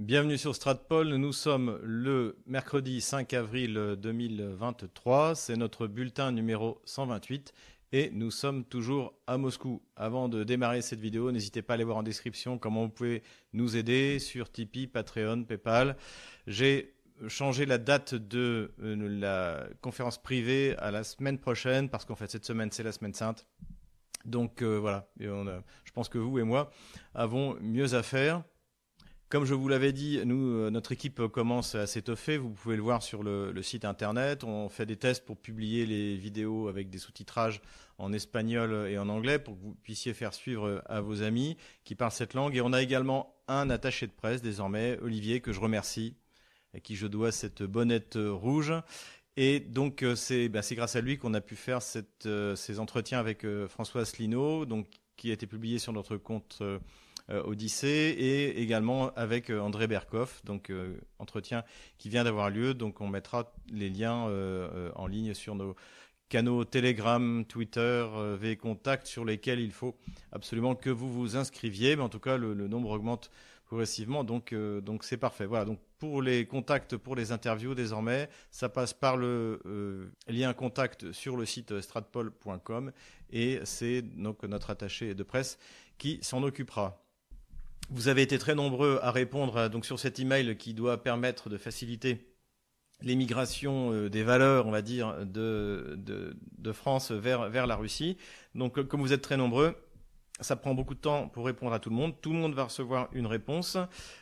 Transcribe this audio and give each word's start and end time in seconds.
Bienvenue 0.00 0.38
sur 0.38 0.56
Stratpol. 0.56 1.06
Nous 1.06 1.32
sommes 1.32 1.78
le 1.80 2.36
mercredi 2.46 3.00
5 3.00 3.32
avril 3.32 3.94
2023. 3.96 5.36
C'est 5.36 5.54
notre 5.54 5.86
bulletin 5.86 6.32
numéro 6.32 6.80
128 6.84 7.54
et 7.92 8.10
nous 8.10 8.32
sommes 8.32 8.64
toujours 8.64 9.14
à 9.28 9.38
Moscou. 9.38 9.82
Avant 9.94 10.28
de 10.28 10.42
démarrer 10.42 10.82
cette 10.82 10.98
vidéo, 10.98 11.30
n'hésitez 11.30 11.62
pas 11.62 11.74
à 11.74 11.76
aller 11.76 11.84
voir 11.84 11.98
en 11.98 12.02
description 12.02 12.58
comment 12.58 12.82
vous 12.82 12.88
pouvez 12.88 13.22
nous 13.52 13.76
aider 13.76 14.18
sur 14.18 14.50
Tipeee, 14.50 14.88
Patreon, 14.88 15.44
PayPal. 15.44 15.96
J'ai 16.48 16.96
changé 17.28 17.64
la 17.64 17.78
date 17.78 18.16
de 18.16 18.72
euh, 18.82 19.08
la 19.20 19.64
conférence 19.80 20.20
privée 20.20 20.74
à 20.78 20.90
la 20.90 21.04
semaine 21.04 21.38
prochaine 21.38 21.88
parce 21.88 22.04
qu'en 22.04 22.16
fait 22.16 22.28
cette 22.28 22.44
semaine 22.44 22.72
c'est 22.72 22.82
la 22.82 22.90
semaine 22.90 23.14
sainte. 23.14 23.46
Donc 24.24 24.60
euh, 24.60 24.76
voilà, 24.76 25.08
je 25.20 25.92
pense 25.92 26.08
que 26.08 26.18
vous 26.18 26.40
et 26.40 26.42
moi 26.42 26.72
avons 27.14 27.56
mieux 27.60 27.94
à 27.94 28.02
faire. 28.02 28.42
Comme 29.34 29.46
je 29.46 29.54
vous 29.54 29.66
l'avais 29.66 29.92
dit, 29.92 30.20
euh, 30.20 30.70
notre 30.70 30.92
équipe 30.92 31.26
commence 31.26 31.74
à 31.74 31.88
s'étoffer. 31.88 32.38
Vous 32.38 32.50
pouvez 32.50 32.76
le 32.76 32.82
voir 32.82 33.02
sur 33.02 33.24
le, 33.24 33.52
site 33.62 33.84
internet. 33.84 34.44
On 34.44 34.68
fait 34.68 34.86
des 34.86 34.94
tests 34.94 35.24
pour 35.24 35.36
publier 35.36 35.86
les 35.86 36.16
vidéos 36.16 36.68
avec 36.68 36.88
des 36.88 36.98
sous-titrages 36.98 37.60
en 37.98 38.12
espagnol 38.12 38.86
et 38.88 38.96
en 38.96 39.08
anglais 39.08 39.40
pour 39.40 39.56
que 39.56 39.60
vous 39.60 39.74
puissiez 39.74 40.14
faire 40.14 40.34
suivre 40.34 40.84
à 40.86 41.00
vos 41.00 41.24
amis 41.24 41.56
qui 41.82 41.96
parlent 41.96 42.12
cette 42.12 42.34
langue. 42.34 42.54
Et 42.54 42.60
on 42.60 42.72
a 42.72 42.80
également 42.80 43.34
un 43.48 43.70
attaché 43.70 44.06
de 44.06 44.12
presse 44.12 44.40
désormais, 44.40 45.00
Olivier, 45.02 45.40
que 45.40 45.52
je 45.52 45.58
remercie, 45.58 46.14
à 46.72 46.78
qui 46.78 46.94
je 46.94 47.08
dois 47.08 47.32
cette 47.32 47.64
bonnette 47.64 48.16
rouge. 48.16 48.72
Et 49.36 49.58
donc 49.58 50.04
euh, 50.04 50.14
bah, 50.48 50.62
c'est 50.62 50.74
grâce 50.76 50.94
à 50.94 51.00
lui 51.00 51.18
qu'on 51.18 51.34
a 51.34 51.40
pu 51.40 51.56
faire 51.56 51.80
euh, 52.26 52.54
ces 52.54 52.78
entretiens 52.78 53.18
avec 53.18 53.44
François 53.66 54.02
Asselineau, 54.02 54.64
donc 54.64 54.86
qui 55.16 55.30
a 55.30 55.32
été 55.32 55.48
publié 55.48 55.80
sur 55.80 55.92
notre 55.92 56.16
compte 56.16 56.58
euh, 56.60 56.78
Odyssée 57.28 58.14
et 58.18 58.60
également 58.60 59.10
avec 59.14 59.50
euh, 59.50 59.60
André 59.60 59.86
Berkoff, 59.86 60.44
donc 60.44 60.68
euh, 60.68 61.00
entretien 61.18 61.64
qui 61.96 62.10
vient 62.10 62.24
d'avoir 62.24 62.50
lieu. 62.50 62.74
Donc 62.74 63.00
on 63.00 63.08
mettra 63.08 63.52
les 63.72 63.88
liens 63.88 64.28
en 64.94 65.06
ligne 65.06 65.34
sur 65.34 65.54
nos 65.54 65.74
canaux 66.28 66.64
Telegram, 66.64 67.44
Twitter, 67.46 68.06
V 68.38 68.56
Contact 68.56 69.06
sur 69.06 69.24
lesquels 69.24 69.60
il 69.60 69.72
faut 69.72 69.96
absolument 70.32 70.74
que 70.74 70.90
vous 70.90 71.10
vous 71.10 71.36
inscriviez. 71.36 71.96
Mais 71.96 72.02
en 72.02 72.08
tout 72.08 72.20
cas, 72.20 72.36
le, 72.36 72.54
nombre 72.54 72.90
augmente 72.90 73.30
progressivement, 73.64 74.24
donc 74.24 74.54
donc 74.54 75.04
c'est 75.04 75.16
parfait. 75.16 75.46
Voilà. 75.46 75.64
Donc 75.64 75.78
pour 75.98 76.20
les 76.20 76.46
contacts, 76.46 76.96
pour 76.96 77.16
les 77.16 77.32
interviews 77.32 77.74
désormais, 77.74 78.28
ça 78.50 78.68
passe 78.68 78.92
par 78.92 79.16
le 79.16 80.12
lien 80.28 80.52
contact 80.52 81.12
sur 81.12 81.36
le 81.36 81.46
site 81.46 81.80
stratpol.com 81.80 82.92
et 83.30 83.60
c'est 83.64 84.02
donc 84.02 84.42
notre 84.42 84.70
attaché 84.70 85.14
de 85.14 85.22
presse 85.22 85.58
qui 85.96 86.18
s'en 86.22 86.42
occupera. 86.42 87.03
Vous 87.90 88.08
avez 88.08 88.22
été 88.22 88.38
très 88.38 88.54
nombreux 88.54 88.98
à 89.02 89.10
répondre 89.10 89.56
euh, 89.56 89.68
donc 89.68 89.84
sur 89.84 89.98
cet 89.98 90.18
email 90.18 90.56
qui 90.56 90.74
doit 90.74 91.02
permettre 91.02 91.48
de 91.48 91.58
faciliter 91.58 92.34
l'émigration 93.02 93.92
euh, 93.92 94.08
des 94.08 94.22
valeurs, 94.22 94.66
on 94.66 94.70
va 94.70 94.82
dire, 94.82 95.14
de, 95.26 96.38
France 96.72 97.10
vers, 97.10 97.50
vers 97.50 97.66
la 97.66 97.76
Russie. 97.76 98.16
Donc, 98.54 98.82
comme 98.86 99.00
vous 99.00 99.12
êtes 99.12 99.20
très 99.20 99.36
nombreux, 99.36 99.76
ça 100.40 100.56
prend 100.56 100.74
beaucoup 100.74 100.94
de 100.94 101.00
temps 101.00 101.28
pour 101.28 101.44
répondre 101.44 101.72
à 101.72 101.78
tout 101.78 101.90
le 101.90 101.96
monde. 101.96 102.14
Tout 102.20 102.32
le 102.32 102.38
monde 102.38 102.54
va 102.54 102.64
recevoir 102.64 103.08
une 103.12 103.26
réponse. 103.26 103.76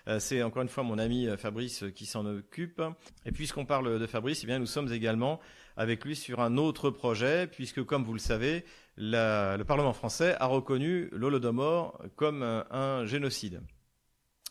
Euh, 0.08 0.18
c'est 0.18 0.42
encore 0.42 0.62
une 0.62 0.68
fois 0.68 0.82
mon 0.82 0.98
ami 0.98 1.28
Fabrice 1.38 1.84
qui 1.94 2.04
s'en 2.04 2.26
occupe. 2.26 2.82
Et 3.24 3.32
puisqu'on 3.32 3.64
parle 3.64 3.98
de 3.98 4.06
Fabrice, 4.06 4.40
eh 4.42 4.46
bien, 4.46 4.58
nous 4.58 4.66
sommes 4.66 4.92
également 4.92 5.40
avec 5.76 6.04
lui 6.04 6.16
sur 6.16 6.40
un 6.40 6.56
autre 6.58 6.90
projet, 6.90 7.46
puisque 7.46 7.82
comme 7.84 8.04
vous 8.04 8.12
le 8.12 8.18
savez, 8.18 8.64
le 8.96 9.62
Parlement 9.62 9.92
français 9.92 10.36
a 10.38 10.46
reconnu 10.46 11.08
l'Holodomor 11.12 12.00
comme 12.16 12.42
un, 12.42 13.06
génocide. 13.06 13.62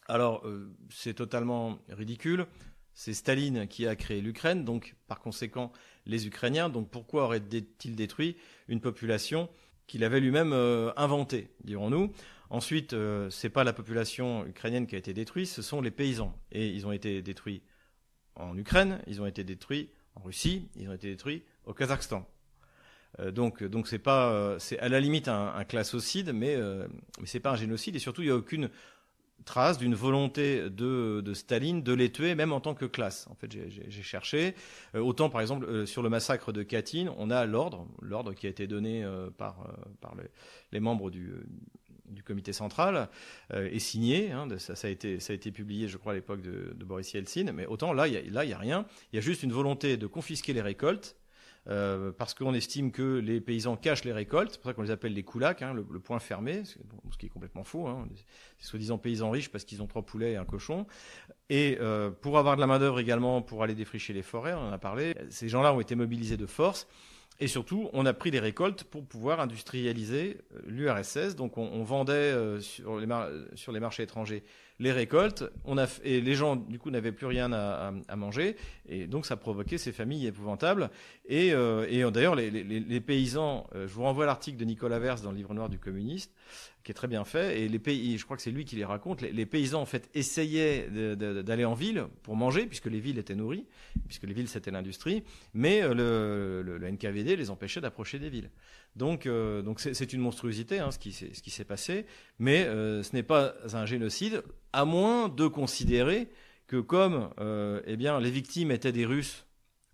Alors, 0.07 0.45
euh, 0.45 0.73
c'est 0.89 1.13
totalement 1.13 1.79
ridicule. 1.89 2.45
C'est 2.93 3.13
Staline 3.13 3.67
qui 3.67 3.87
a 3.87 3.95
créé 3.95 4.19
l'Ukraine, 4.19 4.65
donc 4.65 4.95
par 5.07 5.21
conséquent 5.21 5.71
les 6.05 6.27
Ukrainiens. 6.27 6.69
Donc 6.69 6.89
pourquoi 6.89 7.23
aurait-il 7.23 7.95
détruit 7.95 8.35
une 8.67 8.81
population 8.81 9.49
qu'il 9.87 10.03
avait 10.03 10.19
lui-même 10.19 10.53
euh, 10.53 10.91
inventée, 10.97 11.49
dirons-nous? 11.63 12.11
Ensuite, 12.49 12.91
euh, 12.91 13.29
ce 13.29 13.47
n'est 13.47 13.51
pas 13.51 13.63
la 13.63 13.71
population 13.71 14.45
ukrainienne 14.45 14.85
qui 14.85 14.95
a 14.95 14.97
été 14.97 15.13
détruite, 15.13 15.47
ce 15.47 15.61
sont 15.61 15.79
les 15.79 15.91
paysans. 15.91 16.37
Et 16.51 16.67
ils 16.67 16.85
ont 16.85 16.91
été 16.91 17.21
détruits 17.21 17.61
en 18.35 18.57
Ukraine, 18.57 19.01
ils 19.07 19.21
ont 19.21 19.25
été 19.25 19.45
détruits 19.45 19.89
en 20.15 20.21
Russie, 20.21 20.69
ils 20.75 20.89
ont 20.89 20.93
été 20.93 21.09
détruits 21.09 21.43
au 21.65 21.73
Kazakhstan. 21.73 22.27
Euh, 23.19 23.31
donc, 23.31 23.63
donc 23.63 23.87
c'est 23.87 23.99
pas, 23.99 24.31
euh, 24.31 24.59
c'est 24.59 24.79
à 24.79 24.89
la 24.89 24.99
limite 24.99 25.27
un, 25.27 25.63
classocide, 25.63 26.31
mais 26.33 26.55
euh, 26.55 26.87
mais 27.19 27.27
c'est 27.27 27.39
pas 27.39 27.51
un 27.51 27.55
génocide 27.55 27.95
et 27.95 27.99
surtout 27.99 28.21
il 28.21 28.25
n'y 28.25 28.31
a 28.31 28.35
aucune 28.35 28.69
trace 29.43 29.79
d'une 29.79 29.95
volonté 29.95 30.69
de, 30.69 31.23
Staline 31.33 31.81
de 31.81 31.93
les 31.93 32.11
tuer, 32.11 32.35
même 32.35 32.53
en 32.53 32.59
tant 32.59 32.75
que 32.75 32.85
classe. 32.85 33.27
En 33.27 33.33
fait, 33.33 33.51
j'ai 33.51 34.03
cherché. 34.03 34.53
autant, 34.93 35.31
par 35.31 35.41
exemple, 35.41 35.87
sur 35.87 36.03
le 36.03 36.09
massacre 36.09 36.51
de 36.51 36.61
Katyn, 36.61 37.11
on 37.17 37.31
a 37.31 37.47
l'ordre, 37.47 37.87
l'ordre 38.03 38.33
qui 38.33 38.45
a 38.45 38.51
été 38.51 38.67
donné 38.67 39.03
par, 39.39 39.67
par 39.99 40.13
les, 40.71 40.79
membres 40.79 41.09
du, 41.09 41.33
du 42.05 42.21
comité 42.21 42.53
central 42.53 43.09
et 43.51 43.79
signé. 43.79 44.31
Hein, 44.31 44.47
ça, 44.59 44.75
a 44.87 44.91
été, 44.91 45.19
ça 45.19 45.33
a 45.33 45.35
été 45.35 45.51
publié, 45.51 45.87
je 45.87 45.97
crois, 45.97 46.11
à 46.11 46.15
l'époque 46.15 46.43
de, 46.43 46.75
Boris 46.85 47.11
Yeltsin. 47.11 47.51
Mais 47.51 47.65
autant 47.65 47.93
là, 47.93 48.07
il 48.07 48.31
là, 48.31 48.45
il 48.45 48.51
y 48.51 48.53
a 48.53 48.59
rien. 48.59 48.85
Il 49.11 49.15
y 49.15 49.19
a 49.19 49.23
juste 49.23 49.41
une 49.41 49.53
volonté 49.53 49.97
de 49.97 50.05
confisquer 50.05 50.53
les 50.53 50.61
récoltes 50.61 51.15
euh, 51.69 52.11
parce 52.11 52.33
qu'on 52.33 52.53
estime 52.53 52.91
que 52.91 53.19
les 53.19 53.39
paysans 53.39 53.75
cachent 53.77 54.03
les 54.03 54.13
récoltes, 54.13 54.53
c'est 54.53 54.61
pour 54.61 54.69
ça 54.69 54.73
qu'on 54.73 54.81
les 54.81 54.91
appelle 54.91 55.13
les 55.13 55.23
coulacs, 55.23 55.61
hein, 55.61 55.73
le, 55.73 55.83
point 55.99 56.19
fermé, 56.19 56.63
ce 56.65 57.17
qui 57.17 57.27
est 57.27 57.29
complètement 57.29 57.63
faux. 57.63 57.87
Hein, 57.87 58.07
c'est 58.57 58.67
soi-disant 58.67 58.97
paysans 58.97 59.29
riches 59.29 59.49
parce 59.49 59.63
qu'ils 59.63 59.81
ont 59.81 59.87
trois 59.87 60.01
poulets 60.01 60.33
et 60.33 60.37
un 60.37 60.45
cochon. 60.45 60.87
Et 61.49 61.77
euh, 61.79 62.09
pour 62.09 62.39
avoir 62.39 62.55
de 62.55 62.61
la 62.61 62.67
main-d'œuvre 62.67 62.99
également 62.99 63.41
pour 63.41 63.61
aller 63.61 63.75
défricher 63.75 64.13
les 64.13 64.23
forêts, 64.23 64.53
on 64.53 64.69
en 64.69 64.71
a 64.71 64.79
parlé, 64.79 65.15
ces 65.29 65.49
gens-là 65.49 65.73
ont 65.73 65.81
été 65.81 65.95
mobilisés 65.95 66.37
de 66.37 66.47
force. 66.47 66.87
Et 67.39 67.47
surtout, 67.47 67.89
on 67.93 68.05
a 68.05 68.13
pris 68.13 68.29
des 68.29 68.39
récoltes 68.39 68.83
pour 68.83 69.03
pouvoir 69.05 69.39
industrialiser 69.39 70.37
euh, 70.53 70.61
l'URSS. 70.65 71.35
Donc, 71.35 71.57
on, 71.57 71.83
vendait 71.83 72.33
les 72.33 73.07
sur 73.55 73.71
les 73.71 73.79
marchés 73.79 74.03
étrangers 74.03 74.43
les 74.81 74.91
récoltes, 74.91 75.43
on 75.63 75.77
a, 75.77 75.85
et 76.03 76.21
les 76.21 76.33
gens 76.33 76.55
du 76.55 76.79
coup 76.79 76.89
n'avaient 76.89 77.11
plus 77.11 77.27
rien 77.27 77.53
à, 77.53 78.15
manger, 78.15 78.55
et 78.89 79.05
donc 79.05 79.27
ça 79.27 79.37
provoquait 79.37 79.77
ces 79.77 79.91
familles 79.91 80.25
épouvantables. 80.25 80.89
Et, 81.27 81.53
euh, 81.53 82.09
d'ailleurs, 82.09 82.33
les, 82.35 82.99
paysans, 82.99 83.67
euh, 83.75 83.87
je 83.87 83.93
vous 83.93 84.01
renvoie 84.01 84.23
à 84.23 84.27
l'article 84.27 84.57
de 84.57 84.65
Nicolas 84.65 84.97
Verse 84.97 85.21
dans 85.21 85.29
le 85.29 85.37
livre 85.37 85.53
noir 85.53 85.69
du 85.69 85.77
communiste, 85.77 86.33
qui 86.83 86.91
est 86.91 86.95
très 86.95 87.07
bien 87.07 87.23
fait, 87.25 87.61
et 87.61 87.69
les 87.69 87.77
pays, 87.77 88.17
je 88.17 88.25
crois 88.25 88.35
que 88.35 88.41
c'est 88.41 88.49
lui 88.49 88.65
qui 88.65 88.75
les 88.75 88.83
raconte, 88.83 89.21
les, 89.21 89.45
paysans 89.45 89.81
en 89.81 89.85
fait 89.85 90.09
essayaient 90.15 90.87
d'aller 90.89 91.65
en 91.65 91.75
ville 91.75 92.05
pour 92.23 92.35
manger, 92.35 92.65
puisque 92.65 92.87
les 92.87 92.99
villes 92.99 93.19
étaient 93.19 93.35
nourries, 93.35 93.67
puisque 94.07 94.23
les 94.23 94.33
villes 94.33 94.49
c'était 94.49 94.71
l'industrie, 94.71 95.23
mais 95.53 95.83
euh, 95.83 96.63
le, 96.63 96.77
le 96.79 96.91
NKVD 96.91 97.35
les 97.35 97.51
empêchait 97.51 97.81
d'approcher 97.81 98.17
des 98.17 98.29
villes. 98.29 98.49
Donc, 98.95 99.25
euh, 99.25 99.61
donc 99.61 99.79
c'est 99.79 100.13
une 100.13 100.19
monstruosité 100.19 100.79
hein, 100.79 100.91
ce 100.91 100.99
qui, 100.99 101.11
s'est 101.13 101.65
passé, 101.65 102.05
mais 102.39 102.65
euh, 102.65 103.03
ce 103.03 103.15
n'est 103.15 103.23
pas 103.23 103.53
un 103.73 103.85
génocide, 103.85 104.43
à 104.73 104.83
moins 104.83 105.29
de 105.29 105.47
considérer 105.47 106.29
que 106.67 106.77
comme 106.77 107.29
euh, 107.39 107.81
eh 107.85 107.95
bien, 107.95 108.19
les 108.19 108.31
victimes 108.31 108.71
étaient 108.71 108.91
des 108.91 109.05
Russes 109.05 109.45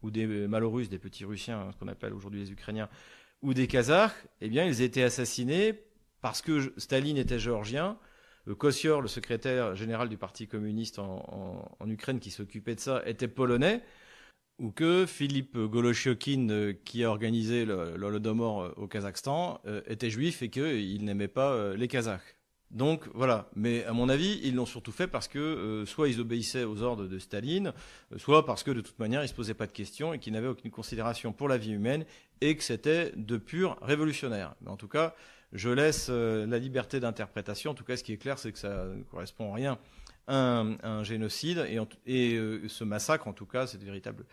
ou 0.02 0.10
des 0.10 0.26
Malorusses, 0.26 0.90
des 0.90 1.00
petits 1.00 1.26
Russiens, 1.26 1.60
hein, 1.60 1.72
ce 1.74 1.78
qu'on 1.78 1.88
appelle 1.88 2.14
aujourd'hui 2.14 2.40
les 2.40 2.52
Ukrainiens, 2.52 2.90
ou 3.44 3.54
des 3.54 3.68
Kazakhs, 3.68 4.14
eh 4.42 4.50
bien, 4.50 4.66
ils 4.66 4.82
étaient 4.82 5.04
assassinés 5.04 5.80
parce 6.22 6.42
que 6.42 6.74
Staline 6.78 7.18
était 7.18 7.40
géorgien, 7.40 7.98
Kossior, 8.58 9.02
le 9.02 9.08
secrétaire 9.10 9.76
général 9.76 10.10
du 10.10 10.18
Parti 10.18 10.48
communiste 10.48 11.00
en 11.00 11.70
Ukraine 11.86 12.20
qui 12.20 12.32
s'occupait 12.32 12.76
de 12.76 12.80
ça, 12.80 13.04
était 13.06 13.28
polonais 13.28 13.84
ou 14.60 14.72
que 14.72 15.06
Philippe 15.06 15.58
Goloshokin, 15.58 16.50
euh, 16.50 16.74
qui 16.84 17.04
a 17.04 17.10
organisé 17.10 17.66
l'Holodomor 17.66 18.62
euh, 18.62 18.74
au 18.78 18.88
Kazakhstan, 18.88 19.62
euh, 19.68 19.82
était 19.88 20.10
juif 20.10 20.42
et 20.42 20.50
qu'il 20.50 21.04
n'aimait 21.06 21.28
pas 21.28 21.74
les 21.76 21.88
Kazakhs. 21.88 22.36
Donc 22.70 23.08
voilà, 23.14 23.50
mais 23.56 23.86
à 23.86 23.94
mon 23.94 24.10
avis, 24.10 24.42
ils 24.44 24.56
l'ont 24.56 24.66
surtout 24.66 24.92
fait 24.92 25.08
parce 25.08 25.30
que 25.30 25.86
soit 25.88 26.10
ils 26.10 26.20
obéissaient 26.20 26.66
aux 26.66 26.82
ordres 26.82 27.08
de 27.08 27.18
Staline, 27.18 27.72
soit 28.18 28.46
parce 28.46 28.64
que 28.64 28.72
de 28.72 28.82
toute 28.82 29.00
manière, 29.00 29.24
ils 29.24 29.30
se 29.30 29.34
posaient 29.34 29.54
pas 29.54 29.68
de 29.68 29.72
questions 29.72 30.14
et 30.14 30.20
qu'ils 30.20 30.34
n'avaient 30.34 30.50
aucune 30.50 30.70
considération 30.70 31.32
pour 31.32 31.48
la 31.48 31.58
vie 31.58 31.72
humaine 31.72 32.06
et 32.42 32.58
que 32.58 32.64
c'était 32.64 33.14
de 33.16 33.38
purs 33.38 33.78
révolutionnaires. 33.82 34.54
Mais 34.60 34.70
en 34.70 34.76
tout 34.76 34.90
cas, 34.90 35.16
je 35.54 35.70
laisse 35.70 36.10
la 36.10 36.60
liberté 36.60 37.00
d'interprétation. 37.00 37.72
En 37.72 37.74
tout 37.74 37.86
cas, 37.86 37.96
ce 37.96 38.04
qui 38.04 38.12
est 38.12 38.18
clair, 38.18 38.38
c'est 38.38 38.52
que 38.52 38.60
ça 38.60 38.84
ne 38.84 39.04
correspond 39.04 39.54
à 39.54 39.56
rien 39.56 39.80
un, 40.28 41.04
génocide 41.04 41.66
et, 42.06 42.36
euh, 42.36 42.68
ce 42.68 42.84
massacre, 42.84 43.28
en 43.28 43.34
tout 43.34 43.46
cas, 43.46 43.68
cette 43.68 43.84
véritable, 43.84 44.26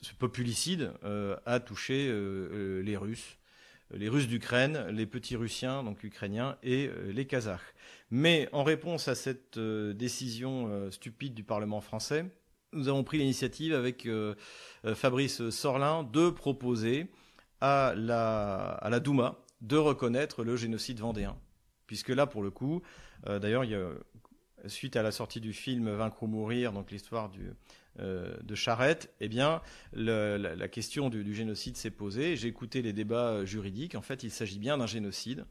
ce 0.00 0.14
populicide 0.14 0.92
euh, 1.04 1.36
a 1.46 1.60
touché 1.60 2.08
euh, 2.08 2.80
les 2.82 2.96
Russes, 2.96 3.38
les 3.92 4.08
Russes 4.08 4.28
d'Ukraine, 4.28 4.86
les 4.90 5.06
petits 5.06 5.36
Russiens, 5.36 5.82
donc 5.82 6.02
ukrainiens, 6.04 6.56
et 6.62 6.90
les 7.08 7.26
Kazakhs. 7.26 7.60
Mais 8.10 8.48
en 8.52 8.62
réponse 8.62 9.06
à 9.08 9.14
cette 9.14 9.58
décision 9.58 10.90
stupide 10.90 11.34
du 11.34 11.44
Parlement 11.44 11.82
français, 11.82 12.24
nous 12.72 12.88
avons 12.88 13.04
pris 13.04 13.18
l'initiative 13.18 13.74
avec 13.74 14.08
Fabrice 14.94 15.50
Sorlin 15.50 16.04
de 16.04 16.30
proposer 16.30 17.08
à 17.60 17.92
la, 17.94 18.70
à 18.70 18.88
la 18.88 18.98
Douma 18.98 19.44
de 19.60 19.76
reconnaître 19.76 20.42
le 20.42 20.56
génocide 20.56 20.98
vendéen. 20.98 21.36
Puisque 21.86 22.08
là, 22.08 22.26
pour 22.26 22.42
le 22.42 22.50
coup, 22.50 22.80
d'ailleurs, 23.26 23.64
il 23.64 23.72
y 23.72 23.74
a 23.74 23.90
suite 24.66 24.96
à 24.96 25.02
la 25.02 25.12
sortie 25.12 25.40
du 25.40 25.52
film 25.52 25.90
Vaincre 25.90 26.22
ou 26.22 26.26
mourir, 26.26 26.72
donc 26.72 26.90
l'histoire 26.90 27.30
de 27.98 28.54
Charette, 28.54 29.12
eh 29.20 29.28
bien, 29.28 29.60
la, 29.92 30.68
question 30.68 31.10
du, 31.10 31.34
génocide 31.34 31.76
s'est 31.76 31.90
posée. 31.90 32.36
J'ai 32.36 32.48
écouté 32.48 32.82
les 32.82 32.92
débats 32.92 33.44
juridiques. 33.44 33.94
En 33.94 34.02
fait, 34.02 34.22
il 34.22 34.30
s'agit 34.30 34.58
bien 34.58 34.78
d'un 34.78 34.86
génocide. 34.86 35.44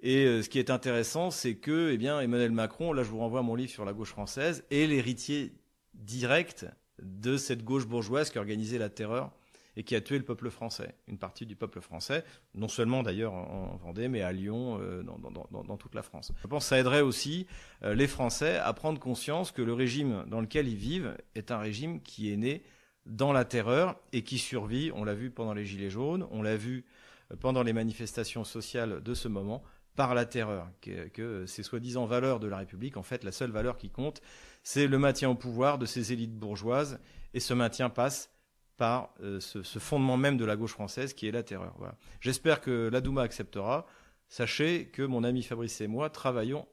Et 0.00 0.42
ce 0.42 0.48
qui 0.48 0.58
est 0.58 0.70
intéressant, 0.70 1.30
c'est 1.30 1.54
que, 1.54 1.90
eh 1.92 1.96
bien, 1.96 2.20
Emmanuel 2.20 2.52
Macron, 2.52 2.92
là, 2.92 3.02
je 3.02 3.08
vous 3.08 3.18
renvoie 3.18 3.40
à 3.40 3.42
mon 3.42 3.54
livre 3.54 3.70
sur 3.70 3.84
la 3.84 3.92
gauche 3.92 4.10
française, 4.10 4.64
est 4.70 4.86
l'héritier 4.86 5.52
direct 5.94 6.66
de 7.02 7.36
cette 7.36 7.64
gauche 7.64 7.86
bourgeoise 7.86 8.30
qui 8.30 8.38
a 8.38 8.40
organisé 8.40 8.78
la 8.78 8.88
terreur 8.88 9.32
et 9.76 9.84
qui 9.84 9.94
a 9.96 10.00
tué 10.00 10.18
le 10.18 10.24
peuple 10.24 10.50
français, 10.50 10.94
une 11.08 11.18
partie 11.18 11.46
du 11.46 11.56
peuple 11.56 11.80
français, 11.80 12.24
non 12.54 12.68
seulement 12.68 13.02
d'ailleurs 13.02 13.32
en 13.32 13.76
Vendée, 13.76 14.08
mais 14.08 14.22
à 14.22 14.32
Lyon, 14.32 14.78
euh, 14.80 15.02
dans, 15.02 15.76
toute 15.76 15.94
la 15.94 16.02
France. 16.02 16.32
Je 16.42 16.46
pense 16.46 16.64
que 16.64 16.68
ça 16.68 16.78
aiderait 16.78 17.00
aussi 17.00 17.46
euh, 17.82 17.94
les 17.94 18.06
Français 18.06 18.56
à 18.56 18.72
prendre 18.72 18.98
conscience 19.00 19.50
que 19.50 19.62
le 19.62 19.72
régime 19.72 20.24
dans 20.28 20.40
lequel 20.40 20.68
ils 20.68 20.76
vivent 20.76 21.16
est 21.34 21.50
un 21.50 21.58
régime 21.58 22.02
qui 22.02 22.32
est 22.32 22.36
né 22.36 22.62
dans 23.06 23.32
la 23.32 23.44
terreur 23.44 23.98
et 24.12 24.22
qui 24.22 24.38
survit, 24.38 24.92
on 24.94 25.04
l'a 25.04 25.14
vu 25.14 25.30
pendant 25.30 25.54
les 25.54 25.64
Gilets 25.64 25.90
jaunes, 25.90 26.26
on 26.30 26.42
l'a 26.42 26.56
vu 26.56 26.84
euh, 27.32 27.36
pendant 27.36 27.62
les 27.62 27.72
manifestations 27.72 28.44
sociales 28.44 29.02
de 29.02 29.14
ce 29.14 29.28
moment, 29.28 29.62
par 29.94 30.14
la 30.14 30.24
terreur, 30.24 30.70
que, 30.80 31.08
que 31.08 31.44
ces 31.44 31.62
soi-disant 31.62 32.06
valeurs 32.06 32.40
de 32.40 32.46
la 32.46 32.58
République, 32.58 32.96
en 32.96 33.02
fait, 33.02 33.24
la 33.24 33.32
seule 33.32 33.50
valeur 33.50 33.76
qui 33.76 33.90
compte, 33.90 34.22
c'est 34.62 34.86
le 34.86 34.98
maintien 34.98 35.28
au 35.28 35.34
pouvoir 35.34 35.76
de 35.78 35.84
ces 35.84 36.14
élites 36.14 36.34
bourgeoises, 36.34 36.98
et 37.34 37.40
ce 37.40 37.52
maintien 37.52 37.90
passe 37.90 38.30
par 38.76 39.14
euh, 39.22 39.40
ce, 39.40 39.78
fondement 39.78 40.16
même 40.16 40.36
de 40.36 40.44
la 40.44 40.56
gauche 40.56 40.72
française 40.72 41.12
qui 41.14 41.26
est 41.26 41.32
la 41.32 41.42
terreur. 41.42 41.74
J'espère 42.20 42.60
que 42.60 42.88
la 42.92 43.00
Douma 43.00 43.22
acceptera. 43.22 43.86
Sachez 44.28 44.86
que 44.86 45.02
mon 45.02 45.24
ami 45.24 45.42
Fabrice 45.42 45.80
et 45.80 45.86
moi 45.86 46.08
travaillons 46.08 46.66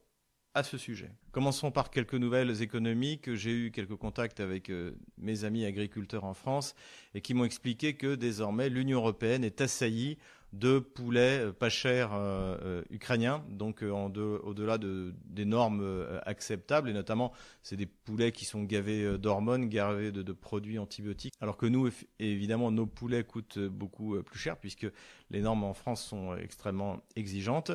à 0.54 0.63
ce 0.63 0.78
sujet. 0.78 1.12
Commençons 1.31 1.72
par 1.72 1.92
quelques 1.92 2.16
nouvelles 2.16 2.62
économiques. 2.62 3.34
J'ai 3.36 3.51
eu 3.51 3.72
quelques 3.72 3.96
contacts 3.96 4.40
avec 4.40 4.69
euh, 4.69 4.98
mes 5.18 5.44
amis 5.44 5.66
agriculteurs 5.66 6.24
en 6.24 6.34
France 6.34 6.75
et 7.13 7.22
qui 7.22 7.34
m'ont 7.34 7.46
expliqué 7.46 7.94
que 7.96 8.16
désormais 8.16 8.69
l'Union 8.69 9.00
européenne 9.00 9.44
est 9.44 9.62
assaillie 9.62 10.18
de 10.54 10.80
poulets 10.80 11.40
euh, 11.40 11.51
pas 11.51 11.69
chers 11.69 12.13
euh, 12.13 12.57
euh, 12.63 12.84
ukrainiens, 12.90 13.44
donc 13.50 13.81
au-delà 13.84 14.78
de, 14.78 15.13
des 15.25 15.46
normes 15.46 16.07
acceptables, 16.25 16.90
et 16.90 16.94
notamment 16.94 17.31
c'est 17.62 17.75
des 17.75 17.86
poulets 17.86 18.31
qui 18.31 18.46
sont 18.46 18.63
gavés 18.63 19.18
d'hormones, 19.18 19.69
gavés 19.69 20.12
de, 20.12 20.34
produits 20.34 20.80
antibiotiques, 20.80 21.34
alors 21.42 21.57
que 21.57 21.66
nous, 21.66 21.90
évidemment, 22.19 22.72
nos 22.72 22.86
poulets 22.86 23.24
coûtent 23.24 23.60
beaucoup 23.60 24.22
plus 24.24 24.40
cher, 24.40 24.57
puisque 24.57 24.88
les 25.31 25.41
normes 25.41 25.63
en 25.63 25.73
France 25.73 26.03
sont 26.03 26.35
extrêmement 26.35 27.01
exigeantes. 27.15 27.71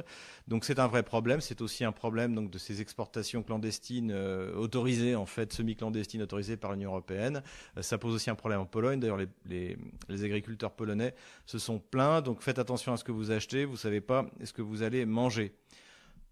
Donc 0.48 0.64
c'est 0.64 0.78
un 0.78 0.86
vrai 0.86 1.02
problème, 1.02 1.40
c'est 1.40 1.60
aussi 1.60 1.84
un 1.84 1.92
problème 1.92 2.48
de 2.48 2.58
ces 2.58 2.80
exportations 2.80 3.42
clandestines 3.42 4.12
autorisées, 4.56 5.14
en 5.14 5.26
fait, 5.26 5.52
semi-clandestines 5.52 6.22
autorisées 6.22 6.56
par 6.56 6.72
l'Union 6.72 6.90
européenne. 6.90 7.42
ça 7.80 7.98
pose 7.98 8.14
aussi 8.14 8.30
un 8.30 8.34
problème 8.34 8.60
en 8.60 8.66
Pologne, 8.66 9.00
d'ailleurs 9.00 9.18
les, 9.46 9.76
agriculteurs 10.08 10.72
polonais 10.72 11.14
se 11.46 11.58
sont 11.58 11.78
plaints, 11.78 12.22
donc 12.22 12.40
faites 12.40 12.58
attention 12.58 12.92
à 12.92 12.96
ce 12.96 13.04
que 13.04 13.12
vous 13.12 13.30
achetez, 13.30 13.64
vous 13.64 13.72
ne 13.72 13.78
savez 13.78 14.00
pas 14.00 14.26
ce 14.42 14.52
que 14.52 14.62
vous 14.62 14.82
allez 14.82 15.06
manger. 15.06 15.54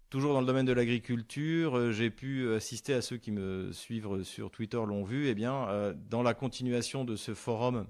Toujours 0.09 0.33
dans 0.33 0.41
le 0.41 0.45
domaine 0.45 0.67
de 0.67 0.73
l'agriculture, 0.73 1.75
euh, 1.75 1.91
j'ai 1.91 2.11
pu 2.11 2.53
assister 2.53 2.93
à 2.93 3.01
ceux 3.01 3.17
qui 3.17 3.31
me 3.31 3.71
suivent 3.71 4.21
sur 4.21 4.51
Twitter 4.51 4.77
l'ont 4.77 5.03
vu, 5.03 5.27
eh 5.27 5.33
bien, 5.33 5.67
euh, 5.69 5.93
dans 6.07 6.21
la 6.21 6.35
continuation 6.35 7.03
de 7.03 7.15
ce 7.15 7.33
forum 7.33 7.87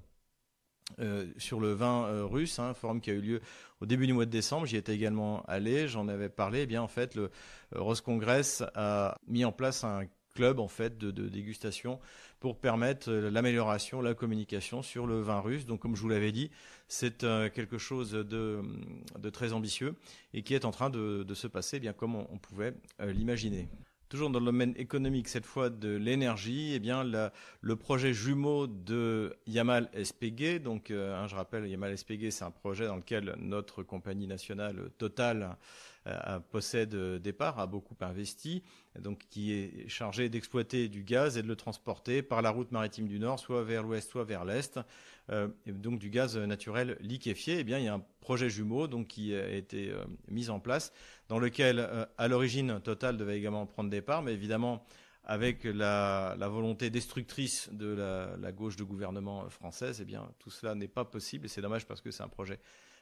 euh, 0.99 1.25
sur 1.37 1.59
le 1.59 1.73
vin 1.73 2.25
russe, 2.25 2.59
un 2.59 2.69
hein, 2.69 2.73
forum 2.73 3.01
qui 3.01 3.11
a 3.11 3.13
eu 3.13 3.21
lieu 3.21 3.41
au 3.81 3.85
début 3.85 4.07
du 4.07 4.13
mois 4.13 4.25
de 4.25 4.31
décembre. 4.31 4.65
J'y 4.65 4.77
étais 4.77 4.95
également 4.95 5.43
allé, 5.47 5.87
j'en 5.87 6.07
avais 6.07 6.29
parlé. 6.29 6.61
Eh 6.61 6.65
bien, 6.65 6.81
en 6.81 6.87
fait, 6.87 7.15
le 7.15 7.31
Roscongress 7.71 8.63
a 8.75 9.17
mis 9.27 9.45
en 9.45 9.51
place 9.51 9.83
un 9.83 10.05
club 10.33 10.59
en 10.59 10.67
fait 10.67 10.97
de, 10.97 11.11
dégustation 11.11 11.99
pour 12.39 12.59
permettre 12.59 13.09
euh, 13.09 13.29
l'amélioration, 13.29 14.01
la 14.01 14.13
communication 14.13 14.81
sur 14.81 15.07
le 15.07 15.21
vin 15.21 15.39
russe. 15.39 15.65
Donc 15.65 15.79
comme 15.81 15.95
je 15.95 16.01
vous 16.01 16.09
l'avais 16.09 16.31
dit, 16.31 16.51
c'est 16.87 17.23
euh, 17.23 17.49
quelque 17.49 17.77
chose 17.77 18.11
de, 18.11 18.61
très 19.31 19.53
ambitieux 19.53 19.95
et 20.33 20.43
qui 20.43 20.53
est 20.53 20.65
en 20.65 20.71
train 20.71 20.89
de, 20.89 21.25
se 21.33 21.47
passer 21.47 21.79
bien 21.79 21.93
comme 21.93 22.15
on, 22.15 22.37
pouvait 22.37 22.73
euh, 22.99 23.11
l'imaginer. 23.11 23.67
Toujours 24.13 24.29
dans 24.29 24.37
le 24.37 24.45
domaine 24.45 24.75
économique, 24.77 25.27
cette 25.27 25.47
fois 25.47 25.71
de 25.71 25.95
l'énergie, 25.95 26.73
eh 26.75 26.79
bien 26.79 27.03
le 27.03 27.75
projet 27.75 28.13
jumeau 28.13 28.67
de 28.67 29.35
Yamal 29.47 29.89
SPG, 30.03 30.59
donc 30.59 30.91
hein, 30.91 31.25
je 31.27 31.33
rappelle 31.33 31.65
Yamal 31.65 31.97
SPG, 31.97 32.29
c'est 32.29 32.43
un 32.43 32.51
projet 32.51 32.85
dans 32.85 32.97
lequel 32.97 33.33
notre 33.39 33.81
compagnie 33.81 34.27
nationale 34.27 34.91
Total 34.99 35.41
euh, 35.41 35.47
possède 36.51 36.95
des 36.95 37.33
parts, 37.33 37.59
a 37.59 37.67
beaucoup 37.67 37.95
investi, 38.01 38.63
donc 38.99 39.25
qui 39.29 39.53
est 39.53 39.87
chargé 39.87 40.29
d'exploiter 40.29 40.89
du 40.89 41.03
gaz 41.03 41.37
et 41.37 41.41
de 41.41 41.47
le 41.47 41.55
transporter 41.55 42.21
par 42.21 42.41
la 42.41 42.49
route 42.49 42.71
maritime 42.71 43.07
du 43.07 43.19
Nord, 43.19 43.39
soit 43.39 43.63
vers 43.63 43.83
l'ouest, 43.83 44.09
soit 44.09 44.23
vers 44.23 44.45
l'est, 44.45 44.79
euh, 45.29 45.47
donc 45.65 45.99
du 45.99 46.09
gaz 46.09 46.37
naturel 46.37 46.97
liquéfié. 46.99 47.59
Eh 47.59 47.63
bien, 47.63 47.79
il 47.79 47.85
y 47.85 47.87
a 47.87 47.93
un 47.93 48.03
projet 48.19 48.49
jumeau 48.49 48.87
donc 48.87 49.07
qui 49.07 49.33
a 49.33 49.49
été 49.49 49.89
euh, 49.89 50.03
mis 50.27 50.49
en 50.49 50.59
place, 50.59 50.91
dans 51.29 51.39
lequel, 51.39 51.87
à 52.17 52.27
l'origine, 52.27 52.81
Total 52.81 53.17
devait 53.17 53.37
également 53.37 53.65
prendre 53.65 53.89
des 53.89 54.01
parts, 54.01 54.21
mais 54.21 54.33
évidemment 54.33 54.85
avec 55.25 55.63
la, 55.63 56.35
volonté 56.49 56.89
destructrice 56.89 57.69
de 57.71 57.95
la, 58.39 58.51
gauche 58.51 58.75
de 58.75 58.83
gouvernement 58.83 59.49
française, 59.49 59.99
eh 60.01 60.05
bien, 60.05 60.29
tout 60.39 60.49
cela 60.49 60.75
n'est 60.75 60.87
pas 60.87 61.05
possible 61.05 61.45
et 61.45 61.49
c'est 61.49 61.61
dommage 61.61 61.85
parce 61.85 62.01
que 62.01 62.11
c'est 62.11 62.23
un 62.23 62.29
projet 62.29 62.59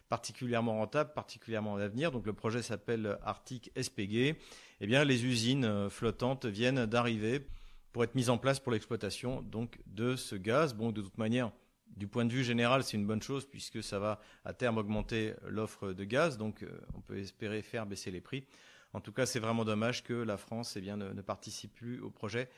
particulièrement 0.10 0.74
rentable, 0.74 1.14
particulièrement 1.14 1.78
à 1.78 1.80
l'avenir. 1.80 2.12
Donc 2.12 2.26
le 2.26 2.34
projet 2.34 2.62
s'appelle 2.62 3.18
Arctic 3.24 3.72
SPG. 3.82 4.36
Eh 4.82 4.88
bien, 4.88 5.06
les 5.06 5.26
usines 5.26 5.64
euh, 5.64 5.90
flottantes 5.90 6.46
viennent 6.46 6.86
d'arriver 6.86 7.48
pour 7.94 8.04
être 8.04 8.14
mises 8.14 8.30
en 8.30 8.38
place 8.38 8.60
pour 8.60 8.72
l'exploitation 8.72 9.42
donc 9.42 9.80
de 9.86 10.16
ce 10.16 10.36
gaz. 10.36 10.74
Bon, 10.74 10.92
de 10.92 11.02
toute 11.02 11.18
manière, 11.18 11.52
du 11.88 12.08
point 12.08 12.26
de 12.26 12.32
vue 12.32 12.44
général, 12.44 12.84
c'est 12.84 12.98
une 12.98 13.06
bonne 13.06 13.22
chose 13.22 13.46
puisque 13.46 13.82
ça 13.82 14.00
va 14.00 14.20
à 14.44 14.54
terme 14.54 14.78
augmenter 14.78 15.34
l'offre 15.48 15.94
de 15.94 16.04
gaz. 16.04 16.38
Donc, 16.38 16.64
euh, 16.64 16.70
on 16.94 17.02
peut 17.02 17.18
espérer 17.18 17.62
faire 17.62 17.86
baisser 17.86 18.12
les 18.12 18.22
prix. 18.22 18.46
En 18.94 19.02
tout 19.02 19.12
cas, 19.12 19.26
c'est 19.26 19.40
vraiment 19.40 19.66
dommage 19.66 20.04
que 20.04 20.14
la 20.14 20.38
France 20.38 20.76
eh 20.78 20.82
bien, 20.82 20.98
ne 20.98 21.22
participe 21.22 21.74
plus 21.74 22.00
au 22.02 22.10
projet 22.10 22.50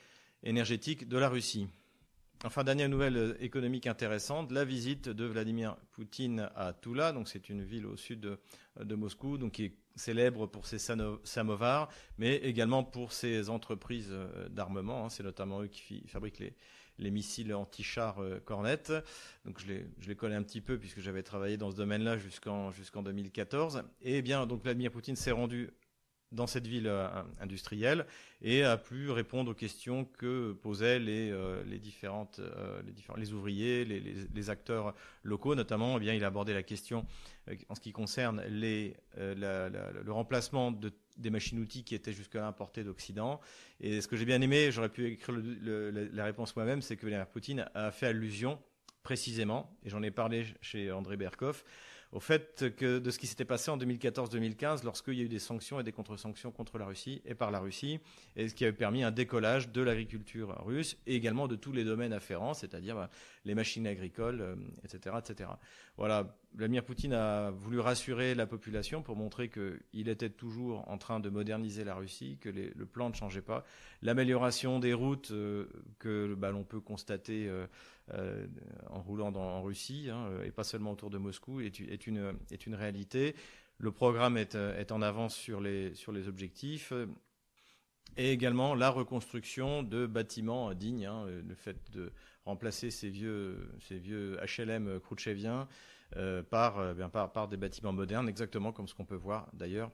énergétique 0.44 1.08
de 1.08 1.18
la 1.18 1.30
Russie. 1.30 1.68
Enfin, 2.46 2.66
dernière 2.66 2.90
nouvelle 2.90 3.16
euh, 3.16 3.38
économique 3.40 3.88
intéressante, 3.88 4.52
la 4.52 4.66
visite 4.66 5.08
de 5.08 5.24
Vladimir 5.24 5.78
Poutine 5.94 6.50
à 6.56 6.74
Tula, 6.74 7.14
donc 7.14 7.30
c'est 7.30 7.48
une 7.48 7.64
ville 7.64 7.86
au 7.86 7.96
sud 7.96 8.20
de, 8.20 8.96
Moscou, 8.96 9.38
donc 9.38 9.54
qui 9.54 9.66
est 9.66 9.78
célèbre 9.96 10.48
pour 10.48 10.66
ses 10.66 10.78
samovars, 11.24 11.88
mais 12.18 12.36
également 12.38 12.84
pour 12.84 13.14
ses 13.14 13.50
entreprises 13.50 14.10
euh, 14.12 14.50
d'armement. 14.50 15.06
Hein. 15.06 15.10
c'est 15.10 15.24
notamment 15.24 15.62
eux 15.62 15.68
qui 15.68 16.06
fabriquent 16.08 16.44
les, 17.00 17.12
missiles 17.12 17.54
anti-chars 17.54 18.22
euh, 18.22 18.42
Cornet. 18.44 18.92
Donc 19.46 19.62
je 19.62 20.08
les, 20.08 20.16
connais 20.16 20.36
un 20.36 20.44
petit 20.44 20.60
peu 20.60 20.78
puisque 20.78 21.00
j'avais 21.00 21.24
travaillé 21.24 21.56
dans 21.56 21.72
ce 21.72 21.78
domaine-là 21.78 22.18
jusqu'en 22.18 22.72
jusqu'en 22.72 23.04
2014. 23.04 23.84
Et 24.02 24.22
bien 24.22 24.46
donc 24.48 24.64
Vladimir 24.64 24.92
Poutine 24.92 25.16
s'est 25.16 25.32
rendu 25.32 25.70
dans 26.34 26.48
cette 26.48 26.68
ville 26.68 26.88
euh, 26.88 27.08
industrielle 27.40 28.06
et 28.42 28.64
a 28.64 28.78
pu 28.78 29.10
répondre 29.12 29.52
aux 29.52 29.54
questions 29.54 30.06
que 30.06 30.54
posaient 30.54 31.00
les, 31.00 31.32
euh, 31.32 31.64
les 31.66 31.80
différentes 31.80 32.40
euh, 32.40 32.82
les 32.86 32.92
différents 32.92 33.18
les 33.18 33.32
ouvriers 33.34 33.86
les, 33.86 34.00
les, 34.00 34.50
acteurs 34.50 34.94
locaux. 35.24 35.56
Notamment 35.56 35.98
eh 35.98 36.00
bien 36.00 36.14
il 36.14 36.24
a 36.24 36.28
abordé 36.28 36.54
la 36.54 36.64
question 36.64 37.06
en 37.70 37.76
ce 37.76 37.80
qui 37.80 37.92
concerne 37.92 38.44
les 38.48 38.96
le 39.18 40.10
remplacement 40.10 40.72
de, 40.72 40.92
des 41.18 41.30
machines-outils 41.30 41.84
qui 41.84 41.96
étaient 41.96 42.14
jusque-là 42.14 42.48
importées 42.48 42.84
d'Occident. 42.84 43.40
Et 43.80 44.02
ce 44.02 44.08
que 44.08 44.18
j'ai 44.18 44.26
bien 44.26 44.42
aimé 44.42 44.72
j'aurais 44.72 44.90
pu 44.90 45.08
écrire 45.08 45.36
la 45.62 46.26
réponse 46.26 46.56
moi-même 46.56 46.82
c'est 46.82 46.98
que 46.98 47.06
Vladimir 47.06 47.28
Poutine 47.28 47.70
a 47.74 47.92
fait 47.92 48.08
allusion 48.08 48.60
précisément 49.04 49.78
et 49.86 49.90
j'en 49.90 50.02
ai 50.02 50.12
parlé 50.12 50.46
chez 50.62 50.92
André 50.92 51.18
Berkoff 51.18 51.64
au 52.14 52.20
fait 52.20 52.76
que 52.78 53.00
de 53.00 53.12
ce 53.12 53.18
qui 53.18 53.26
s'était 53.26 53.44
passé 53.44 53.72
en 53.72 53.78
2014-2015 53.78 54.86
lorsqu'il 54.86 55.16
y 55.16 55.22
a 55.22 55.24
eu 55.24 55.30
des 55.30 55.40
sanctions 55.40 55.80
et 55.80 55.84
des 55.84 55.92
contre-sanctions 55.92 56.52
contre 56.52 56.78
la 56.78 56.86
Russie 56.86 57.22
et 57.26 57.34
par 57.34 57.50
la 57.50 57.60
Russie, 57.60 58.00
et 58.36 58.48
ce 58.48 58.54
qui 58.54 58.64
avait 58.64 58.74
permis 58.74 59.04
un 59.04 59.12
décollage 59.12 59.70
de 59.70 59.82
l'agriculture 59.82 60.56
russe 60.64 60.96
et 61.08 61.16
également 61.16 61.48
de 61.48 61.56
tous 61.56 61.72
les 61.72 61.84
domaines 61.84 62.14
afférents, 62.14 62.54
c'est-à-dire 62.54 62.96
bah, 62.96 63.10
les 63.46 63.56
machines 63.56 63.88
agricoles, 63.88 64.58
etc., 64.84 65.16
euh, 65.16 65.20
etc. 65.20 65.50
Voilà, 65.98 66.38
Vladimir 66.56 66.84
Poutine 66.84 67.14
a 67.14 67.50
voulu 67.50 67.80
rassurer 67.80 68.36
la 68.36 68.46
population 68.46 69.02
pour 69.02 69.16
montrer 69.16 69.50
qu'il 69.50 70.08
était 70.08 70.30
toujours 70.30 70.88
en 70.88 71.00
train 71.00 71.20
de 71.20 71.30
moderniser 71.30 71.84
la 71.84 71.96
Russie, 71.96 72.38
que 72.40 72.50
le 72.50 72.86
plan 72.86 73.10
ne 73.10 73.16
changeait 73.16 73.42
pas. 73.42 73.66
L'amélioration 74.04 74.80
des 74.80 74.94
routes 74.94 75.32
euh, 75.32 75.66
que 75.98 76.36
bah, 76.36 76.52
l'on 76.52 76.64
peut 76.64 76.80
constater 76.80 77.48
euh, 77.48 77.66
euh, 78.14 78.46
en 78.90 79.02
roulant 79.02 79.34
en 79.34 79.64
Russie, 79.64 80.10
hein, 80.12 80.30
et 80.46 80.52
pas 80.52 80.64
seulement 80.64 80.92
autour 80.92 81.10
de 81.10 81.18
Moscou, 81.18 81.60
est, 81.60 81.80
une, 82.06 82.36
réalité. 82.76 83.36
Le 83.80 83.92
programme 83.92 84.38
est, 84.38 84.92
en 84.92 85.02
avance 85.02 85.36
sur 85.36 85.60
les, 85.60 85.94
objectifs 86.28 86.94
et 88.16 88.32
également 88.32 88.76
la 88.76 88.90
reconstruction 88.90 89.82
de 89.82 90.06
bâtiments 90.06 90.72
dignes, 90.76 91.08
hein, 91.08 91.26
le 91.26 91.56
fait 91.56 91.78
de 91.92 92.12
remplacer 92.46 92.92
ces 92.92 93.10
vieux, 93.10 93.72
ces 93.80 93.98
vieux 93.98 94.38
HLM 94.58 95.00
khrouchtcheviens 95.00 95.68
par, 96.50 96.80
euh, 96.80 96.94
bien, 96.94 97.10
par, 97.10 97.48
des 97.48 97.58
bâtiments 97.58 97.94
modernes, 97.94 98.30
exactement 98.30 98.72
comme 98.72 98.88
ce 98.88 98.96
qu'on 98.96 99.06
peut 99.06 99.16
voir 99.16 99.48
d'ailleurs 99.54 99.92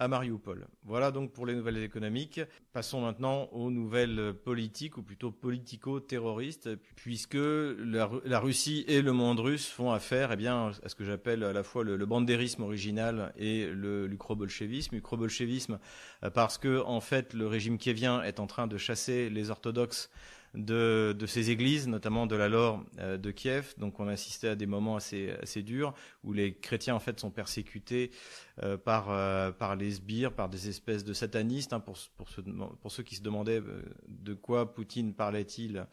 à 0.00 0.08
Mariupol. 0.08 0.66
Voilà 0.82 1.12
donc 1.12 1.32
pour 1.32 1.46
les 1.46 1.54
nouvelles 1.54 1.78
économiques. 1.78 2.40
Passons 2.72 3.00
maintenant 3.00 3.44
aux 3.52 3.70
nouvelles 3.70 4.34
politiques, 4.44 4.98
ou 4.98 5.02
plutôt 5.02 5.30
politico-terroristes, 5.30 6.70
puisque 6.96 7.36
la, 7.36 8.38
Russie 8.40 8.84
et 8.88 9.02
le 9.02 9.12
monde 9.12 9.38
russe 9.38 9.68
font 9.68 9.92
affaire 9.92 10.32
eh 10.32 10.36
bien, 10.36 10.72
à 10.82 10.88
ce 10.88 10.96
que 10.96 11.04
j'appelle 11.04 11.44
à 11.44 11.52
la 11.52 11.62
fois 11.62 11.84
le, 11.84 12.06
bandérisme 12.06 12.62
original 12.62 13.32
et 13.36 13.66
le 13.66 14.08
l'ukro-bolchevisme. 14.08 14.96
Ukro-bolchevisme 14.96 15.78
parce 16.34 16.58
que, 16.58 16.82
en 16.82 17.00
fait, 17.00 17.32
le 17.32 17.46
régime 17.46 17.78
kievien 17.78 18.20
est 18.22 18.40
en 18.40 18.48
train 18.48 18.66
de 18.66 18.76
chasser 18.76 19.30
les 19.30 19.50
orthodoxes 19.50 20.10
de, 20.54 21.26
ces 21.26 21.50
églises, 21.50 21.88
notamment 21.88 22.26
de 22.26 22.36
la 22.36 22.48
Lore 22.48 22.84
euh, 22.98 23.16
de 23.16 23.30
Kiev. 23.30 23.74
Donc 23.78 24.00
on 24.00 24.08
assistait 24.08 24.48
à 24.48 24.54
des 24.54 24.66
moments 24.66 24.96
assez, 24.96 25.30
assez 25.42 25.62
durs 25.62 25.94
où 26.22 26.32
les 26.32 26.54
chrétiens 26.54 26.94
en 26.94 27.00
fait 27.00 27.18
sont 27.18 27.30
persécutés 27.30 28.10
euh, 28.62 28.76
par, 28.76 29.10
euh, 29.10 29.50
par 29.50 29.76
les 29.76 29.92
sbires, 29.92 30.32
par 30.32 30.48
des 30.48 30.68
espèces 30.68 31.04
de 31.04 31.12
satanistes. 31.12 31.72
Hein, 31.72 31.80
pour, 31.80 31.96
pour, 32.16 32.28
ceux, 32.28 32.44
pour, 32.80 32.92
ceux, 32.92 33.02
qui 33.02 33.16
se 33.16 33.22
demandaient 33.22 33.62
de 34.08 34.34
quoi 34.34 34.72
Poutine 34.72 35.14
parlait-il 35.14 35.86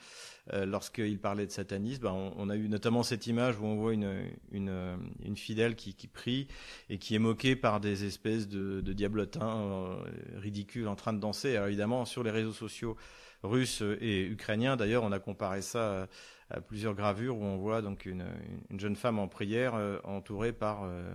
lorsqu'il 0.54 1.20
parlait 1.20 1.46
de 1.46 1.52
satanisme, 1.52 2.04
ben, 2.04 2.34
on, 2.36 2.50
a 2.50 2.56
eu 2.56 2.68
notamment 2.68 3.04
cette 3.04 3.28
image 3.28 3.58
où 3.60 3.66
on 3.66 3.76
voit 3.76 3.94
une, 3.94 4.26
une, 4.52 4.98
une 5.24 5.38
fidèle 5.38 5.76
qui, 5.76 5.94
qui, 5.94 6.08
prie 6.08 6.48
et 6.90 6.98
qui 6.98 7.16
est 7.16 7.20
moquée 7.20 7.56
par 7.56 7.80
des 7.80 8.04
espèces 8.04 8.50
de, 8.50 8.82
de 8.82 8.94
diablotins 8.94 9.98
ridicules 10.36 10.88
en 10.88 10.96
train 10.96 11.14
de 11.14 11.20
danser. 11.20 11.56
Alors 11.56 11.68
évidemment, 11.68 12.06
sur 12.06 12.24
les 12.24 12.32
réseaux 12.32 12.52
sociaux, 12.52 12.98
russes 13.44 13.84
et 14.00 14.26
ukrainiens. 14.26 14.76
D'ailleurs, 14.76 15.04
on 15.04 15.12
a 15.12 15.20
comparé 15.20 15.62
ça 15.62 16.08
à, 16.50 16.62
plusieurs 16.62 16.94
gravures 16.94 17.38
où 17.38 17.44
on 17.44 17.58
voit 17.58 17.82
donc 17.82 18.06
une, 18.06 18.26
jeune 18.78 18.96
femme 18.96 19.20
en 19.20 19.28
prière 19.28 19.74
euh, 19.76 20.00
entourée 20.04 20.52
par 20.52 20.84
euh, 20.84 21.10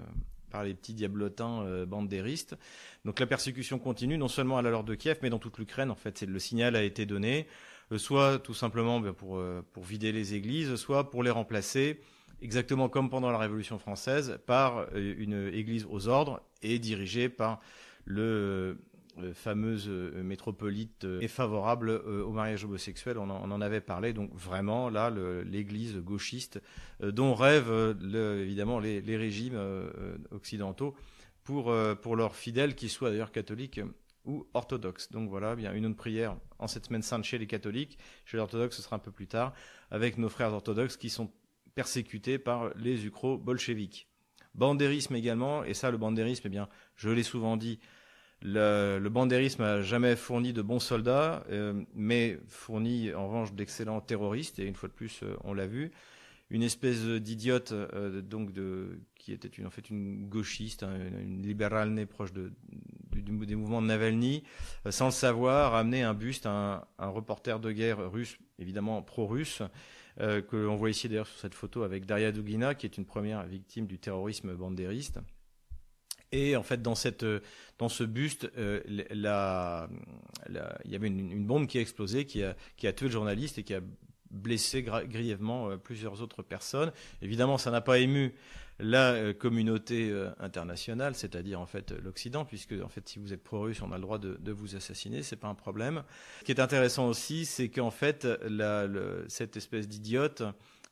par 0.50 0.64
les 0.64 0.74
petits 0.74 0.94
diablotins 0.94 1.62
euh, 1.62 1.84
bandéristes. 1.84 2.56
Donc 3.04 3.20
la 3.20 3.26
persécution 3.26 3.78
continue, 3.78 4.16
non 4.16 4.28
seulement 4.28 4.56
à 4.56 4.62
la 4.62 4.82
de 4.82 4.94
Kiev, 4.94 5.18
mais 5.22 5.30
dans 5.30 5.38
toute 5.38 5.58
l'Ukraine. 5.58 5.90
En 5.90 5.96
fait, 5.96 6.22
le 6.22 6.38
signal 6.38 6.76
a 6.76 6.82
été 6.82 7.04
donné, 7.04 7.46
soit 7.96 8.38
tout 8.38 8.54
simplement 8.54 9.00
ben, 9.00 9.12
pour, 9.12 9.42
pour 9.72 9.84
vider 9.84 10.12
les 10.12 10.34
églises, 10.34 10.76
soit 10.76 11.10
pour 11.10 11.22
les 11.22 11.30
remplacer, 11.30 12.00
exactement 12.40 12.88
comme 12.88 13.10
pendant 13.10 13.30
la 13.30 13.38
Révolution 13.38 13.78
française, 13.78 14.38
par 14.46 14.86
une 14.94 15.50
église 15.52 15.86
aux 15.90 16.08
ordres 16.08 16.40
et 16.62 16.78
dirigée 16.78 17.28
par 17.28 17.60
le 18.06 18.22
euh, 18.22 18.74
fameuse 19.34 19.88
euh, 19.88 20.22
métropolite 20.22 21.04
euh, 21.04 21.20
est 21.20 21.28
favorable 21.28 21.90
au 21.90 22.32
mariage 22.32 22.64
homosexuel. 22.64 23.18
On 23.18 23.30
en, 23.30 23.60
avait 23.60 23.80
parlé. 23.80 24.12
Donc 24.12 24.34
vraiment, 24.34 24.90
là, 24.90 25.10
l'Église 25.44 25.96
gauchiste 25.96 26.60
dont 27.00 27.34
rêvent 27.34 27.96
évidemment 28.12 28.78
les, 28.78 29.16
régimes 29.16 29.58
occidentaux 30.30 30.94
pour, 31.44 31.74
pour 32.02 32.16
leurs 32.16 32.36
fidèles, 32.36 32.74
qu'ils 32.74 32.90
soient 32.90 33.10
d'ailleurs 33.10 33.32
catholiques 33.32 33.80
ou 34.26 34.46
orthodoxes. 34.54 35.10
Donc 35.10 35.30
voilà, 35.30 35.56
bien 35.56 35.72
une 35.72 35.86
autre 35.86 35.96
prière 35.96 36.36
en 36.58 36.66
cette 36.66 36.86
semaine 36.86 37.02
sainte 37.02 37.24
chez 37.24 37.38
les 37.38 37.46
catholiques. 37.46 37.98
Chez 38.24 38.36
les 38.36 38.42
orthodoxes, 38.42 38.76
ce 38.76 38.82
sera 38.82 38.96
un 38.96 39.00
peu 39.00 39.12
plus 39.12 39.28
tard, 39.28 39.54
avec 39.90 40.18
nos 40.18 40.28
frères 40.28 40.52
orthodoxes 40.52 40.96
qui 40.96 41.08
sont 41.08 41.30
persécutés 41.74 42.38
par 42.38 42.70
les 42.76 43.06
ukro-bolcheviques. 43.06 44.08
Bandérisme 44.54 45.14
également, 45.14 45.64
et 45.64 45.74
ça, 45.74 45.90
le 45.90 45.98
bandérisme, 45.98 46.42
eh 46.46 46.48
bien, 46.48 46.68
je 46.96 47.10
l'ai 47.10 47.22
souvent 47.22 47.56
dit, 47.56 47.78
le, 48.42 48.98
le 48.98 49.08
bandérisme 49.08 49.62
n'a 49.62 49.82
jamais 49.82 50.14
fourni 50.14 50.52
de 50.52 50.62
bons 50.62 50.78
soldats, 50.78 51.44
euh, 51.50 51.82
mais 51.94 52.38
fournit 52.48 53.12
en 53.14 53.26
revanche 53.28 53.52
d'excellents 53.52 54.00
terroristes, 54.00 54.58
et 54.58 54.66
une 54.66 54.74
fois 54.74 54.88
de 54.88 54.94
plus, 54.94 55.20
euh, 55.22 55.36
on 55.44 55.54
l'a 55.54 55.66
vu. 55.66 55.90
Une 56.50 56.62
espèce 56.62 57.02
d'idiote, 57.04 57.72
euh, 57.72 58.20
donc 58.20 58.52
qui 59.16 59.32
était 59.32 59.64
en 59.64 59.70
fait 59.70 59.90
une 59.90 60.28
gauchiste, 60.28 60.84
hein, 60.84 60.96
une, 61.20 61.42
libérale 61.42 61.90
née 61.90 62.06
proche 62.06 62.32
de, 62.32 62.52
des 63.10 63.56
mouvements 63.56 63.82
de 63.82 63.88
Navalny, 63.88 64.44
sans 64.90 65.06
le 65.06 65.12
savoir, 65.12 65.74
a 65.74 65.80
amené 65.80 66.02
un 66.02 66.14
buste 66.14 66.46
un, 66.46 66.84
reporter 66.98 67.58
de 67.58 67.72
guerre 67.72 68.12
russe, 68.12 68.38
évidemment 68.60 69.02
pro-russe, 69.02 69.62
que 70.18 70.56
l'on 70.56 70.76
voit 70.76 70.90
ici 70.90 71.08
d'ailleurs 71.08 71.26
sur 71.26 71.40
cette 71.40 71.54
photo 71.54 71.82
avec 71.82 72.06
Daria 72.06 72.30
Dugina, 72.30 72.74
qui 72.74 72.86
est 72.86 72.96
une 72.96 73.06
première 73.06 73.44
victime 73.44 73.86
du 73.86 73.98
terrorisme 73.98 74.54
bandériste. 74.54 75.18
Et 76.32 76.56
en 76.56 76.62
fait, 76.62 76.82
dans, 76.82 76.94
cette, 76.94 77.24
dans 77.78 77.88
ce 77.88 78.04
buste, 78.04 78.50
euh, 78.58 78.80
il 78.86 79.20
y 80.90 80.96
avait 80.96 81.06
une, 81.06 81.46
bombe 81.46 81.66
qui 81.66 81.78
a 81.78 81.80
explosé, 81.80 82.26
qui 82.26 82.42
a, 82.42 82.54
tué 82.92 83.06
le 83.06 83.12
journaliste 83.12 83.58
et 83.58 83.62
qui 83.62 83.74
a 83.74 83.80
blessé 84.30 84.82
grièvement 84.82 85.70
euh, 85.70 85.76
plusieurs 85.76 86.20
autres 86.20 86.42
personnes. 86.42 86.92
Évidemment, 87.22 87.58
ça 87.58 87.70
n'a 87.70 87.80
pas 87.80 87.98
ému 87.98 88.34
la 88.78 89.12
euh, 89.12 89.32
communauté 89.32 90.12
internationale, 90.38 91.14
c'est-à-dire 91.14 91.60
en 91.60 91.66
fait 91.66 91.92
l'Occident, 91.92 92.44
puisque 92.44 92.74
en 92.82 92.88
fait, 92.88 93.08
si 93.08 93.18
vous 93.18 93.32
êtes 93.32 93.42
pro-russe, 93.42 93.80
on 93.80 93.92
a 93.92 93.96
le 93.96 94.02
droit 94.02 94.18
de, 94.18 94.52
vous 94.52 94.76
assassiner, 94.76 95.22
c'est 95.22 95.36
pas 95.36 95.48
un 95.48 95.54
problème. 95.54 96.02
Ce 96.40 96.44
qui 96.44 96.52
est 96.52 96.60
intéressant 96.60 97.08
aussi, 97.08 97.46
c'est 97.46 97.68
qu'en 97.68 97.90
fait, 97.90 98.26
cette 99.28 99.56
espèce 99.56 99.88
d'idiote 99.88 100.42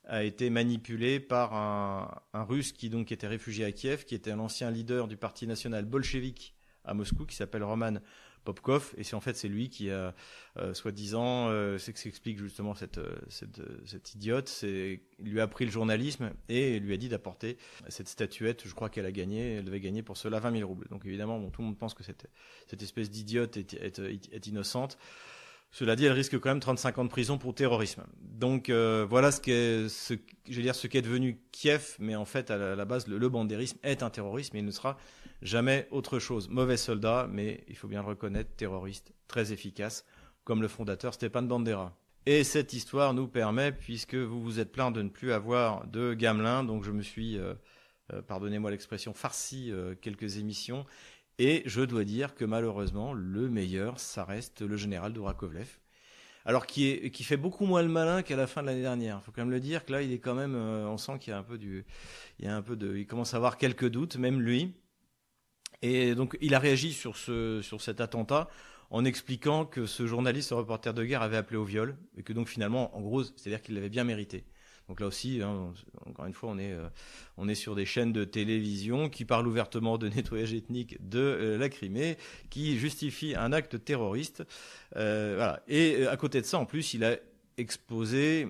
a 0.07 0.23
été 0.23 0.49
manipulé 0.49 1.19
par 1.19 1.53
un, 1.53 2.43
Russe 2.43 2.71
qui 2.71 2.89
donc 2.89 3.11
était 3.11 3.27
réfugié 3.27 3.65
à 3.65 3.71
Kiev, 3.71 4.05
qui 4.05 4.15
était 4.15 4.31
un 4.31 4.39
ancien 4.39 4.69
leader 4.69 5.07
du 5.07 5.17
parti 5.17 5.47
national 5.47 5.85
bolchevique 5.85 6.55
à 6.83 6.93
Moscou, 6.93 7.25
qui 7.25 7.35
s'appelle 7.35 7.63
Roman 7.63 7.95
Popkov, 8.43 8.93
et 8.97 9.03
c'est 9.03 9.15
en 9.15 9.21
fait 9.21 9.35
c'est 9.35 9.47
lui 9.47 9.69
qui 9.69 9.89
a, 9.89 10.13
euh, 10.57 10.73
soi-disant, 10.73 11.49
euh, 11.49 11.79
c'est 11.79 11.91
que 11.91 11.99
s'explique 11.99 12.37
justement 12.37 12.75
cette, 12.75 12.99
euh, 12.99 13.15
cette, 13.27 13.59
cette 13.85 14.13
idiote, 14.13 14.47
c'est 14.47 15.01
lui 15.19 15.41
a 15.41 15.47
pris 15.47 15.65
le 15.65 15.71
journalisme 15.71 16.29
et 16.47 16.79
lui 16.79 16.93
a 16.93 16.97
dit 16.97 17.09
d'apporter 17.09 17.57
cette 17.89 18.07
statuette. 18.07 18.67
Je 18.67 18.73
crois 18.75 18.89
qu'elle 18.89 19.07
a 19.07 19.11
gagné, 19.11 19.55
elle 19.55 19.65
devait 19.65 19.79
gagner 19.79 20.03
pour 20.03 20.15
cela 20.15 20.39
20 20.39 20.57
000 20.57 20.67
roubles. 20.69 20.87
Donc 20.89 21.05
évidemment, 21.05 21.39
bon, 21.39 21.49
tout 21.49 21.61
le 21.61 21.67
monde 21.67 21.77
pense 21.77 21.95
que 21.95 22.03
cette, 22.03 22.29
cette 22.67 22.83
espèce 22.83 23.09
d'idiote 23.09 23.57
est, 23.57 23.73
est, 23.73 23.99
est 23.99 24.47
innocente. 24.47 24.99
Cela 25.77 25.97
dit, 25.97 26.05
elle 26.05 26.13
risque 26.13 26.39
quand 26.39 26.47
même 26.47 26.61
35 26.61 26.99
ans 26.99 27.03
de 27.03 27.09
prison 27.09 27.37
pour 27.37 27.53
terrorisme. 27.53 28.05
Donc 28.21 28.69
euh, 28.69 29.05
voilà 29.09 29.29
ce 29.33 29.41
qu'est, 29.41 29.87
dire, 30.47 30.73
ce 30.73 30.87
devenu 30.87 31.41
Kiev, 31.51 31.97
mais 31.99 32.15
en 32.15 32.23
fait, 32.23 32.49
à 32.49 32.77
la, 32.77 32.85
base, 32.85 33.07
le, 33.07 33.27
bandérisme 33.27 33.77
est 33.83 34.01
un 34.01 34.09
terrorisme 34.09 34.55
et 34.55 34.59
il 34.59 34.65
ne 34.65 34.71
sera 34.71 34.95
jamais 35.41 35.89
autre 35.91 36.17
chose. 36.17 36.47
Mauvais 36.47 36.77
soldat, 36.77 37.27
mais 37.29 37.65
il 37.67 37.75
faut 37.75 37.89
bien 37.89 38.01
le 38.01 38.07
reconnaître, 38.07 38.55
terroriste, 38.55 39.11
très 39.27 39.51
efficace, 39.51 40.05
comme 40.45 40.61
le 40.61 40.69
fondateur 40.69 41.13
Stéphane 41.13 41.49
Bandera. 41.49 41.93
Et 42.25 42.45
cette 42.45 42.71
histoire 42.71 43.13
nous 43.13 43.27
permet, 43.27 43.73
puisque 43.73 44.15
vous 44.15 44.41
vous 44.41 44.61
êtes 44.61 44.71
plaint 44.71 44.95
de 44.95 45.01
ne 45.01 45.09
plus 45.09 45.33
avoir 45.33 45.85
de 45.87 46.13
gamelin, 46.13 46.63
donc 46.63 46.85
je 46.85 46.91
me 46.91 47.01
suis, 47.01 47.37
euh, 47.37 47.53
euh, 48.13 48.21
pardonnez-moi 48.21 48.71
l'expression, 48.71 49.13
farci 49.13 49.73
quelques 49.99 50.37
émissions, 50.37 50.85
et 51.37 51.63
je 51.65 51.81
dois 51.81 52.03
dire 52.03 52.35
que 52.35 52.45
malheureusement, 52.45 53.13
le 53.13 53.49
meilleur, 53.49 53.99
ça 53.99 54.23
reste 54.23 54.61
le 54.61 54.77
général 54.77 55.13
de 55.13 55.21
Alors 56.45 56.65
qui, 56.65 57.11
fait 57.11 57.37
beaucoup 57.37 57.65
moins 57.65 57.81
le 57.81 57.89
malin 57.89 58.21
qu'à 58.21 58.35
la 58.35 58.47
fin 58.47 58.61
de 58.61 58.67
l'année 58.67 58.81
dernière. 58.81 59.19
Il 59.21 59.25
faut 59.25 59.31
quand 59.31 59.41
même 59.41 59.51
le 59.51 59.59
dire 59.59 59.85
que 59.85 59.91
là, 59.91 60.01
il 60.01 60.11
est 60.13 60.19
quand 60.19 60.35
même, 60.35 60.55
euh, 60.55 60.87
on 60.87 60.97
sent 60.97 61.19
qu'il 61.19 61.31
y 61.31 61.33
a 61.33 61.39
un 61.39 61.43
peu 61.43 61.57
du, 61.57 61.85
il 62.39 62.45
y 62.45 62.47
a 62.47 62.55
un 62.55 62.61
peu 62.61 62.75
de, 62.75 62.95
il 62.95 63.05
commence 63.07 63.33
à 63.33 63.37
avoir 63.37 63.57
quelques 63.57 63.89
doutes, 63.89 64.17
même 64.17 64.41
lui. 64.41 64.73
Et 65.81 66.15
donc, 66.15 66.37
il 66.41 66.55
a 66.55 66.59
réagi 66.59 66.93
sur 66.93 67.17
sur 67.17 67.81
cet 67.81 68.01
attentat 68.01 68.49
en 68.89 69.03
expliquant 69.03 69.65
que 69.65 69.85
ce 69.85 70.07
journaliste, 70.07 70.49
ce 70.49 70.53
reporter 70.53 70.93
de 70.93 71.03
guerre, 71.03 71.21
avait 71.21 71.37
appelé 71.37 71.57
au 71.57 71.65
viol 71.65 71.97
et 72.17 72.23
que 72.23 72.33
donc 72.33 72.47
finalement, 72.47 72.95
en 72.95 73.01
gros, 73.01 73.23
c'est-à-dire 73.23 73.61
qu'il 73.61 73.75
l'avait 73.75 73.89
bien 73.89 74.03
mérité. 74.03 74.45
Donc 74.87 74.99
là 74.99 75.07
aussi, 75.07 75.41
hein, 75.41 75.73
encore 76.05 76.25
une 76.25 76.33
fois, 76.33 76.49
on 76.49 76.57
est, 76.59 76.71
euh, 76.71 76.87
on 77.37 77.47
est 77.47 77.55
sur 77.55 77.75
des 77.75 77.85
chaînes 77.85 78.13
de 78.13 78.23
télévision 78.23 79.09
qui 79.09 79.25
parlent 79.25 79.47
ouvertement 79.47 79.97
de 79.97 80.09
nettoyage 80.09 80.53
ethnique 80.53 80.97
de 81.07 81.19
euh, 81.19 81.57
la 81.57 81.69
Crimée, 81.69 82.17
qui 82.49 82.77
justifient 82.77 83.35
un 83.35 83.51
acte 83.51 83.83
terroriste. 83.83 84.43
Euh. 84.95 85.55
Et 85.67 86.05
à 86.07 86.17
côté 86.17 86.41
de 86.41 86.45
ça, 86.45 86.59
en 86.59 86.65
plus, 86.65 86.93
il 86.93 87.03
a 87.03 87.17
exposé 87.57 88.47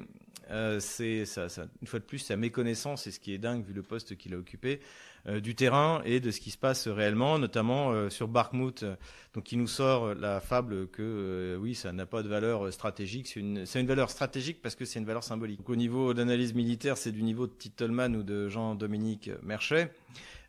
une 0.52 1.88
fois 1.88 2.00
de 2.00 2.06
plus 2.06 2.20
sa 2.20 2.36
méconnaissance 2.36 3.08
et 3.08 3.12
ce 3.12 3.20
qui 3.20 3.34
est 3.34 3.40
dingue 3.40 3.66
vu 3.66 3.74
le 3.74 3.82
poste 3.82 4.16
qu'il 4.16 4.34
a 4.34 4.38
occupé 4.38 4.80
du 5.28 5.56
terrain 5.56 6.02
et 6.06 6.20
de 6.20 6.32
ce 6.32 6.40
qui 6.40 6.52
se 6.52 6.58
passe 6.58 6.88
réellement, 6.88 7.40
notamment 7.40 7.92
euh, 7.92 8.10
sur 8.10 8.28
Bakhmut, 8.28 8.86
donc 9.34 9.44
qui 9.44 9.58
nous 9.58 9.68
sort 9.68 10.14
la 10.14 10.40
fable 10.40 10.88
que 10.88 11.02
euh, 11.02 11.58
oui, 11.58 11.74
ça 11.74 11.92
n'a 11.92 12.06
pas 12.06 12.22
de 12.22 12.30
valeur 12.30 12.72
stratégique. 12.72 13.28
C'est 13.28 13.40
une, 13.40 13.66
une, 13.74 13.88
valeur 13.88 14.10
stratégique 14.10 14.62
parce 14.62 14.76
que 14.76 14.86
c'est 14.86 15.00
une 15.00 15.06
valeur 15.06 15.24
symbolique. 15.24 15.60
Donc, 15.60 15.70
au 15.70 15.76
niveau 15.76 16.14
d'analyse 16.14 16.54
militaire, 16.54 16.98
c'est 16.98 17.12
du 17.12 17.24
niveau 17.24 17.48
de 17.48 17.54
Titelman 17.54 18.16
ou 18.16 18.24
de 18.24 18.50
Jean-Dominique 18.50 19.32
Merchet. 19.42 19.92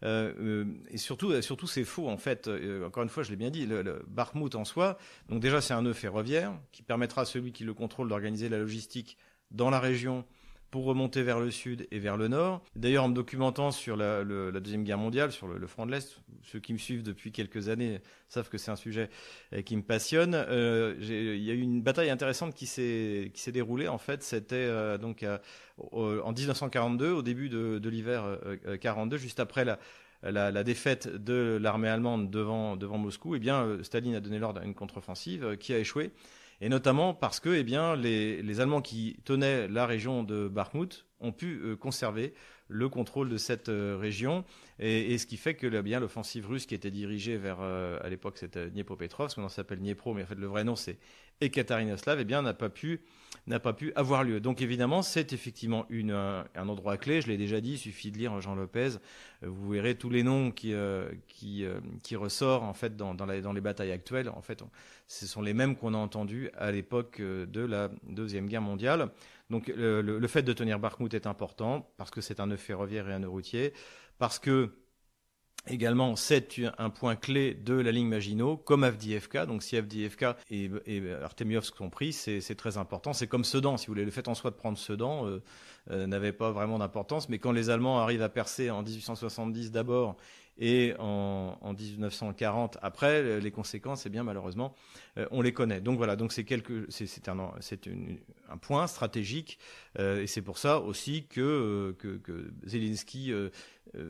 Euh, 0.03 0.65
et 0.91 0.99
surtout, 0.99 1.41
surtout 1.41 1.67
c'est 1.67 1.85
faux 1.85 2.09
en 2.09 2.19
fait. 2.19 2.51
encore 2.85 3.03
une 3.03 3.09
fois, 3.09 3.23
je 3.23 3.31
l'ai 3.31 3.37
bien 3.37 3.51
dit, 3.51 3.67
le, 3.67 3.83
le 3.83 4.05
en 4.55 4.65
soi, 4.67 4.99
donc 5.31 5.41
déjà 5.41 5.63
c'est 5.63 5.73
un 5.73 5.83
nœud 5.83 5.95
ferroviaire 5.95 6.53
qui 6.71 6.83
permettra 6.83 7.23
à 7.23 7.25
celui 7.25 7.53
qui 7.53 7.65
le 7.65 7.73
contrôle 7.73 8.09
d'organiser 8.09 8.51
la 8.51 8.59
logistique 8.59 9.17
dans 9.51 9.71
la 9.71 9.81
région 9.81 10.25
pour 10.77 10.85
remonter 10.85 11.23
vers 11.23 11.41
le 11.41 11.51
sud 11.51 11.89
et 11.91 11.99
vers 11.99 12.19
le 12.19 12.29
nord. 12.29 12.63
D'ailleurs, 12.75 13.05
en 13.05 13.09
me 13.09 13.15
documentant 13.15 13.71
sur 13.71 13.97
la, 13.97 14.23
Deuxième 14.61 14.85
Guerre 14.85 14.99
mondiale, 14.99 15.33
sur 15.33 15.49
le, 15.49 15.67
front 15.67 15.87
de 15.87 15.91
l'Est, 15.91 16.21
ceux 16.43 16.59
qui 16.59 16.75
me 16.75 16.79
suivent 16.79 17.03
depuis 17.03 17.33
quelques 17.33 17.71
années 17.71 18.03
savent 18.29 18.51
que 18.51 18.59
c'est 18.59 18.71
un 18.71 18.77
sujet 18.77 19.09
euh, 19.55 19.63
qui 19.63 19.75
me 19.75 19.81
passionne. 19.81 20.35
Euh, 20.35 20.95
il 21.01 21.43
y 21.43 21.51
a 21.51 21.55
eu 21.55 21.63
une 21.63 21.81
bataille 21.81 22.11
intéressante 22.11 22.55
qui 22.55 22.67
s'est 22.67 23.53
déroulée. 23.53 23.89
En 23.89 23.97
fait, 23.97 24.23
c'était 24.23 24.57
euh, 24.57 24.99
donc 24.99 25.25
en 25.93 26.33
1942, 26.33 27.11
au 27.11 27.23
début 27.23 27.49
de, 27.49 27.89
l'hiver 27.89 28.39
42, 28.79 29.17
juste 29.17 29.41
après 29.41 29.65
la, 29.65 29.79
la, 30.23 30.63
défaite 30.63 31.09
de 31.09 31.59
l'armée 31.59 31.89
allemande 31.89 32.31
devant, 32.31 32.77
devant 32.77 32.99
Moscou, 32.99 33.35
eh 33.35 33.39
bien, 33.39 33.79
Staline 33.83 34.17
a 34.17 34.21
donné 34.21 34.39
l'ordre 34.39 34.61
à 34.61 34.65
une 34.65 34.75
contre-offensive 34.75 35.57
qui 35.57 35.73
a 35.73 35.79
échoué. 35.79 36.11
Et 36.61 36.69
notamment 36.69 37.15
parce 37.15 37.41
que 37.41 37.51
eh 37.51 37.65
bien, 37.65 37.97
les, 37.97 38.61
Allemands 38.61 38.83
qui 38.83 39.19
tenaient 39.25 39.69
la 39.69 39.87
région 39.87 40.23
de 40.23 40.49
Bakhmut 40.49 41.07
ont 41.21 41.33
pu 41.33 41.77
conserver 41.79 42.35
le 42.69 42.89
contrôle 42.89 43.29
de 43.29 43.37
cette 43.37 43.69
euh, 43.69 43.97
région. 44.01 44.45
Et, 44.79 45.17
ce 45.19 45.27
qui 45.27 45.37
fait 45.37 45.55
que 45.55 45.81
bien 45.81 46.01
l'offensive 46.01 46.47
russe 46.47 46.67
qui 46.67 46.75
était 46.75 46.91
dirigée 46.91 47.37
vers, 47.37 47.59
euh, 47.61 47.99
à 48.03 48.09
l'époque 48.09 48.39
c'était 48.39 48.69
Dniepopetrovsk, 48.69 49.39
on 49.39 49.49
s'appelle 49.49 49.79
Dniepro, 49.79 50.15
mais 50.15 50.23
en 50.23 50.27
fait 50.27 50.35
le 50.35 50.47
vrai 50.47 50.65
nom 50.65 50.77
c'est 50.77 50.99
Ekaterinoslav, 51.41 52.21
eh 52.21 52.25
bien 52.25 52.43
n'a 52.43 52.55
pas 52.55 52.69
pu 52.69 53.01
n'a 53.47 53.61
pas 53.61 53.73
pu 53.73 53.93
avoir 53.95 54.25
lieu. 54.25 54.41
Donc 54.41 54.61
évidemment, 54.61 55.03
c'est 55.03 55.33
effectivement 55.33 55.87
une, 55.89 56.11
un, 56.11 56.69
endroit 56.69 56.97
clé. 56.97 57.21
Je 57.21 57.29
l'ai 57.29 57.37
déjà 57.37 57.61
dit, 57.61 57.73
il 57.75 57.79
suffit 57.79 58.11
de 58.11 58.19
lire 58.19 58.41
Jean 58.41 58.57
Lopez. 58.57 58.97
Euh, 59.45 59.49
vous 59.49 59.71
verrez 59.71 59.95
tous 59.95 60.11
les 60.11 60.25
noms 60.25 60.51
qui 60.51 60.75
qui, 61.29 61.65
qui 62.03 62.17
ressortent 62.17 62.65
en 62.65 62.75
fait 62.75 62.97
dans, 62.97 63.15
dans, 63.15 63.27
les 63.27 63.61
batailles 63.61 63.93
actuelles. 63.93 64.29
En 64.31 64.43
fait, 64.43 64.65
ce 65.07 65.27
sont 65.27 65.43
les 65.43 65.55
mêmes 65.55 65.77
qu'on 65.77 65.95
a 65.95 65.99
entendus 65.99 66.51
à 66.57 66.73
l'époque 66.73 67.21
de 67.21 67.61
la 67.61 67.91
deuxième 68.09 68.49
guerre 68.49 68.63
mondiale. 68.63 69.11
Donc 69.51 69.69
le, 69.69 70.27
fait 70.27 70.43
de 70.43 70.53
tenir 70.53 70.79
Bakhmut 70.79 71.13
est 71.15 71.27
important 71.27 71.89
parce 71.97 72.11
que 72.11 72.21
c'est 72.21 72.41
un 72.41 72.49
nœud 72.49 72.57
ferroviaire 72.57 73.09
et 73.09 73.13
un 73.13 73.21
nœud 73.21 73.29
routier, 73.29 73.73
parce 74.19 74.39
que 74.39 74.73
Également, 75.69 76.15
c'est 76.15 76.61
un 76.79 76.91
point 76.91 77.17
clé 77.17 77.55
de 77.55 77.75
la 77.75 77.91
ligne 77.91 78.07
Maginot, 78.07 78.57
comme 78.57 78.85
Avdiivka. 78.85 79.47
Donc, 79.47 79.63
si 79.63 79.77
Avdiivka 79.77 80.37
et, 80.51 80.71
et 80.87 81.13
Artemiovsk 81.13 81.75
pris, 81.91 82.13
c'est 82.13 82.55
très 82.55 82.79
important. 82.79 83.13
C'est 83.13 83.27
comme 83.27 83.45
Sedan, 83.45 83.77
si 83.77 83.87
vous 83.87 83.93
voulez. 83.93 84.05
Le 84.05 84.11
fait 84.11 84.29
en 84.29 84.35
soi 84.35 84.51
de 84.51 84.57
prendre 84.57 84.79
Sedan 84.79 85.27
euh, 85.27 85.43
euh, 85.91 86.07
n'avait 86.07 86.33
pas 86.33 86.53
vraiment 86.53 86.79
d'importance. 86.79 87.29
Mais 87.29 87.39
quand 87.39 87.53
les 87.53 87.71
Allemands 87.71 87.99
arrivent 87.99 88.23
à 88.23 88.29
percer 88.29 88.71
en 88.71 88.83
1870 88.83 89.73
d'abord 89.73 90.17
et 90.59 90.95
en, 90.99 91.59
en, 91.61 91.73
1940 91.73 92.79
après, 92.83 93.41
les 93.41 93.51
conséquences, 93.51 94.07
eh 94.07 94.09
bien 94.09 94.23
malheureusement, 94.23 94.75
euh, 95.19 95.27
on 95.31 95.43
les 95.43 95.53
connaît. 95.53 95.81
Donc 95.81 95.99
voilà, 95.99 96.17
donc 96.17 96.33
c'est 96.33 96.45
quelque, 96.45 96.87
c'est 96.89 97.29
un, 97.29 97.53
c'est 97.61 97.89
un 98.49 98.57
point 98.57 98.87
stratégique, 98.87 99.59
euh, 99.99 100.23
et 100.23 100.27
c'est 100.27 100.43
pour 100.43 100.59
ça 100.59 100.81
aussi 100.81 101.27
que 101.27 101.41
euh, 101.41 102.19
que, 102.19 102.53
Zelensky 102.65 103.33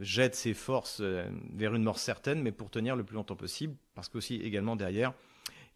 jette 0.01 0.35
ses 0.35 0.55
forces 0.55 1.01
vers 1.01 1.75
une 1.75 1.83
mort 1.83 1.99
certaine, 1.99 2.43
mais 2.43 2.53
pour 2.53 2.71
tenir 2.71 2.97
le 2.97 3.05
plus 3.05 3.15
longtemps 3.17 3.37
possible, 3.37 3.75
parce 3.95 4.09
qu'aussi 4.09 4.37
également 4.37 4.77
derrière 4.77 5.13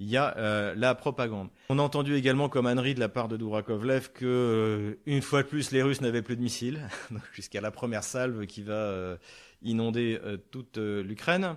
il 0.00 0.09
y 0.09 0.17
a 0.17 0.37
euh, 0.39 0.75
la 0.77 0.95
propagande. 0.95 1.49
On 1.69 1.79
a 1.79 1.83
entendu 1.83 2.15
également 2.17 2.49
comme 2.49 2.67
ânerie 2.67 2.95
de 2.95 3.00
la 3.00 3.11
part 3.11 3.29
de 3.29 3.37
Dourakovlev 3.37 4.11
que 4.12 4.25
euh, 4.25 4.95
une 5.05 5.21
fois 5.21 5.43
de 5.43 5.49
plus 5.49 5.71
les 5.73 5.83
Russes 5.83 6.00
n'avaient 6.00 6.23
plus 6.23 6.37
de 6.37 6.43
missiles, 6.43 6.89
jusqu'à 7.35 7.61
la 7.61 7.71
première 7.71 8.03
salve 8.03 8.47
qui 8.47 8.62
va 8.62 8.73
euh, 8.73 9.17
inonder 9.62 10.19
toute 10.50 10.79
l'Ukraine, 10.79 11.57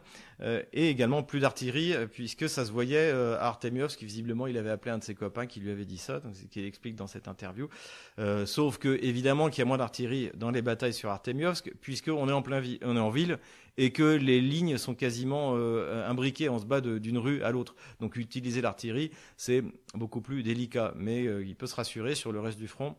et 0.74 0.90
également 0.90 1.24
plus 1.24 1.40
d'artillerie 1.40 1.94
puisque 2.12 2.50
ça 2.50 2.66
se 2.66 2.72
voyait 2.72 3.12
à 3.12 3.46
Artemiovsk, 3.46 4.02
visiblement 4.02 4.48
il 4.48 4.58
avait 4.58 4.70
appelé 4.70 4.92
un 4.92 4.98
de 4.98 5.04
ses 5.04 5.16
copains 5.16 5.46
qui 5.46 5.60
lui 5.60 5.72
avait 5.72 5.86
dit 5.86 5.98
ça, 5.98 6.20
donc 6.20 6.36
ce 6.36 6.46
qu'il 6.46 6.66
explique 6.66 6.96
dans 6.96 7.08
cette 7.08 7.28
interview. 7.28 7.70
sauf 8.46 8.78
que 8.78 9.00
évidemment 9.02 9.50
qu'il 9.50 9.60
y 9.60 9.62
a 9.62 9.66
moins 9.66 9.78
d'artillerie 9.78 10.32
dans 10.36 10.52
les 10.52 10.62
batailles 10.62 10.94
sur 10.94 11.10
Artemiovsk 11.10 11.72
puisqu'on 11.82 12.28
est 12.28 12.34
en 12.34 12.42
plein 12.42 12.62
on 12.84 12.96
est 12.96 13.00
en 13.00 13.10
ville 13.10 13.40
et 13.78 13.92
que 13.92 14.04
les 14.04 14.42
lignes 14.42 14.78
sont 14.78 14.96
quasiment 14.96 15.54
euh, 15.56 16.08
imbriquées, 16.08 16.50
on 16.50 16.60
se 16.60 16.66
bat 16.66 16.82
d'une 16.82 17.18
rue 17.18 17.42
à 17.44 17.52
l'autre. 17.52 17.76
Donc 18.00 18.16
utiliser 18.16 18.62
l'artillerie, 18.62 19.12
c'est 19.38 19.64
beaucoup 19.96 20.22
plus 20.22 20.44
délicat, 20.44 20.94
mais 20.96 21.26
euh, 21.26 21.44
il 21.44 21.56
peut 21.56 21.68
se 21.68 21.76
rassurer 21.76 22.16
sur 22.16 22.32
le 22.32 22.40
reste 22.40 22.60
du 22.60 22.68
front. 22.68 22.96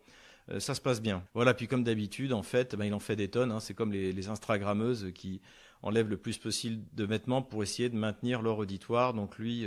Euh, 0.50 0.60
ça 0.60 0.74
se 0.74 0.80
passe 0.80 1.00
bien. 1.00 1.24
Voilà, 1.34 1.54
puis 1.54 1.66
comme 1.66 1.84
d'habitude, 1.84 2.32
en 2.32 2.42
fait, 2.42 2.74
ben, 2.76 2.84
il 2.84 2.94
en 2.94 3.00
fait 3.00 3.16
des 3.16 3.28
tonnes. 3.28 3.52
Hein. 3.52 3.60
c'est 3.60 3.74
comme 3.74 3.92
les, 3.92 4.12
les 4.12 4.28
Instagrammeuses 4.28 5.12
qui 5.14 5.40
enlèvent 5.82 6.08
le 6.08 6.16
plus 6.16 6.38
possible 6.38 6.82
de 6.94 7.04
vêtements 7.04 7.42
pour 7.42 7.62
essayer 7.62 7.88
de 7.88 7.96
maintenir 7.96 8.42
leur 8.42 8.58
auditoire. 8.58 9.14
Donc 9.14 9.38
lui, 9.38 9.66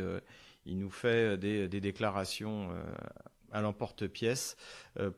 il 0.65 0.79
nous 0.79 0.89
fait 0.89 1.37
des, 1.37 1.67
des 1.67 1.79
déclarations 1.79 2.71
à 3.51 3.61
l'emporte-pièce 3.61 4.57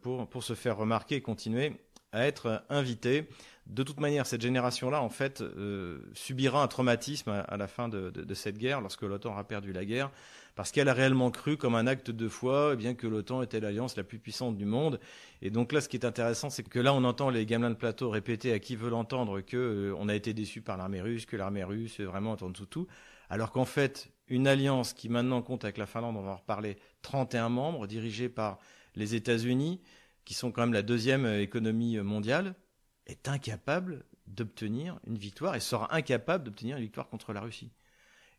pour 0.02 0.44
se 0.44 0.56
faire 0.56 0.76
remarquer 0.76 1.16
et 1.16 1.22
continuer 1.22 1.80
à 2.12 2.26
être 2.26 2.64
invité 2.70 3.28
de 3.70 3.84
toute 3.84 4.00
manière, 4.00 4.26
cette 4.26 4.42
génération-là, 4.42 5.02
en 5.02 5.10
fait, 5.10 5.42
euh, 5.42 6.00
subira 6.14 6.64
un 6.64 6.68
traumatisme 6.68 7.30
à, 7.48 7.56
la 7.56 7.68
fin 7.68 7.88
de, 7.88 8.12
cette 8.34 8.58
guerre, 8.58 8.82
lorsque 8.82 9.04
l'OTAN 9.04 9.30
aura 9.32 9.44
perdu 9.44 9.72
la 9.72 9.86
guerre, 9.86 10.10
parce 10.56 10.72
qu'elle 10.72 10.90
a 10.90 10.94
réellement 10.94 11.30
cru, 11.30 11.56
comme 11.56 11.76
un 11.76 11.86
acte 11.86 12.10
de 12.10 12.28
foi, 12.28 12.72
eh 12.74 12.76
bien 12.76 12.96
que 12.96 13.06
l'OTAN 13.06 13.44
était 13.44 13.60
l'alliance 13.60 13.96
la 13.96 14.04
plus 14.04 14.18
puissante 14.18 14.58
du 14.58 14.66
monde. 14.66 15.00
Et 15.44 15.52
donc 15.52 15.72
là, 15.72 15.82
ce 15.82 15.88
qui 15.88 15.98
est 15.98 16.06
intéressant, 16.06 16.50
c'est 16.50 16.68
que 16.68 16.80
là, 16.80 16.96
on 16.96 17.04
entend 17.04 17.30
les 17.30 17.46
gamelins 17.46 17.70
de 17.70 17.76
plateau 17.76 18.10
répéter 18.10 18.52
à 18.54 18.60
qui 18.60 18.76
veut 18.76 18.90
l'entendre 18.90 19.40
que 19.42 19.58
euh, 19.58 19.96
on 20.00 20.10
a 20.10 20.16
été 20.16 20.34
déçu 20.34 20.62
par 20.62 20.76
l'armée 20.76 21.02
russe, 21.02 21.28
que 21.28 21.38
l'armée 21.38 21.64
russe 21.64 22.00
est 22.00 22.06
vraiment 22.06 22.36
en 22.42 22.50
dessous 22.50 22.66
tout, 22.66 22.88
alors 23.30 23.52
qu'en 23.52 23.66
fait, 23.66 24.10
une 24.28 24.48
alliance 24.48 24.94
qui 24.94 25.10
maintenant 25.10 25.44
compte 25.44 25.64
avec 25.64 25.78
la 25.78 25.86
Finlande, 25.86 26.18
on 26.18 26.24
va 26.24 26.32
en 26.32 26.38
reparler, 26.38 26.78
31 27.04 27.50
membres, 27.50 27.86
dirigée 27.86 28.30
par 28.30 28.58
les 28.96 29.14
États-Unis, 29.14 29.80
qui 30.30 30.36
sont 30.36 30.52
quand 30.52 30.62
même 30.62 30.74
la 30.74 30.84
deuxième 30.84 31.26
économie 31.26 31.98
mondiale, 31.98 32.54
est 33.08 33.28
incapable 33.28 34.06
d'obtenir 34.28 35.00
une 35.08 35.18
victoire 35.18 35.56
et 35.56 35.60
sera 35.60 35.92
incapable 35.96 36.44
d'obtenir 36.44 36.78
une 36.78 36.84
victoire 36.84 37.10
contre 37.10 37.34
la 37.34 37.42
Russie. 37.42 37.72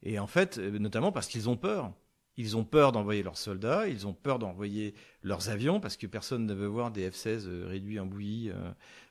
Et 0.05 0.21
en 0.21 0.29
fait, 0.29 0.59
euh, 0.59 0.79
notamment 0.79 1.11
parce 1.11 1.27
qu'ils 1.27 1.49
ont 1.49 1.57
peur. 1.57 1.93
Ils 2.37 2.57
ont 2.57 2.63
peur 2.63 2.93
d'envoyer 2.93 3.25
leurs 3.25 3.37
soldats, 3.37 3.89
ils 3.89 4.07
ont 4.07 4.13
peur 4.13 4.39
d'envoyer 4.39 4.95
leurs 5.25 5.49
avions, 5.49 5.81
parce 5.81 5.97
que 5.97 6.07
personne 6.07 6.47
ne 6.47 6.55
veut 6.55 6.69
voir 6.69 6.93
des 6.93 7.11
F-16 7.11 7.49
euh, 7.49 7.67
réduits 7.67 7.99
en 7.99 8.07
bouillie 8.07 8.53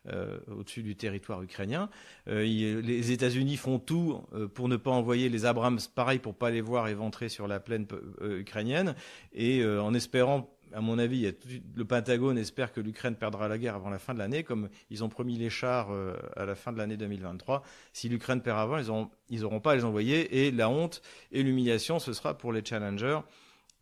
euh, 0.07 0.39
au-dessus 0.47 0.81
du 0.81 0.95
territoire 0.95 1.43
ukrainien. 1.43 1.89
les 2.27 3.11
États-Unis 3.11 3.57
font 3.57 3.77
tout 3.77 4.21
pour 4.53 4.69
ne 4.69 4.77
pas 4.77 4.91
envoyer 4.91 5.27
les 5.27 5.43
Abrams, 5.43 5.79
pareil, 5.93 6.19
pour 6.19 6.33
pas 6.33 6.49
les 6.49 6.61
voir 6.61 6.87
éventrer 6.87 7.27
sur 7.27 7.45
la 7.45 7.59
plaine 7.59 7.85
ukrainienne, 8.21 8.95
et 9.33 9.65
en 9.65 9.93
espérant 9.93 10.49
à 10.73 10.81
mon 10.81 10.99
avis, 10.99 11.31
le 11.75 11.85
Pentagone 11.85 12.37
espère 12.37 12.71
que 12.71 12.81
l'Ukraine 12.81 13.15
perdra 13.15 13.47
la 13.47 13.57
guerre 13.57 13.75
avant 13.75 13.89
la 13.89 13.99
fin 13.99 14.13
de 14.13 14.19
l'année, 14.19 14.43
comme 14.43 14.69
ils 14.89 15.03
ont 15.03 15.09
promis 15.09 15.37
les 15.37 15.49
chars 15.49 15.91
euh, 15.91 16.15
à 16.35 16.45
la 16.45 16.55
fin 16.55 16.71
de 16.71 16.77
l'année 16.77 16.97
2023. 16.97 17.63
Si 17.93 18.09
l'Ukraine 18.09 18.41
perd 18.41 18.59
avant, 18.59 19.09
ils 19.29 19.41
n'auront 19.41 19.59
pas 19.59 19.73
à 19.73 19.75
les 19.75 19.85
envoyer, 19.85 20.47
et 20.47 20.51
la 20.51 20.69
honte 20.69 21.01
et 21.31 21.43
l'humiliation, 21.43 21.99
ce 21.99 22.13
sera 22.13 22.37
pour 22.37 22.53
les 22.53 22.63
challengers 22.63 23.19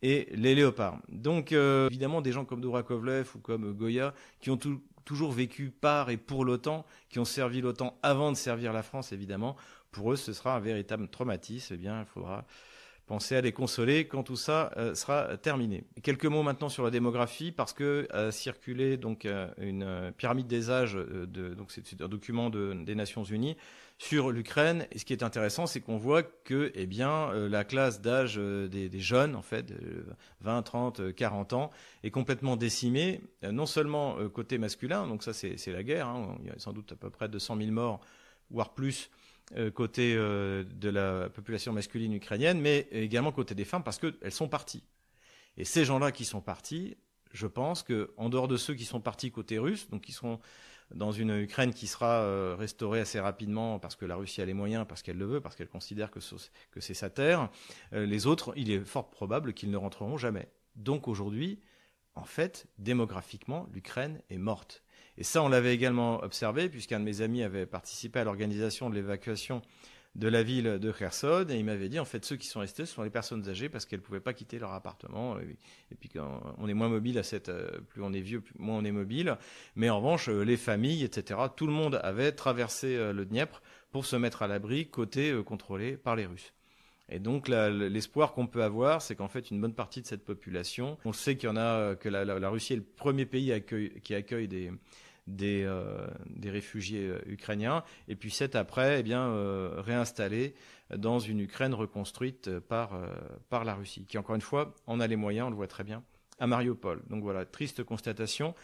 et 0.02 0.28
les 0.32 0.56
léopards. 0.56 1.00
Donc, 1.10 1.52
euh, 1.52 1.88
évidemment, 1.88 2.22
des 2.22 2.32
gens 2.32 2.46
comme 2.46 2.62
Dourakovlev 2.62 3.30
ou 3.36 3.40
comme 3.40 3.74
Goya, 3.74 4.14
qui 4.40 4.50
ont 4.50 4.60
toujours 5.06 5.32
vécu 5.32 5.72
par 5.72 6.10
et 6.10 6.18
pour 6.18 6.46
l'OTAN, 6.46 6.86
qui 7.10 7.20
ont 7.20 7.26
servi 7.26 7.62
l'OTAN 7.62 7.98
avant 8.04 8.32
de 8.32 8.38
servir 8.38 8.74
la 8.74 8.84
France, 8.84 9.12
évidemment, 9.12 9.56
pour 9.92 10.12
eux, 10.12 10.16
ce 10.16 10.34
sera 10.34 10.56
un 10.56 10.60
véritable 10.60 11.08
traumatisme. 11.08 11.74
Eh 11.74 11.78
bien, 11.78 12.02
il 12.02 12.06
faudra 12.06 12.46
Pensez 13.08 13.38
à 13.38 13.42
les 13.42 13.54
consoler 13.54 14.06
quand 14.06 14.24
tout 14.24 14.36
ça 14.36 14.70
euh, 14.76 14.94
sera 14.94 15.38
terminé. 15.38 15.86
Quelques 16.04 16.26
mots 16.26 16.44
maintenant 16.44 16.68
sur 16.68 16.84
la 16.84 16.92
démographie 16.92 17.54
parce 17.54 17.72
que 17.72 18.06
a 18.12 18.34
circulé 18.34 18.98
donc 18.98 19.26
euh, 19.26 19.48
une 19.60 19.84
euh, 19.84 20.12
pyramide 20.12 20.48
des 20.48 20.70
âges 20.70 20.96
de, 20.96 21.54
donc 21.54 21.72
c'est 21.72 22.02
un 22.02 22.10
document 22.10 22.50
des 22.50 22.96
Nations 22.96 23.24
Unies 23.24 23.56
sur 23.98 24.30
l'Ukraine 24.32 24.88
et 24.92 25.00
ce 25.00 25.06
qui 25.06 25.14
est 25.14 25.24
intéressant 25.24 25.68
c'est 25.68 25.80
qu'on 25.80 25.96
voit 25.96 26.22
que 26.22 26.70
eh 26.76 26.86
bien 26.86 27.32
la 27.34 27.64
classe 27.64 28.02
d'âge 28.02 28.36
des, 28.36 29.00
jeunes 29.00 29.36
en 29.36 29.42
fait 29.42 29.74
20, 30.42 30.62
30, 30.62 31.16
40 31.16 31.54
ans 31.54 31.72
est 32.04 32.12
complètement 32.12 32.58
décimée 32.58 33.22
non 33.42 33.66
seulement 33.66 34.18
côté 34.30 34.60
masculin 34.60 35.08
donc 35.08 35.24
ça 35.24 35.34
c'est 35.34 35.66
la 35.68 35.82
guerre 35.82 36.08
hein, 36.08 36.38
il 36.42 36.48
y 36.48 36.50
a 36.52 36.60
sans 36.60 36.74
doute 36.74 36.92
à 36.92 36.96
peu 36.96 37.10
près 37.10 37.28
200 37.28 37.58
000 37.58 37.72
morts 37.72 38.02
voire 38.52 38.74
plus 38.74 39.10
euh, 39.10 39.27
côté 39.74 40.14
euh, 40.16 40.64
de 40.64 40.90
la 40.90 41.30
population 41.30 41.74
masculine 41.74 42.14
ukrainienne, 42.14 42.60
mais 42.60 42.88
également 42.92 43.32
côté 43.32 43.56
des 43.56 43.66
femmes, 43.66 43.84
parce 43.84 43.98
qu'elles 43.98 44.32
sont 44.32 44.48
parties. 44.48 44.84
Et 45.58 45.66
ces 45.66 45.86
gens-là 45.86 46.12
qui 46.12 46.26
sont 46.26 46.42
partis, 46.42 46.98
je 47.32 47.48
pense 47.48 47.84
que 47.84 48.12
en 48.18 48.30
dehors 48.30 48.48
de 48.48 48.58
ceux 48.58 48.74
qui 48.74 48.86
sont 48.86 49.02
partis 49.02 49.32
côté 49.32 49.58
russe, 49.58 49.90
donc 49.90 50.02
qui 50.02 50.12
seront 50.12 50.40
dans 50.94 51.12
une 51.12 51.32
Ukraine 51.42 51.74
qui 51.74 51.88
sera 51.88 52.22
euh, 52.22 52.56
restaurée 52.58 53.02
assez 53.02 53.20
rapidement 53.20 53.78
parce 53.80 53.96
que 53.96 54.06
la 54.06 54.16
Russie 54.16 54.42
a 54.42 54.46
les 54.46 54.54
moyens, 54.54 54.86
parce 54.88 55.02
qu'elle 55.02 55.18
le 55.18 55.26
veut, 55.26 55.42
parce 55.42 55.56
qu'elle 55.56 55.68
considère 55.68 56.12
que 56.12 56.20
c'est 56.80 56.94
sa 56.94 57.10
terre, 57.10 57.50
les 57.92 58.28
autres, 58.28 58.54
il 58.56 58.72
est 58.72 58.86
fort 58.86 59.10
probable 59.10 59.54
qu'ils 59.54 59.72
ne 59.72 59.78
rentreront 59.78 60.18
jamais. 60.18 60.48
Donc 60.76 61.08
aujourd'hui, 61.08 61.60
en 62.16 62.24
fait, 62.24 62.68
démographiquement, 62.78 63.68
l'Ukraine 63.74 64.22
est 64.30 64.38
morte. 64.38 64.84
Et 65.18 65.24
ça, 65.24 65.42
on 65.44 65.50
l'avait 65.50 65.74
également 65.74 66.24
observé, 66.24 66.70
puisqu'un 66.70 67.00
de 67.00 67.06
mes 67.06 67.22
amis 67.22 67.44
avait 67.44 67.66
participé 67.66 68.20
à 68.20 68.24
l'organisation 68.24 68.90
de 68.90 68.96
l'évacuation 68.96 69.62
de 70.18 70.28
la 70.28 70.42
ville 70.42 70.80
de 70.80 70.92
Kherson, 70.92 71.46
et 71.48 71.56
il 71.58 71.66
m'avait 71.66 71.90
dit, 71.90 72.00
en 72.00 72.06
fait, 72.06 72.26
ceux 72.26 72.38
qui 72.38 72.48
sont 72.48 72.60
restés, 72.60 72.86
ce 72.86 72.94
sont 72.96 73.04
les 73.04 73.12
personnes 73.12 73.48
âgées, 73.48 73.70
parce 73.70 73.86
qu'elles 73.86 74.00
ne 74.00 74.06
pouvaient 74.06 74.20
pas 74.20 74.34
quitter 74.34 74.58
leur 74.58 74.74
appartement, 74.74 75.38
et, 75.40 75.96
puis 75.96 76.10
on 76.58 76.68
est 76.68 76.74
moins 76.74 76.90
mobile 76.90 77.20
à 77.20 77.24
cette, 77.24 77.50
euh, 77.50 77.80
plus 77.90 78.02
on 78.02 78.12
est 78.14 78.22
vieux, 78.22 78.42
plus 78.42 78.56
moins 78.58 78.78
on 78.78 78.84
est 78.84 78.92
mobile, 78.92 79.38
mais 79.76 79.92
en 79.92 79.98
revanche, 79.98 80.28
euh, 80.30 80.42
les 80.42 80.58
familles, 80.58 81.04
etc., 81.04 81.40
tout 81.56 81.68
le 81.68 81.74
monde 81.74 82.00
avait 82.04 82.32
traversé 82.32 82.96
euh, 82.96 83.14
le 83.14 83.26
Dniepr 83.26 83.62
pour 83.92 84.08
se 84.08 84.16
mettre 84.16 84.42
à 84.42 84.48
l'abri, 84.48 84.88
côté 84.88 85.40
contrôlé 85.46 85.98
par 85.98 86.16
les 86.16 86.26
Russes. 86.26 86.52
Et 87.10 87.20
donc 87.20 87.48
l'espoir 87.48 88.34
qu'on 88.34 88.48
peut 88.48 88.64
avoir, 88.64 89.02
c'est 89.02 89.16
qu'en 89.16 89.30
fait 89.30 89.50
une 89.50 89.62
bonne 89.62 89.74
partie 89.74 90.02
de 90.02 90.08
cette 90.08 90.26
population, 90.26 90.98
on 91.06 91.14
sait 91.14 91.38
qu'il 91.38 91.48
y 91.48 91.52
en 91.52 91.56
a, 91.56 91.96
que 91.96 92.10
la, 92.10 92.50
Russie 92.50 92.74
est 92.74 92.78
le 92.78 92.84
premier 92.84 93.26
pays 93.26 93.64
qui 94.04 94.14
accueille 94.14 94.50
des, 94.50 94.74
des, 95.28 95.70
des 96.30 96.50
réfugiés 96.50 97.14
ukrainiens, 97.26 97.84
et 98.08 98.16
puis 98.16 98.32
c'est 98.32 98.56
après, 98.56 99.00
eh 99.00 99.04
bien, 99.04 99.32
réinstallés 99.78 100.56
dans 100.96 101.20
une 101.20 101.40
Ukraine 101.42 101.74
reconstruite 101.74 102.60
par, 102.60 103.00
par 103.50 103.66
la 103.66 103.76
Russie, 103.76 104.06
qui 104.06 104.18
encore 104.18 104.36
une 104.36 104.42
fois 104.42 104.74
en 104.86 105.00
a 105.00 105.08
les 105.08 105.18
moyens, 105.18 105.48
on 105.48 105.50
le 105.50 105.56
voit 105.56 105.68
très 105.68 105.84
bien, 105.84 106.04
à 106.40 106.48
Mariupol. 106.48 107.04
Donc 107.10 107.24
voilà, 107.24 107.46
triste 107.46 107.84
constatation. 107.84 108.56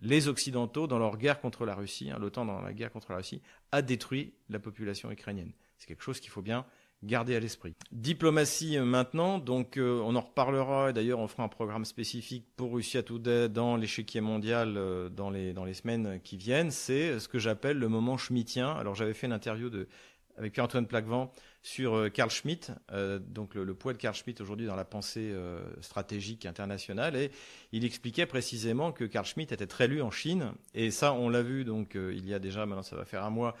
Les 0.00 0.26
Occidentaux, 0.26 0.86
dans 0.86 0.98
leur 0.98 1.16
guerre 1.16 1.40
contre 1.40 1.64
la 1.64 1.74
Russie, 1.74 2.10
hein, 2.10 2.18
l'OTAN 2.18 2.44
dans 2.44 2.60
la 2.60 2.72
guerre 2.72 2.90
contre 2.90 3.12
la 3.12 3.18
Russie, 3.18 3.40
a 3.70 3.82
détruit 3.82 4.34
la 4.48 4.58
population 4.58 5.10
ukrainienne. 5.10 5.52
C'est 5.78 5.86
quelque 5.86 6.02
chose 6.02 6.20
qu'il 6.20 6.30
faut 6.30 6.42
bien 6.42 6.66
garder 7.02 7.34
à 7.36 7.40
l'esprit. 7.40 7.74
Diplomatie 7.90 8.78
euh, 8.78 8.84
maintenant, 8.84 9.38
donc 9.38 9.76
euh, 9.76 10.00
on 10.04 10.14
en 10.14 10.20
reparlera 10.20 10.90
et 10.90 10.92
d'ailleurs 10.92 11.18
on 11.18 11.28
fera 11.28 11.42
un 11.42 11.48
programme 11.48 11.84
spécifique 11.84 12.46
pour 12.56 12.72
Russia 12.72 13.02
Today 13.02 13.48
dans 13.48 13.76
l'échiquier 13.76 14.20
mondial 14.20 14.74
euh, 14.76 15.08
dans, 15.08 15.30
les, 15.30 15.52
dans 15.52 15.64
les 15.64 15.74
semaines 15.74 16.20
qui 16.22 16.36
viennent. 16.36 16.70
C'est 16.70 17.18
ce 17.18 17.28
que 17.28 17.38
j'appelle 17.38 17.78
le 17.78 17.88
moment 17.88 18.16
schmittien. 18.16 18.72
Alors 18.72 18.94
j'avais 18.94 19.14
fait 19.14 19.26
une 19.26 19.32
interview 19.32 19.70
avec 20.36 20.52
Pierre-Antoine 20.52 20.86
Plaquevent 20.86 21.30
sur 21.60 22.10
Carl 22.12 22.30
Schmitt, 22.30 22.72
donc 23.20 23.54
le, 23.54 23.74
poids 23.74 23.92
de 23.92 23.98
Carl 23.98 24.14
Schmitt 24.16 24.40
aujourd'hui 24.40 24.66
dans 24.66 24.74
la 24.74 24.84
pensée 24.84 25.32
stratégique 25.80 26.46
internationale, 26.46 27.14
et 27.14 27.30
il 27.70 27.84
expliquait 27.84 28.26
précisément 28.26 28.90
que 28.90 29.04
Carl 29.04 29.26
Schmitt 29.26 29.52
était 29.52 29.68
très 29.68 29.86
lu 29.86 30.02
en 30.02 30.10
Chine, 30.10 30.52
et 30.74 30.90
ça 30.90 31.12
on 31.12 31.28
l'a 31.28 31.42
vu 31.42 31.64
donc 31.64 31.94
il 31.94 32.26
y 32.26 32.34
a 32.34 32.40
déjà 32.40 32.66
maintenant 32.66 32.82
ça 32.82 32.96
va 32.96 33.04
faire 33.04 33.22
un 33.24 33.30
mois 33.30 33.54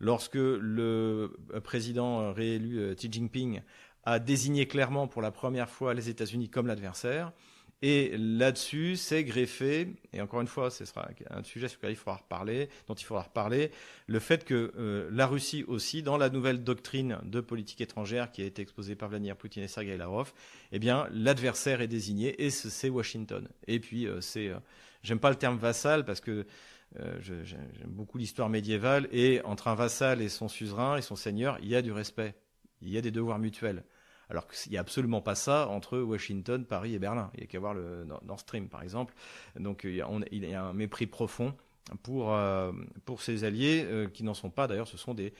lorsque 0.00 0.34
le 0.34 1.36
président 1.64 2.32
réélu 2.32 2.78
euh, 2.78 2.94
Xi 2.94 3.08
Jinping 3.10 3.62
a 4.04 4.18
désigné 4.18 4.66
clairement 4.66 5.06
pour 5.06 5.22
la 5.22 5.30
première 5.30 5.68
fois 5.68 5.94
les 5.94 6.08
États-Unis 6.08 6.48
comme 6.48 6.66
l'adversaire. 6.66 7.32
Et 7.80 8.16
là-dessus, 8.16 8.96
c'est 8.96 9.22
greffé, 9.22 9.94
et 10.12 10.20
encore 10.20 10.40
une 10.40 10.48
fois, 10.48 10.68
ce 10.68 10.84
sera 10.84 11.08
un 11.30 11.44
sujet 11.44 11.68
sur 11.68 11.78
lequel 11.78 11.92
il 11.92 11.96
faudra 11.96 12.16
reparler, 12.16 12.68
dont 12.88 12.94
il 12.94 13.04
faudra 13.04 13.22
reparler, 13.22 13.70
le 14.08 14.18
fait 14.18 14.44
que 14.44 14.72
euh, 14.76 15.08
la 15.12 15.28
Russie 15.28 15.64
aussi, 15.68 16.02
dans 16.02 16.16
la 16.16 16.28
nouvelle 16.28 16.64
doctrine 16.64 17.18
de 17.22 17.40
politique 17.40 17.80
étrangère 17.80 18.32
qui 18.32 18.42
a 18.42 18.46
été 18.46 18.62
exposée 18.62 18.96
par 18.96 19.10
Vladimir 19.10 19.36
Poutine 19.36 19.62
et 19.62 19.68
Sergei 19.68 19.96
Lavrov, 19.96 20.32
eh 20.72 20.80
bien, 20.80 21.06
l'adversaire 21.12 21.80
est 21.80 21.86
désigné, 21.86 22.44
et 22.44 22.50
c'est 22.50 22.88
Washington. 22.88 23.48
Et 23.68 23.78
puis, 23.78 24.08
euh, 24.08 24.20
c'est, 24.20 24.50
j'aime 25.04 25.20
pas 25.20 25.30
le 25.30 25.36
terme 25.36 25.58
vassal 25.58 26.04
parce 26.04 26.20
que 26.20 26.30
euh, 26.30 26.44
j'aime 27.20 27.68
beaucoup 27.86 28.18
l'histoire 28.18 28.48
médiévale, 28.48 29.08
et 29.12 29.40
entre 29.42 29.68
un 29.68 29.74
vassal 29.74 30.20
et 30.20 30.28
son 30.28 30.48
suzerain 30.48 30.96
et 30.96 31.02
son 31.02 31.16
seigneur, 31.16 31.58
il 31.62 31.68
y 31.68 31.76
a 31.76 31.82
du 31.82 31.92
respect, 31.92 32.34
il 32.82 32.90
y 32.90 32.98
a 32.98 33.00
des 33.00 33.10
devoirs 33.10 33.38
mutuels. 33.38 33.84
Alors 34.30 34.46
qu'il 34.46 34.72
n'y 34.72 34.78
a 34.78 34.80
absolument 34.80 35.22
pas 35.22 35.34
ça 35.34 35.68
entre 35.68 35.98
Washington, 35.98 36.64
Paris 36.64 36.94
et 36.94 36.98
Berlin. 36.98 37.30
Il 37.34 37.40
y 37.40 37.44
a 37.44 37.46
qu'à 37.46 37.58
voir 37.58 37.72
le 37.72 38.04
Nord 38.04 38.40
Stream, 38.40 38.68
par 38.68 38.82
exemple. 38.82 39.14
Donc 39.58 39.84
il 39.84 39.94
y 39.94 40.02
a, 40.02 40.62
un 40.62 40.72
mépris 40.74 41.06
profond 41.06 41.54
pour, 42.02 42.34
euh, 42.34 42.72
pour 43.06 43.22
ces 43.22 43.44
alliés 43.44 43.84
euh, 43.86 44.06
qui 44.06 44.24
n'en 44.24 44.34
sont 44.34 44.50
pas. 44.50 44.66
D'ailleurs, 44.66 44.86
ce 44.88 44.98
sont 44.98 45.14
des, 45.14 45.32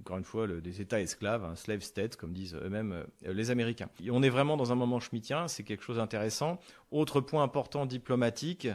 encore 0.00 0.16
une 0.16 0.24
fois, 0.24 0.46
des 0.46 0.80
États 0.80 1.00
esclaves, 1.00 1.44
un 1.44 1.56
slave 1.56 1.80
state, 1.80 2.16
comme 2.16 2.32
disent 2.32 2.54
eux-mêmes 2.54 3.04
les 3.22 3.50
Américains. 3.50 3.90
on 4.10 4.22
est 4.22 4.30
vraiment 4.30 4.56
dans 4.56 4.72
un 4.72 4.76
moment 4.76 5.00
schmittien, 5.00 5.46
c'est 5.48 5.62
quelque 5.62 5.82
chose 5.82 5.96
d'intéressant. 5.96 6.58
Autre 6.90 7.20
point 7.20 7.42
important 7.42 7.84
diplomatique, 7.84 8.68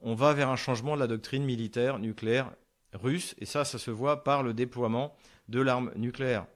on 0.00 0.14
va 0.14 0.32
vers 0.34 0.48
un 0.48 0.56
changement 0.56 0.94
de 0.94 1.00
la 1.00 1.06
doctrine 1.06 1.44
militaire 1.44 1.98
nucléaire 1.98 2.52
russe, 2.92 3.34
et 3.38 3.46
ça, 3.46 3.64
ça 3.64 3.78
se 3.78 3.90
voit 3.90 4.24
par 4.24 4.42
le 4.42 4.54
déploiement 4.54 5.14
de 5.48 5.60
l'arme 5.60 5.92
nucléaire 5.96 6.46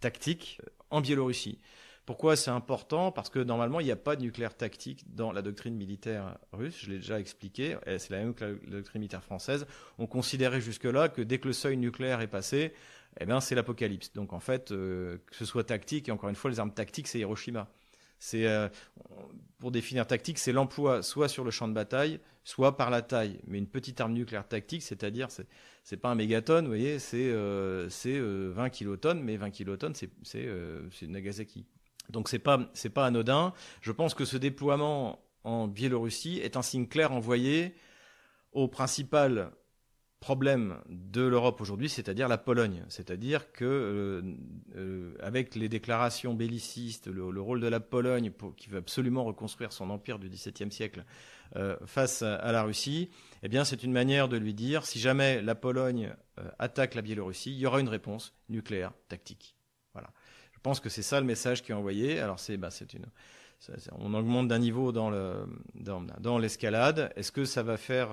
tactique 0.00 0.60
en 0.90 1.00
Biélorussie. 1.00 1.58
Pourquoi 2.04 2.34
c'est 2.34 2.50
important? 2.50 3.12
Parce 3.12 3.30
que 3.30 3.38
normalement, 3.38 3.78
il 3.78 3.84
n'y 3.84 3.92
a 3.92 3.96
pas 3.96 4.16
de 4.16 4.22
nucléaire 4.22 4.56
tactique 4.56 5.04
dans 5.14 5.30
la 5.30 5.40
doctrine 5.40 5.76
militaire 5.76 6.36
russe. 6.52 6.76
Je 6.82 6.90
l'ai 6.90 6.96
déjà 6.96 7.20
expliqué. 7.20 7.76
C'est 7.86 8.10
la 8.10 8.18
même 8.18 8.34
que 8.34 8.58
la 8.64 8.78
doctrine 8.78 9.00
militaire 9.00 9.22
française. 9.22 9.66
On 9.98 10.08
considérait 10.08 10.60
jusque-là 10.60 11.08
que 11.08 11.22
dès 11.22 11.38
que 11.38 11.46
le 11.46 11.52
seuil 11.52 11.76
nucléaire 11.76 12.20
est 12.20 12.26
passé, 12.26 12.74
eh 13.20 13.24
bien, 13.24 13.40
c'est 13.40 13.54
l'apocalypse. 13.54 14.12
Donc, 14.14 14.32
en 14.32 14.40
fait, 14.40 14.72
euh, 14.72 15.18
que 15.26 15.36
ce 15.36 15.44
soit 15.44 15.62
tactique, 15.62 16.08
et 16.08 16.12
encore 16.12 16.28
une 16.28 16.34
fois, 16.34 16.50
les 16.50 16.58
armes 16.58 16.74
tactiques, 16.74 17.06
c'est 17.06 17.20
Hiroshima. 17.20 17.68
C'est 18.24 18.46
euh, 18.46 18.68
pour 19.58 19.72
définir 19.72 20.06
tactique, 20.06 20.38
c'est 20.38 20.52
l'emploi 20.52 21.02
soit 21.02 21.26
sur 21.26 21.42
le 21.42 21.50
champ 21.50 21.66
de 21.66 21.72
bataille, 21.72 22.20
soit 22.44 22.76
par 22.76 22.88
la 22.88 23.02
taille. 23.02 23.40
Mais 23.48 23.58
une 23.58 23.66
petite 23.66 24.00
arme 24.00 24.12
nucléaire 24.12 24.46
tactique, 24.46 24.84
c'est-à-dire, 24.84 25.28
c'est 25.32 25.48
c'est 25.82 25.96
pas 25.96 26.08
un 26.08 26.14
mégatonne, 26.14 26.66
vous 26.66 26.70
voyez, 26.70 27.00
c'est 27.00 27.16
euh, 27.16 27.88
c'est 27.88 28.16
20 28.20 28.22
euh, 28.22 28.68
kilotonnes, 28.68 29.20
mais 29.24 29.36
20 29.36 29.50
kilotonnes, 29.50 29.96
c'est 29.96 30.10
c'est 30.22 30.48
c'est 30.92 31.08
Nagasaki. 31.08 31.66
Donc 32.10 32.28
c'est 32.28 32.38
pas 32.38 32.70
c'est 32.74 32.90
pas 32.90 33.06
anodin. 33.06 33.54
Je 33.80 33.90
pense 33.90 34.14
que 34.14 34.24
ce 34.24 34.36
déploiement 34.36 35.18
en 35.42 35.66
Biélorussie 35.66 36.38
est 36.38 36.56
un 36.56 36.62
signe 36.62 36.86
clair 36.86 37.10
envoyé 37.10 37.74
au 38.52 38.68
principal 38.68 39.50
problème 40.22 40.78
de 40.88 41.20
l'Europe 41.20 41.60
aujourd'hui, 41.60 41.88
c'est-à-dire 41.88 42.28
la 42.28 42.38
Pologne. 42.38 42.84
C'est-à-dire 42.88 43.50
que, 43.50 43.64
euh, 43.64 44.22
euh, 44.76 45.14
avec 45.20 45.56
les 45.56 45.68
déclarations 45.68 46.32
bellicistes, 46.32 47.08
le, 47.08 47.40
rôle 47.40 47.60
de 47.60 47.66
la 47.66 47.80
Pologne, 47.80 48.30
qui 48.56 48.70
veut 48.70 48.78
absolument 48.78 49.24
reconstruire 49.24 49.72
son 49.72 49.90
empire 49.90 50.20
du 50.20 50.28
XVIIe 50.28 50.70
siècle 50.70 51.04
euh, 51.56 51.76
face 51.86 52.22
à, 52.22 52.52
la 52.52 52.62
Russie, 52.62 53.10
eh 53.42 53.48
bien, 53.48 53.64
c'est 53.64 53.82
une 53.82 53.92
manière 53.92 54.28
de 54.28 54.36
lui 54.36 54.54
dire 54.54 54.86
si 54.86 55.00
jamais 55.00 55.42
la 55.42 55.56
Pologne 55.56 56.14
attaque 56.58 56.94
la 56.94 57.02
Biélorussie, 57.02 57.50
il 57.50 57.58
y 57.58 57.66
aura 57.66 57.80
une 57.80 57.88
réponse 57.88 58.32
nucléaire 58.48 58.92
tactique. 59.08 59.56
Voilà. 59.92 60.10
Je 60.52 60.60
pense 60.60 60.78
que 60.78 60.88
c'est 60.88 61.02
ça 61.02 61.18
le 61.18 61.26
message 61.26 61.62
qui 61.64 61.72
est 61.72 61.74
envoyé. 61.74 62.20
Alors, 62.20 62.38
c'est, 62.38 62.56
bah, 62.56 62.68
on 63.98 64.14
augmente 64.14 64.46
d'un 64.46 64.60
niveau 64.60 64.92
dans 64.92 66.38
l'escalade. 66.38 67.12
Est-ce 67.16 67.32
que 67.32 67.44
ça 67.44 67.64
va 67.64 67.76
faire 67.76 68.10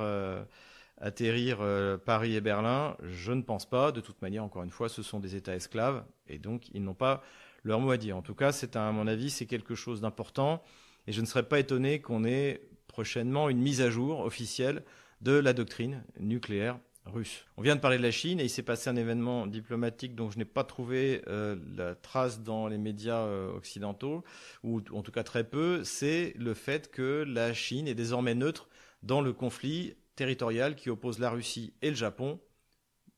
atterrir 0.99 1.59
euh, 1.61 1.97
Paris 1.97 2.35
et 2.35 2.41
Berlin 2.41 2.95
Je 3.01 3.31
ne 3.31 3.41
pense 3.41 3.67
pas. 3.67 3.91
De 3.91 4.01
toute 4.01 4.21
manière, 4.21 4.43
encore 4.43 4.63
une 4.63 4.69
fois, 4.69 4.89
ce 4.89 5.03
sont 5.03 5.19
des 5.19 5.35
États 5.35 5.55
esclaves 5.55 6.03
et 6.27 6.39
donc 6.39 6.69
ils 6.73 6.83
n'ont 6.83 6.93
pas 6.93 7.23
leur 7.63 7.79
mot 7.79 7.91
à 7.91 7.97
dire. 7.97 8.17
En 8.17 8.21
tout 8.21 8.35
cas, 8.35 8.51
c'est 8.51 8.75
à 8.75 8.91
mon 8.91 9.07
avis, 9.07 9.29
c'est 9.29 9.45
quelque 9.45 9.75
chose 9.75 10.01
d'important 10.01 10.63
et 11.07 11.11
je 11.11 11.21
ne 11.21 11.25
serais 11.25 11.43
pas 11.43 11.59
étonné 11.59 12.01
qu'on 12.01 12.23
ait 12.23 12.61
prochainement 12.87 13.49
une 13.49 13.59
mise 13.59 13.81
à 13.81 13.89
jour 13.89 14.19
officielle 14.21 14.83
de 15.21 15.31
la 15.31 15.53
doctrine 15.53 16.03
nucléaire 16.19 16.79
russe. 17.05 17.45
On 17.57 17.61
vient 17.61 17.75
de 17.75 17.81
parler 17.81 17.97
de 17.97 18.03
la 18.03 18.11
Chine 18.11 18.39
et 18.39 18.43
il 18.43 18.49
s'est 18.49 18.63
passé 18.63 18.89
un 18.89 18.95
événement 18.95 19.47
diplomatique 19.47 20.15
dont 20.15 20.29
je 20.29 20.37
n'ai 20.37 20.45
pas 20.45 20.63
trouvé 20.63 21.21
euh, 21.27 21.55
la 21.75 21.95
trace 21.95 22.41
dans 22.41 22.67
les 22.67 22.77
médias 22.77 23.21
euh, 23.21 23.51
occidentaux, 23.51 24.23
ou 24.63 24.81
en 24.91 25.01
tout 25.01 25.11
cas 25.11 25.23
très 25.23 25.43
peu, 25.43 25.83
c'est 25.83 26.33
le 26.37 26.53
fait 26.53 26.91
que 26.91 27.23
la 27.27 27.53
Chine 27.53 27.87
est 27.87 27.95
désormais 27.95 28.35
neutre 28.35 28.69
dans 29.03 29.21
le 29.21 29.33
conflit 29.33 29.95
territoriale 30.19 30.75
qui 30.75 30.89
oppose 30.89 31.17
la 31.19 31.29
Russie 31.29 31.71
et 31.81 31.89
le 31.89 31.95
Japon 31.95 32.41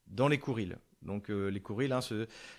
dans 0.06 0.28
les 0.28 0.38
Kuriles. 0.38 0.78
Donc 1.02 1.32
euh, 1.32 1.50
les 1.50 1.60
Kuriles, 1.60 1.94
hein, 1.94 2.00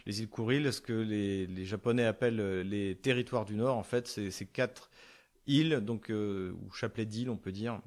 les 0.04 0.20
îles 0.20 0.28
Kuriles, 0.28 0.72
ce 0.72 0.80
que 0.80 0.92
les, 0.92 1.64
Japonais 1.64 2.04
appellent 2.04 2.40
euh, 2.40 2.64
les 2.64 2.96
territoires 2.96 3.44
du 3.44 3.54
Nord, 3.54 3.76
en 3.78 3.84
fait, 3.84 4.08
c'est 4.08 4.32
ces 4.32 4.46
quatre 4.46 4.90
îles, 5.46 5.76
donc 5.76 6.10
euh, 6.10 6.52
ou 6.60 6.72
chapelets 6.72 7.06
d'îles, 7.06 7.30
on 7.30 7.36
peut 7.36 7.52
dire, 7.52 7.80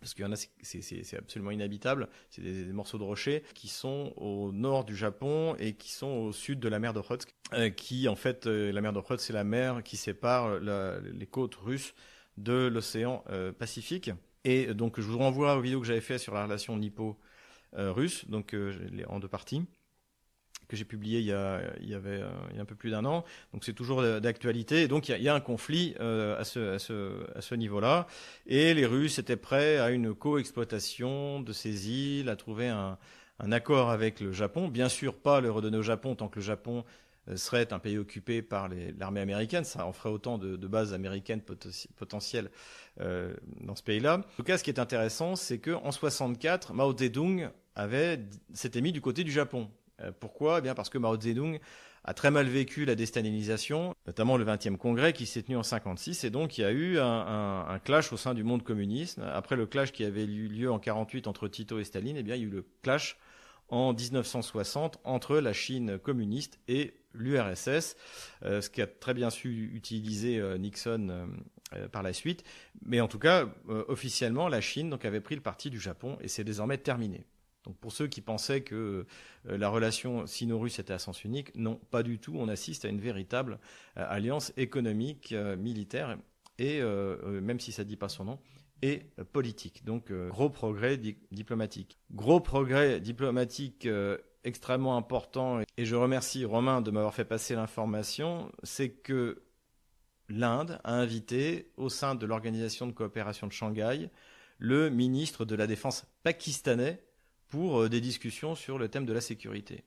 parce 0.00 0.12
qu'il 0.12 0.24
y 0.24 0.26
en 0.26 0.32
a, 0.32 0.36
c'est 0.36 1.16
absolument 1.16 1.52
inhabitable. 1.52 2.08
C'est 2.30 2.42
des, 2.42 2.64
morceaux 2.72 2.98
de 2.98 3.04
rochers 3.04 3.44
qui 3.54 3.68
sont 3.68 4.12
au 4.16 4.50
nord 4.50 4.84
du 4.84 4.96
Japon 4.96 5.54
et 5.60 5.74
qui 5.74 5.92
sont 5.92 6.08
au 6.08 6.32
sud 6.32 6.58
de 6.58 6.68
la 6.68 6.80
mer 6.80 6.94
d'Okhotsk. 6.94 7.32
qui, 7.76 8.08
en 8.08 8.16
fait, 8.16 8.46
la 8.46 8.80
mer 8.80 8.92
d'Okhotsk, 8.92 9.24
c'est 9.24 9.32
la 9.32 9.44
mer 9.44 9.84
qui 9.84 9.96
sépare 9.96 10.58
les 10.58 11.26
côtes 11.26 11.54
russes 11.54 11.94
de 12.38 12.66
l'océan 12.66 13.22
Pacifique. 13.58 14.10
Et 14.44 14.74
donc, 14.74 15.00
je 15.00 15.06
vous 15.06 15.18
renvoie 15.18 15.56
aux 15.56 15.60
vidéos 15.60 15.80
que 15.80 15.86
j'avais 15.86 16.00
fait 16.00 16.18
sur 16.18 16.34
la 16.34 16.44
relation 16.44 16.76
nippo-russe, 16.76 18.28
donc 18.28 18.54
euh, 18.54 18.72
en 19.08 19.20
deux 19.20 19.28
parties, 19.28 19.64
que 20.68 20.76
j'ai 20.76 20.84
publié 20.84 21.24
euh, 21.32 21.68
il 21.80 21.88
y 21.88 21.94
a 21.94 22.60
un 22.60 22.64
peu 22.64 22.74
plus 22.74 22.90
d'un 22.90 23.04
an. 23.04 23.24
Donc, 23.52 23.64
c'est 23.64 23.74
toujours 23.74 24.02
d'actualité. 24.20 24.82
Et 24.82 24.88
donc, 24.88 25.08
il 25.08 25.22
y, 25.22 25.28
a, 25.28 25.34
un 25.34 25.40
conflit 25.40 25.94
euh, 26.00 26.40
à 26.40 26.44
ce, 26.44 27.54
niveau-là. 27.54 28.06
Et 28.46 28.72
les 28.72 28.86
Russes 28.86 29.18
étaient 29.18 29.36
prêts 29.36 29.78
à 29.78 29.90
une 29.90 30.14
co-exploitation 30.14 31.40
de 31.40 31.52
ces 31.52 31.90
îles, 31.90 32.28
à 32.28 32.36
trouver 32.36 32.68
un, 32.68 32.96
un 33.40 33.52
accord 33.52 33.90
avec 33.90 34.20
le 34.20 34.32
Japon. 34.32 34.68
Bien 34.68 34.88
sûr, 34.88 35.14
pas 35.16 35.40
le 35.40 35.50
redonner 35.50 35.78
au 35.78 35.82
Japon 35.82 36.14
tant 36.14 36.28
que 36.28 36.38
le 36.38 36.44
Japon 36.44 36.78
euh, 36.78 37.09
serait 37.36 37.72
un 37.72 37.78
pays 37.78 37.98
occupé 37.98 38.42
par 38.42 38.68
l'armée 38.98 39.20
américaine. 39.20 39.64
Ça 39.64 39.86
en 39.86 39.92
ferait 39.92 40.10
autant 40.10 40.38
de, 40.38 40.56
bases 40.66 40.94
américaines 40.94 41.42
potentielles 41.96 42.50
euh, 43.00 43.34
dans 43.60 43.74
ce 43.74 43.82
pays-là. 43.82 44.18
En 44.18 44.36
tout 44.36 44.42
cas, 44.42 44.58
ce 44.58 44.64
qui 44.64 44.70
est 44.70 44.78
intéressant, 44.78 45.36
c'est 45.36 45.58
qu'en 45.58 45.90
64, 45.90 46.72
Mao 46.72 46.96
Zedong 46.96 47.50
s'était 48.52 48.80
mis 48.80 48.92
du 48.92 49.00
côté 49.00 49.24
du 49.24 49.32
Japon. 49.32 49.70
Euh, 50.00 50.12
pourquoi? 50.18 50.58
Eh 50.58 50.62
bien 50.62 50.74
parce 50.74 50.90
que 50.90 50.98
Mao 50.98 51.20
Zedong 51.20 51.60
a 52.04 52.14
très 52.14 52.30
mal 52.30 52.46
vécu 52.46 52.86
la 52.86 52.94
déstalinisation, 52.94 53.94
notamment 54.06 54.38
le 54.38 54.44
20e 54.44 54.76
congrès 54.76 55.12
qui 55.12 55.26
s'est 55.26 55.42
tenu 55.42 55.58
en 55.58 55.62
56, 55.62 56.24
et 56.24 56.30
donc 56.30 56.56
il 56.56 56.62
y 56.62 56.64
a 56.64 56.70
eu 56.70 56.98
un, 56.98 57.78
clash 57.84 58.10
au 58.12 58.16
sein 58.16 58.32
du 58.32 58.42
monde 58.42 58.62
communiste. 58.62 59.20
Après 59.34 59.54
le 59.54 59.66
clash 59.66 59.92
qui 59.92 60.04
avait 60.04 60.24
eu 60.24 60.48
lieu 60.48 60.72
en 60.72 60.78
48 60.78 61.26
entre 61.26 61.46
Tito 61.48 61.78
et 61.78 61.84
Staline, 61.84 62.16
eh 62.16 62.22
bien 62.22 62.36
il 62.36 62.40
y 62.40 62.44
a 62.44 62.46
eu 62.46 62.50
le 62.50 62.64
clash 62.82 63.18
en 63.68 63.92
1960 63.92 64.98
entre 65.04 65.36
la 65.36 65.52
Chine 65.52 65.98
communiste 65.98 66.58
et 66.68 66.94
l'URSS, 67.14 67.96
euh, 68.44 68.60
ce 68.60 68.70
qui 68.70 68.82
a 68.82 68.86
très 68.86 69.14
bien 69.14 69.30
su 69.30 69.70
utiliser 69.74 70.38
euh, 70.38 70.58
Nixon 70.58 71.28
par 71.92 72.02
la 72.02 72.12
suite. 72.12 72.42
Mais 72.82 73.00
en 73.00 73.06
tout 73.06 73.20
cas, 73.20 73.48
officiellement, 73.68 74.48
la 74.48 74.60
Chine 74.60 74.90
donc, 74.90 75.04
avait 75.04 75.20
pris 75.20 75.36
le 75.36 75.40
parti 75.40 75.70
du 75.70 75.78
Japon 75.78 76.18
et 76.20 76.26
c'est 76.26 76.42
désormais 76.42 76.78
terminé. 76.78 77.24
Donc 77.64 77.76
pour 77.76 77.92
ceux 77.92 78.08
qui 78.08 78.20
pensaient 78.22 78.62
que 78.62 79.06
la 79.44 79.68
relation 79.68 80.26
sino-russe 80.26 80.80
était 80.80 80.92
à 80.92 80.98
sens 80.98 81.22
unique, 81.22 81.54
non, 81.54 81.76
pas 81.92 82.02
du 82.02 82.18
tout. 82.18 82.34
On 82.36 82.48
assiste 82.48 82.86
à 82.86 82.88
une 82.88 83.00
véritable 83.00 83.60
alliance 83.94 84.52
économique, 84.56 85.32
militaire 85.58 86.18
et, 86.58 86.82
même 86.82 87.60
si 87.60 87.70
ça 87.70 87.84
ne 87.84 87.88
dit 87.88 87.96
pas 87.96 88.08
son 88.08 88.24
nom, 88.24 88.38
et 88.82 89.02
politique. 89.32 89.84
Donc 89.84 90.10
gros 90.10 90.50
progrès 90.50 90.98
diplomatique. 91.30 91.98
Gros 92.10 92.40
progrès 92.40 92.98
diplomatique 92.98 93.86
extrêmement 94.44 94.96
important, 94.96 95.60
et 95.76 95.84
je 95.84 95.96
remercie 95.96 96.44
Romain 96.44 96.80
de 96.80 96.90
m'avoir 96.90 97.14
fait 97.14 97.24
passer 97.24 97.54
l'information, 97.54 98.50
c'est 98.62 98.90
que 98.90 99.42
l'Inde 100.28 100.80
a 100.84 100.94
invité 100.94 101.72
au 101.76 101.88
sein 101.88 102.14
de 102.14 102.24
l'Organisation 102.26 102.86
de 102.86 102.92
coopération 102.92 103.46
de 103.46 103.52
Shanghai 103.52 104.10
le 104.58 104.90
ministre 104.90 105.44
de 105.44 105.54
la 105.54 105.66
Défense 105.66 106.06
pakistanais 106.22 107.02
pour 107.48 107.82
euh, 107.82 107.88
des 107.88 108.00
discussions 108.00 108.54
sur 108.54 108.78
le 108.78 108.88
thème 108.88 109.06
de 109.06 109.12
la 109.12 109.20
sécurité. 109.20 109.84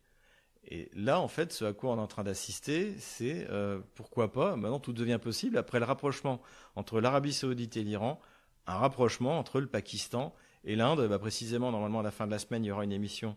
Et 0.66 0.90
là, 0.94 1.20
en 1.20 1.28
fait, 1.28 1.52
ce 1.52 1.66
à 1.66 1.74
quoi 1.74 1.92
on 1.92 1.98
est 1.98 2.02
en 2.02 2.08
train 2.08 2.24
d'assister, 2.24 2.96
c'est 2.98 3.48
euh, 3.50 3.80
pourquoi 3.96 4.32
pas, 4.32 4.56
maintenant 4.56 4.80
tout 4.80 4.94
devient 4.94 5.20
possible, 5.22 5.58
après 5.58 5.80
le 5.80 5.86
rapprochement 5.86 6.42
entre 6.76 7.02
l'Arabie 7.02 7.34
saoudite 7.34 7.78
et 7.78 7.84
l'Iran, 7.84 8.20
un 8.66 8.78
rapprochement 8.78 9.38
entre 9.38 9.60
le 9.60 9.68
Pakistan 9.68 10.34
et 10.64 10.76
l'Inde. 10.76 11.08
Bah, 11.08 11.20
précisément, 11.20 11.72
normalement, 11.72 12.00
à 12.00 12.04
la 12.04 12.12
fin 12.12 12.26
de 12.26 12.32
la 12.32 12.40
semaine, 12.40 12.64
il 12.64 12.68
y 12.68 12.72
aura 12.72 12.84
une 12.84 12.94
émission 12.94 13.36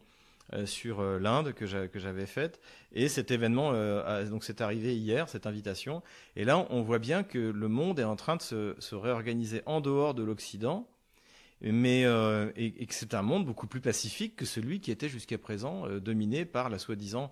sur 0.64 1.00
euh, 1.00 1.18
l'Inde 1.18 1.52
que 1.52 1.66
j'avais 1.66 2.26
faite. 2.26 2.61
Et 2.92 3.09
cet 3.09 3.30
événement, 3.30 3.72
euh, 3.72 4.24
donc 4.26 4.44
c'est 4.44 4.61
arrivé 4.61 4.96
hier, 4.96 5.28
cette 5.28 5.46
invitation. 5.46 6.02
Et 6.37 6.44
là, 6.44 6.66
on 6.70 6.82
voit 6.82 6.98
bien 6.98 7.22
que 7.22 7.38
le 7.38 7.68
monde 7.68 7.98
est 7.98 8.04
en 8.04 8.16
train 8.16 8.37
de 8.37 8.42
se, 8.42 8.94
réorganiser 8.94 9.62
en 9.66 9.80
dehors 9.80 10.14
de 10.14 10.22
l'Occident, 10.22 10.88
mais 11.61 12.02
et, 12.56 12.87
que 12.87 12.94
c'est 12.94 13.14
un 13.14 13.22
monde 13.22 13.46
beaucoup 13.46 13.66
plus 13.66 13.80
pacifique 13.80 14.37
que 14.37 14.44
celui 14.44 14.80
qui 14.80 14.90
était 14.90 15.09
jusqu'à 15.09 15.38
présent 15.38 15.88
dominé 15.98 16.44
par 16.44 16.68
la 16.68 16.78
soi-disant 16.78 17.30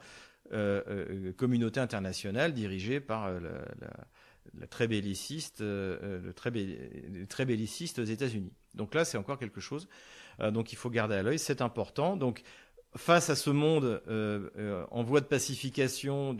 communauté 1.36 1.80
internationale 1.80 2.52
dirigée 2.52 3.00
par 3.00 3.30
la, 3.30 4.66
très 4.66 4.88
belliciste, 4.88 5.60
le 5.60 6.32
très, 6.34 6.50
très 7.28 7.44
belliciste 7.44 7.98
aux 7.98 8.04
États-Unis. 8.04 8.52
Donc 8.74 8.94
là, 8.94 9.04
c'est 9.04 9.18
encore 9.18 9.38
quelque 9.38 9.60
chose. 9.60 9.88
donc 10.52 10.72
il 10.72 10.76
faut 10.76 10.90
garder 10.90 11.16
à 11.16 11.22
l'œil, 11.22 11.38
c'est 11.38 11.60
important. 11.60 12.16
Donc 12.16 12.42
face 12.96 13.30
à 13.30 13.36
ce 13.36 13.50
monde 13.50 14.02
euh, 14.08 14.48
euh, 14.56 14.84
en 14.90 15.02
voie 15.02 15.20
de 15.20 15.26
pacification 15.26 16.36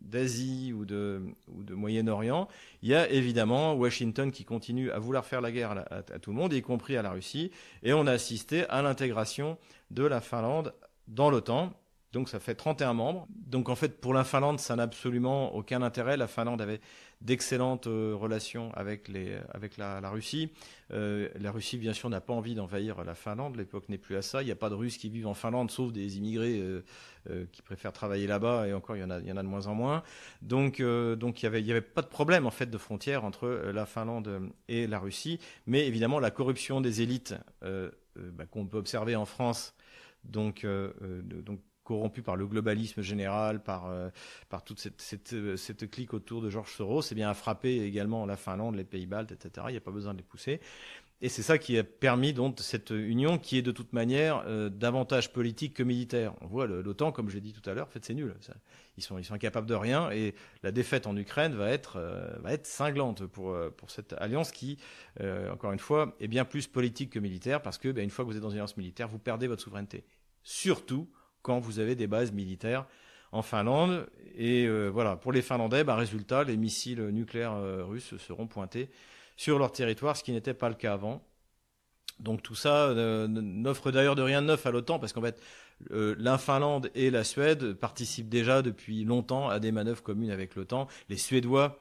d'Asie 0.00 0.72
ou 0.72 0.84
de, 0.84 1.22
Moyen-Orient, 1.70 2.48
il 2.82 2.90
y 2.90 2.94
a 2.94 3.08
évidemment 3.10 3.74
Washington 3.74 4.30
qui 4.30 4.44
continue 4.44 4.90
à 4.90 4.98
vouloir 4.98 5.24
faire 5.24 5.40
la 5.40 5.50
guerre 5.50 5.84
à, 5.90 6.02
tout 6.18 6.30
le 6.30 6.36
monde, 6.36 6.52
y 6.52 6.62
compris 6.62 6.96
à 6.96 7.02
la 7.02 7.10
Russie, 7.10 7.50
et 7.82 7.92
on 7.92 8.06
a 8.06 8.12
assisté 8.12 8.68
à 8.68 8.82
l'intégration 8.82 9.58
de 9.90 10.04
la 10.04 10.20
Finlande 10.20 10.74
dans 11.08 11.30
l'OTAN. 11.30 11.72
Donc 12.12 12.28
ça 12.28 12.38
fait 12.38 12.54
31 12.54 12.94
membres. 12.94 13.26
Donc 13.30 13.68
en 13.68 13.74
fait, 13.74 14.00
pour 14.00 14.14
la 14.14 14.22
Finlande, 14.24 14.60
ça 14.60 14.76
n'a 14.76 14.84
absolument 14.84 15.54
aucun 15.54 15.82
intérêt. 15.82 16.16
La 16.16 16.28
Finlande 16.28 16.60
avait 16.62 16.80
d'excellentes 17.20 17.86
euh, 17.86 18.14
relations 18.14 18.72
avec, 18.74 19.08
les, 19.08 19.36
avec 19.52 19.76
la, 19.76 20.08
Russie. 20.10 20.50
Euh, 20.92 21.28
la 21.40 21.50
Russie, 21.50 21.78
bien 21.78 21.92
sûr, 21.92 22.08
n'a 22.10 22.20
pas 22.20 22.32
envie 22.32 22.54
d'envahir 22.54 23.02
la 23.04 23.14
Finlande. 23.14 23.56
L'époque 23.56 23.88
n'est 23.88 23.98
plus 23.98 24.16
à 24.16 24.22
ça. 24.22 24.42
Il 24.42 24.46
n'y 24.46 24.50
a 24.50 24.56
pas 24.56 24.70
de 24.70 24.74
Russes 24.74 24.98
qui 24.98 25.08
vivent 25.08 25.26
en 25.26 25.34
Finlande, 25.34 25.70
sauf 25.70 25.92
des 25.92 26.18
immigrés 26.18 26.60
euh, 27.30 27.46
qui 27.52 27.62
préfèrent 27.62 27.92
travailler 27.92 28.26
là-bas. 28.26 28.68
Et 28.68 28.72
encore, 28.72 28.96
il 28.96 29.00
y 29.00 29.04
en 29.04 29.10
a, 29.10 29.20
il 29.20 29.26
y 29.26 29.32
en 29.32 29.36
a 29.36 29.42
de 29.42 29.48
moins 29.48 29.66
en 29.66 29.74
moins. 29.74 30.02
Donc, 30.42 30.80
donc 30.82 31.42
il 31.42 31.46
n'y 31.46 31.56
avait, 31.56 31.70
avait 31.70 31.80
pas 31.80 32.02
de 32.02 32.08
problème 32.08 32.46
en 32.46 32.50
fait 32.50 32.66
de 32.66 32.78
frontière 32.78 33.24
entre 33.24 33.48
la 33.48 33.86
Finlande 33.86 34.50
et 34.68 34.86
la 34.86 34.98
Russie. 34.98 35.38
Mais 35.66 35.86
évidemment, 35.86 36.20
la 36.20 36.30
corruption 36.30 36.80
des 36.80 37.00
élites 37.00 37.34
bah, 37.62 38.46
qu'on 38.50 38.66
peut 38.66 38.78
observer 38.78 39.16
en 39.16 39.24
France, 39.24 39.74
donc, 40.24 40.66
donc 41.22 41.60
corrompu 41.84 42.22
par 42.22 42.34
le 42.34 42.46
globalisme 42.46 43.02
général, 43.02 43.62
par, 43.62 43.86
euh, 43.86 44.08
par 44.48 44.64
toute 44.64 44.80
cette, 44.80 45.00
cette, 45.00 45.32
euh, 45.34 45.86
clique 45.86 46.14
autour 46.14 46.42
de 46.42 46.50
Georges 46.50 46.72
Soros, 46.72 47.02
c'est 47.02 47.14
bien 47.14 47.30
à 47.30 47.34
frapper 47.34 47.82
également 47.82 48.26
la 48.26 48.36
Finlande, 48.36 48.74
les 48.74 48.84
Pays-Baltes, 48.84 49.32
etc. 49.32 49.66
Il 49.68 49.72
n'y 49.72 49.76
a 49.76 49.82
pas 49.82 49.90
besoin 49.90 50.14
de 50.14 50.18
les 50.18 50.24
pousser. 50.24 50.60
Et 51.20 51.28
c'est 51.28 51.42
ça 51.42 51.58
qui 51.58 51.78
a 51.78 51.84
permis 51.84 52.32
donc 52.32 52.58
cette 52.58 52.90
union 52.90 53.38
qui 53.38 53.56
est 53.56 53.62
de 53.62 53.70
toute 53.70 53.92
manière 53.92 54.42
euh, 54.46 54.68
davantage 54.68 55.32
politique 55.32 55.74
que 55.74 55.82
militaire. 55.82 56.34
On 56.40 56.46
voit 56.46 56.66
l'OTAN, 56.66 57.12
comme 57.12 57.28
je 57.28 57.36
l'ai 57.36 57.40
dit 57.40 57.52
tout 57.52 57.68
à 57.70 57.72
l'heure, 57.72 57.86
en 57.86 57.90
fait 57.90 58.04
c'est 58.04 58.14
nul. 58.14 58.34
ils, 58.96 59.02
sont, 59.02 59.16
ils 59.18 59.24
sont 59.24 59.34
incapables 59.34 59.66
de 59.66 59.74
rien 59.74 60.10
et 60.10 60.34
la 60.62 60.72
défaite 60.72 61.06
en 61.06 61.16
Ukraine 61.16 61.54
va 61.54 61.70
être, 61.70 61.98
va 62.40 62.52
être 62.52 62.66
cinglante 62.66 63.26
pour, 63.26 63.56
pour 63.76 63.90
cette 63.90 64.12
alliance 64.14 64.50
qui, 64.50 64.76
encore 65.50 65.72
une 65.72 65.78
fois, 65.78 66.14
est 66.20 66.28
bien 66.28 66.44
plus 66.44 66.66
politique 66.66 67.10
que 67.10 67.20
militaire 67.20 67.62
parce 67.62 67.78
que 67.78 67.90
ben, 67.90 68.02
une 68.02 68.10
fois 68.10 68.24
que 68.24 68.30
vous 68.30 68.36
êtes 68.36 68.42
dans 68.42 68.50
une 68.50 68.56
alliance 68.56 68.76
militaire, 68.76 69.08
vous 69.08 69.20
perdez 69.20 69.46
votre 69.46 69.62
souveraineté. 69.62 70.04
Surtout 70.42 71.08
quand 71.44 71.60
vous 71.60 71.78
avez 71.78 71.94
des 71.94 72.08
bases 72.08 72.32
militaires 72.32 72.86
en 73.30 73.42
Finlande. 73.42 74.08
Et 74.36 74.66
euh, 74.66 74.88
voilà, 74.88 75.14
pour 75.14 75.30
les 75.30 75.42
Finlandais, 75.42 75.84
bah, 75.84 75.94
résultat, 75.94 76.42
les 76.42 76.56
missiles 76.56 77.02
nucléaires 77.08 77.52
euh, 77.52 77.84
russes 77.84 78.16
seront 78.16 78.48
pointés 78.48 78.90
sur 79.36 79.58
leur 79.58 79.70
territoire, 79.70 80.16
ce 80.16 80.24
qui 80.24 80.32
n'était 80.32 80.54
pas 80.54 80.68
le 80.68 80.74
cas 80.74 80.94
avant. 80.94 81.22
Donc 82.18 82.42
tout 82.42 82.54
ça 82.54 82.86
euh, 82.88 83.26
n'offre 83.28 83.90
d'ailleurs 83.90 84.14
de 84.14 84.22
rien 84.22 84.40
de 84.40 84.46
neuf 84.46 84.64
à 84.66 84.70
l'OTAN, 84.70 84.98
parce 84.98 85.12
qu'en 85.12 85.22
fait, 85.22 85.40
la 85.90 86.38
Finlande 86.38 86.90
et 86.94 87.10
la 87.10 87.24
Suède 87.24 87.74
participent 87.74 88.28
déjà 88.28 88.62
depuis 88.62 89.04
longtemps 89.04 89.48
à 89.48 89.58
des 89.58 89.72
manœuvres 89.72 90.02
communes 90.02 90.30
avec 90.30 90.54
l'OTAN. 90.54 90.86
Les 91.08 91.16
Suédois 91.16 91.80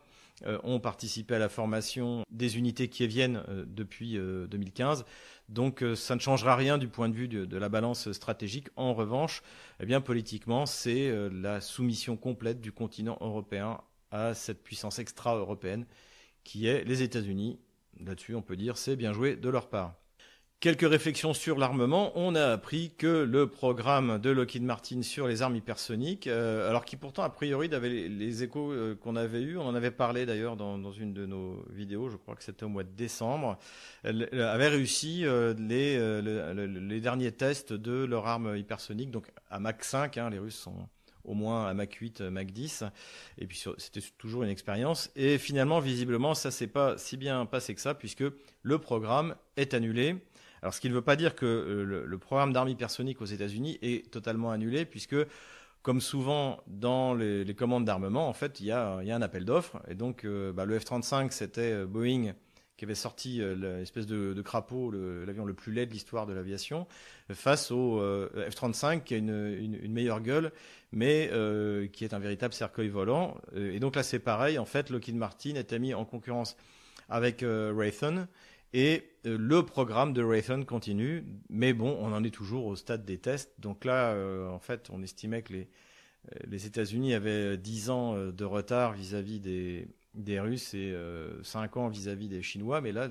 ont 0.63 0.79
participé 0.79 1.36
à 1.36 1.39
la 1.39 1.49
formation 1.49 2.23
des 2.29 2.58
unités 2.58 2.88
qui 2.88 3.08
viennent 3.08 3.43
depuis 3.67 4.17
2015. 4.17 5.06
Donc 5.49 5.84
euh, 5.84 5.95
ça 5.95 6.15
ne 6.15 6.19
changera 6.19 6.56
rien 6.56 6.77
du 6.77 6.88
point 6.88 7.10
de 7.10 7.15
vue 7.15 7.27
de, 7.27 7.58
la 7.58 7.69
balance 7.69 8.12
stratégique. 8.12 8.69
En 8.75 8.93
revanche, 8.93 9.43
eh 9.79 9.99
politiquement, 9.99 10.65
c'est 10.65 11.10
euh, 11.10 11.29
la 11.32 11.62
soumission 11.62 12.17
complète 12.17 12.62
du 12.62 12.71
continent 12.71 13.17
européen 13.21 13.82
à 14.12 14.34
cette 14.34 14.63
puissance 14.63 14.99
extra-européenne 14.99 15.86
qui 16.43 16.67
est 16.67 16.84
les 16.84 17.03
États-Unis. 17.03 17.60
Là-dessus, 17.99 18.36
on 18.36 18.41
peut 18.41 18.56
dire 18.56 18.77
c'est 18.77 18.95
bien 18.95 19.13
joué 19.13 19.36
de 19.36 19.49
leur 19.49 19.69
part. 19.69 19.95
Quelques 20.60 20.89
réflexions 20.89 21.34
sur 21.34 21.58
l'armement. 21.58 22.13
On 22.16 22.36
a 22.36 22.46
appris 22.54 22.94
que 22.98 23.24
le 23.24 23.48
programme 23.48 24.18
de 24.18 24.30
Lockheed 24.30 24.63
Martin 24.63 25.02
sur 25.02 25.28
les 25.28 25.42
armes 25.42 25.58
hypersoniques, 25.58 26.28
euh, 26.28 26.70
alors 26.70 26.86
qui 26.86 26.96
pourtant 26.96 27.24
a 27.24 27.30
priori 27.30 27.68
avait 27.74 27.89
les, 27.89 28.44
échos 28.44 28.72
euh, 28.72 28.96
qu'on 28.96 29.18
avait 29.18 29.42
eus, 29.42 29.58
on 29.58 29.66
en 29.66 29.76
avait 29.76 29.92
parlé 29.92 30.26
d'ailleurs 30.26 30.56
dans, 30.56 30.92
une 30.94 31.13
de 31.13 31.26
nos 31.26 31.66
vidéos, 31.70 32.10
je 32.10 32.16
crois 32.16 32.36
que 32.36 32.44
c'était 32.46 32.63
au 32.63 32.70
mois 32.70 32.84
de 32.84 32.96
décembre, 32.96 33.60
avait 34.06 34.70
réussi 34.70 35.26
euh, 35.26 35.54
les, 35.58 37.02
derniers 37.02 37.34
tests 37.34 37.74
de 37.74 38.06
leur 38.06 38.26
arme 38.26 38.56
hypersonique, 38.56 39.12
donc 39.12 39.28
à 39.50 39.60
Mach 39.60 39.82
5, 39.82 40.18
hein, 40.18 40.30
les 40.30 40.39
Russes 40.39 40.56
sont 40.56 40.88
au 41.26 41.34
moins 41.34 41.68
à 41.68 41.74
Mach 41.74 41.94
8, 41.94 42.22
Mach 42.22 42.46
10. 42.46 42.84
Et 43.38 43.48
puis 43.48 43.62
c'était 43.78 44.02
toujours 44.18 44.44
une 44.44 44.50
expérience. 44.50 45.12
Et 45.16 45.38
finalement, 45.38 45.80
visiblement, 45.80 46.34
ça 46.36 46.52
s'est 46.52 46.68
pas 46.68 46.98
si 46.98 47.18
bien 47.18 47.46
passé 47.46 47.76
que 47.76 47.82
ça, 47.82 47.94
puisque 47.94 48.24
le 48.62 48.78
programme 48.78 49.36
est 49.58 49.74
annulé. 49.74 50.18
Alors, 50.63 50.73
ce 50.73 50.80
qui 50.80 50.88
ne 50.88 50.93
veut 50.93 51.02
pas 51.02 51.17
dire 51.17 51.36
que 51.36 51.45
euh, 51.45 52.06
le, 52.06 52.17
programme 52.17 52.54
d'armes 52.54 52.69
hypersoniques 52.69 53.21
aux 53.21 53.26
États-Unis 53.26 53.80
est 53.82 54.10
totalement 54.10 54.49
annulé, 54.49 54.86
puisque, 54.86 55.17
comme 55.82 55.99
souvent 55.99 56.63
dans 56.67 57.13
les, 57.13 57.54
commandes 57.54 57.84
d'armement, 57.84 58.30
en 58.30 58.34
fait, 58.34 58.62
il 58.62 58.67
y 58.67 58.71
a, 58.71 58.95
un 58.95 59.21
appel 59.21 59.43
d'offres. 59.43 59.82
Et 59.89 59.93
donc, 59.93 60.23
euh, 60.23 60.54
bah, 60.54 60.63
le 60.63 60.80
F-35, 60.80 61.32
c'était 61.32 61.73
euh, 61.73 61.86
Boeing 61.86 62.32
qui 62.78 62.86
avait 62.86 62.95
sorti 62.95 63.39
l'espèce 63.58 64.08
de, 64.08 64.41
crapaud, 64.41 64.89
l'avion 64.91 65.45
le, 65.45 65.54
plus 65.54 65.73
laid 65.73 65.86
de 65.86 65.93
l'histoire 65.93 66.26
de 66.26 66.34
l'aviation, 66.34 66.88
face 67.32 67.69
au 67.69 68.02
F-35 68.36 69.04
qui 69.04 69.13
a 69.13 69.17
une, 69.17 69.88
meilleure 69.89 70.21
gueule, 70.21 70.52
mais 70.91 71.30
qui 71.93 72.04
est 72.04 72.15
un 72.15 72.19
véritable 72.19 72.54
cercueil 72.54 72.89
volant. 72.89 73.38
et 73.56 73.80
donc 73.80 73.95
là, 73.95 74.02
c'est 74.02 74.17
pareil. 74.17 74.58
En 74.58 74.65
fait, 74.65 74.89
Lockheed 74.89 75.15
Martin 75.15 75.54
était 75.54 75.78
mis 75.78 75.93
en 75.93 76.04
concurrence 76.04 76.58
avec 77.10 77.45
Raytheon. 77.47 78.28
Et 78.74 79.04
euh, 79.28 79.38
le 79.38 79.64
programme 79.64 80.14
de 80.14 80.24
Raytheon 80.24 80.66
continue, 80.66 81.24
mais 81.50 81.74
bon, 81.74 81.96
on 82.02 82.12
en 82.12 82.24
est 82.24 82.34
toujours 82.34 82.66
au 82.66 82.76
stade 82.76 83.06
des 83.06 83.20
tests. 83.20 83.54
Donc 83.60 83.86
là, 83.86 84.12
euh, 84.14 84.50
en 84.50 84.60
fait, 84.60 84.90
on 84.92 85.04
estimait 85.04 85.44
que 85.44 85.54
les, 85.54 85.70
euh, 86.52 86.58
États-Unis 86.58 87.14
avaient 87.14 87.56
10 87.58 87.90
ans 87.92 88.18
de 88.18 88.46
retard 88.46 88.94
vis-à-vis 88.94 89.40
des, 89.40 90.40
Russes 90.40 90.74
et 90.74 90.96
5 91.44 91.78
ans 91.78 91.88
vis-à-vis 91.88 92.28
des 92.28 92.42
Chinois, 92.42 92.82
mais 92.82 92.92
là, 92.92 93.08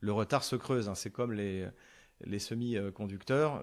le, 0.00 0.12
retard 0.12 0.44
se 0.44 0.56
creuse. 0.56 0.88
Hein. 0.88 0.94
C'est 0.94 1.10
comme 1.10 1.32
les, 1.32 1.68
semi-conducteurs. 2.38 3.62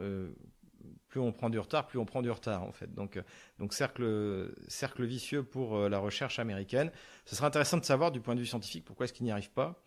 plus 1.08 1.22
on 1.22 1.32
prend 1.32 1.50
du 1.50 1.60
retard, 1.60 1.88
plus 1.88 2.00
on 2.00 2.06
prend 2.06 2.22
du 2.22 2.32
retard, 2.32 2.64
en 2.64 2.74
fait. 2.74 2.94
Donc, 2.94 3.22
cercle 3.70 5.06
vicieux 5.06 5.44
pour 5.44 5.88
la 5.88 6.00
recherche 6.00 6.40
américaine. 6.40 6.92
Ce 7.26 7.36
sera 7.36 7.48
intéressant 7.48 7.78
de 7.78 7.86
savoir, 7.86 8.12
du 8.12 8.20
point 8.20 8.36
de 8.36 8.42
vue 8.42 8.46
scientifique, 8.46 8.84
pourquoi 8.84 9.06
est-ce 9.06 9.14
qu'ils 9.14 9.26
n'y 9.26 9.32
arrivent 9.32 9.52
pas. 9.52 9.82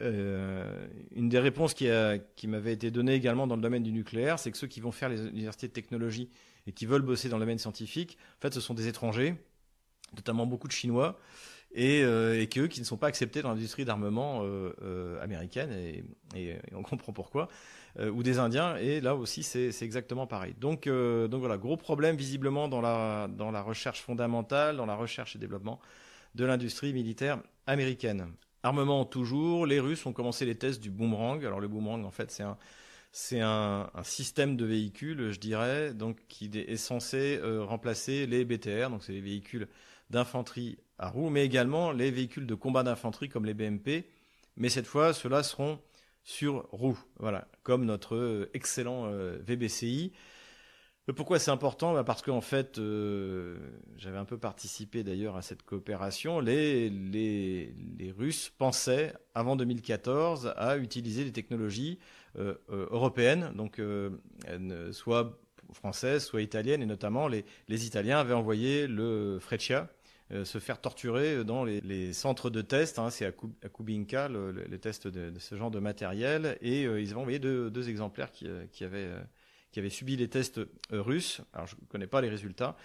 Euh, 0.00 0.86
une 1.14 1.28
des 1.28 1.38
réponses 1.38 1.74
qui, 1.74 1.88
m'avait 2.46 2.72
été 2.72 2.90
donnée 2.90 3.14
également 3.14 3.46
dans 3.46 3.56
le 3.56 3.62
domaine 3.62 3.82
du 3.82 3.92
nucléaire, 3.92 4.38
c'est 4.38 4.50
que 4.50 4.58
ceux 4.58 4.66
qui 4.66 4.80
vont 4.80 4.92
faire 4.92 5.08
les 5.08 5.26
universités 5.26 5.68
de 5.68 5.72
technologie 5.72 6.30
et 6.66 6.72
qui 6.72 6.86
veulent 6.86 7.02
bosser 7.02 7.28
dans 7.28 7.36
le 7.38 7.42
domaine 7.42 7.58
scientifique, 7.58 8.18
en 8.38 8.42
fait, 8.42 8.54
ce 8.54 8.60
sont 8.60 8.74
des 8.74 8.88
étrangers, 8.88 9.34
notamment 10.14 10.46
beaucoup 10.46 10.68
de 10.68 10.72
Chinois. 10.72 11.18
et, 11.74 12.02
euh, 12.02 12.46
qu'eux 12.46 12.66
qui 12.66 12.80
ne 12.80 12.86
sont 12.86 12.96
pas 12.96 13.08
acceptés 13.08 13.42
dans 13.42 13.50
l'industrie 13.50 13.84
d'armement 13.84 14.42
américaine, 15.20 15.70
et, 16.34 16.56
on 16.72 16.82
comprend 16.82 17.12
pourquoi, 17.12 17.48
ou 18.00 18.22
des 18.22 18.38
Indiens, 18.38 18.76
et 18.76 19.00
là 19.00 19.14
aussi 19.14 19.42
c'est 19.42 19.82
exactement 19.82 20.26
pareil. 20.26 20.54
Donc, 20.58 20.88
voilà, 20.88 21.58
gros 21.58 21.76
problème 21.76 22.16
visiblement 22.16 22.68
dans 22.68 22.80
la 22.80 23.62
recherche 23.62 24.00
fondamentale, 24.00 24.76
dans 24.76 24.86
la 24.86 24.96
recherche 24.96 25.36
et 25.36 25.38
développement 25.38 25.80
de 26.34 26.44
l'industrie 26.44 26.92
militaire 26.92 27.42
américaine. 27.66 28.28
Armement 28.62 29.04
toujours, 29.04 29.66
les 29.66 29.80
Russes 29.80 30.04
ont 30.06 30.12
commencé 30.12 30.44
les 30.44 30.56
tests 30.56 30.80
du 30.80 30.90
boomerang. 30.90 31.44
Alors 31.44 31.60
le 31.60 31.68
boomerang, 31.68 32.04
en 32.04 32.10
fait, 32.10 32.30
c'est 33.12 33.40
un, 33.40 33.90
système 34.02 34.56
de 34.56 34.64
véhicules, 34.64 35.30
je 35.32 35.38
dirais, 35.38 35.94
donc 35.94 36.18
qui 36.28 36.50
est 36.54 36.76
censé 36.76 37.38
euh, 37.42 37.64
remplacer 37.64 38.26
les 38.26 38.44
BTR, 38.44 38.90
donc 38.90 39.04
c'est 39.04 39.12
les 39.12 39.20
véhicules 39.20 39.68
d'infanterie 40.10 40.78
à 40.98 41.08
roues, 41.08 41.30
mais 41.30 41.44
également 41.44 41.92
les 41.92 42.10
véhicules 42.10 42.46
de 42.46 42.54
combat 42.54 42.82
d'infanterie 42.82 43.28
comme 43.28 43.44
les 43.44 43.54
BMP. 43.54 44.06
Mais 44.56 44.68
cette 44.68 44.86
fois, 44.86 45.12
ceux-là 45.14 45.42
seront 45.42 45.80
sur 46.24 46.68
roues, 46.72 46.98
voilà, 47.18 47.48
comme 47.62 47.84
notre 47.84 48.16
euh, 48.16 48.50
excellent 48.54 49.06
euh, 49.06 49.38
VBCI. 49.46 50.12
Pourquoi 51.16 51.38
c'est 51.38 51.50
important? 51.50 51.94
Bah, 51.94 52.04
Parce 52.04 52.20
qu'en 52.20 52.42
fait, 52.42 52.78
euh, 52.78 53.56
j'avais 53.96 54.18
un 54.18 54.26
peu 54.26 54.36
participé 54.36 55.02
d'ailleurs 55.02 55.36
à 55.36 55.42
cette 55.42 55.62
coopération. 55.62 56.38
Les, 56.40 56.90
les, 56.90 57.72
les, 57.98 58.12
Russes 58.12 58.52
pensaient, 58.58 59.14
avant 59.34 59.56
2014, 59.56 60.52
à 60.56 60.76
utiliser 60.76 61.24
des 61.24 61.32
technologies 61.32 61.98
euh, 62.38 62.54
euh, 62.70 62.86
européennes, 62.90 63.52
donc 63.54 63.80
soit 64.92 65.38
françaises, 65.72 66.24
soit 66.24 66.42
italiennes, 66.42 66.82
et 66.82 66.86
notamment 66.86 67.26
les, 67.26 67.44
les 67.68 67.86
Italiens 67.86 68.18
avaient 68.18 68.34
envoyé 68.34 68.86
le 68.86 69.38
Freccia 69.40 69.88
se 70.44 70.58
faire 70.58 70.78
torturer 70.78 71.42
dans 71.42 71.64
les, 71.64 71.80
les 71.80 72.12
centres 72.12 72.50
de 72.50 72.60
test. 72.60 72.98
Hein, 72.98 73.08
c'est 73.08 73.24
à, 73.24 73.32
Kubinka, 73.32 74.28
le, 74.28 74.50
les 74.50 74.78
tests 74.78 75.08
de, 75.08 75.32
ce 75.38 75.54
genre 75.54 75.70
de 75.70 75.78
matériel, 75.78 76.58
et 76.60 76.82
ils 76.82 77.10
avaient 77.10 77.14
envoyé 77.14 77.38
deux, 77.38 77.88
exemplaires 77.88 78.30
qui 78.30 78.84
avaient 78.84 79.08
qui 79.72 79.78
avait 79.78 79.90
subi 79.90 80.16
les 80.16 80.28
tests 80.28 80.58
euh, 80.58 80.66
russes. 80.92 81.40
Alors, 81.52 81.66
je 81.66 81.76
ne 81.76 81.86
connais 81.88 82.06
pas 82.06 82.20
les 82.20 82.28
résultats. 82.28 82.76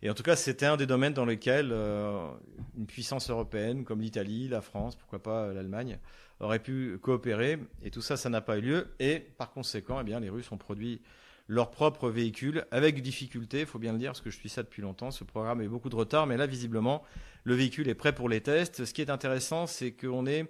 Et 0.00 0.10
en 0.10 0.14
tout 0.14 0.22
cas, 0.22 0.36
c'était 0.36 0.66
un 0.66 0.76
des 0.76 0.86
domaines 0.86 1.14
dans 1.14 1.24
lesquels 1.24 1.70
euh, 1.72 2.30
une 2.76 2.86
puissance 2.86 3.30
européenne 3.30 3.84
comme 3.84 4.00
l'Italie, 4.00 4.48
la 4.48 4.60
France, 4.60 4.94
pourquoi 4.96 5.22
pas 5.22 5.52
l'Allemagne, 5.52 5.98
aurait 6.40 6.60
pu 6.60 6.98
coopérer. 7.02 7.58
Et 7.82 7.90
tout 7.90 8.02
ça, 8.02 8.16
ça 8.16 8.30
n'a 8.30 8.40
pas 8.40 8.58
eu 8.58 8.60
lieu. 8.60 8.86
Et 9.00 9.18
par 9.18 9.50
conséquent, 9.50 9.98
eh 10.00 10.04
bien, 10.04 10.20
les 10.20 10.30
Russes 10.30 10.52
ont 10.52 10.58
produit 10.58 11.00
leurs 11.48 11.70
propres 11.70 12.10
véhicules 12.10 12.66
avec 12.70 13.00
difficulté, 13.02 13.60
il 13.60 13.66
faut 13.66 13.78
bien 13.78 13.92
le 13.92 13.98
dire, 13.98 14.10
parce 14.10 14.20
que 14.20 14.30
je 14.30 14.36
suis 14.36 14.50
ça 14.50 14.62
depuis 14.62 14.82
longtemps. 14.82 15.10
Ce 15.10 15.24
programme 15.24 15.60
a 15.60 15.64
eu 15.64 15.68
beaucoup 15.68 15.88
de 15.88 15.96
retard, 15.96 16.26
mais 16.26 16.36
là, 16.36 16.46
visiblement, 16.46 17.02
le 17.44 17.54
véhicule 17.54 17.88
est 17.88 17.94
prêt 17.94 18.14
pour 18.14 18.28
les 18.28 18.42
tests. 18.42 18.84
Ce 18.84 18.92
qui 18.92 19.00
est 19.00 19.10
intéressant, 19.10 19.66
c'est 19.66 19.92
qu'on 19.92 20.26
est 20.26 20.46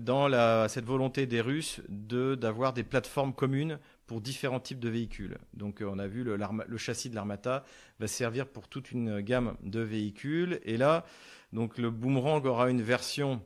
dans 0.00 0.28
cette 0.68 0.84
volonté 0.84 1.26
des 1.26 1.40
Russes 1.40 1.80
de 1.88 2.34
d'avoir 2.34 2.72
des 2.72 2.84
plateformes 2.84 3.34
communes 3.34 3.78
pour 4.10 4.20
différents 4.20 4.58
types 4.58 4.80
de 4.80 4.88
véhicules. 4.88 5.38
Donc 5.54 5.80
euh, 5.80 5.88
on 5.88 6.00
a 6.00 6.08
vu 6.08 6.24
le, 6.24 6.76
châssis 6.76 7.10
de 7.10 7.14
l'Armata 7.14 7.62
va 8.00 8.08
servir 8.08 8.48
pour 8.48 8.66
toute 8.66 8.90
une 8.90 9.20
gamme 9.20 9.54
de 9.62 9.78
véhicules. 9.78 10.58
Et 10.64 10.76
là, 10.76 11.04
donc 11.52 11.78
le 11.78 11.92
Boomerang 11.92 12.44
aura 12.44 12.70
une 12.70 12.82
version 12.82 13.40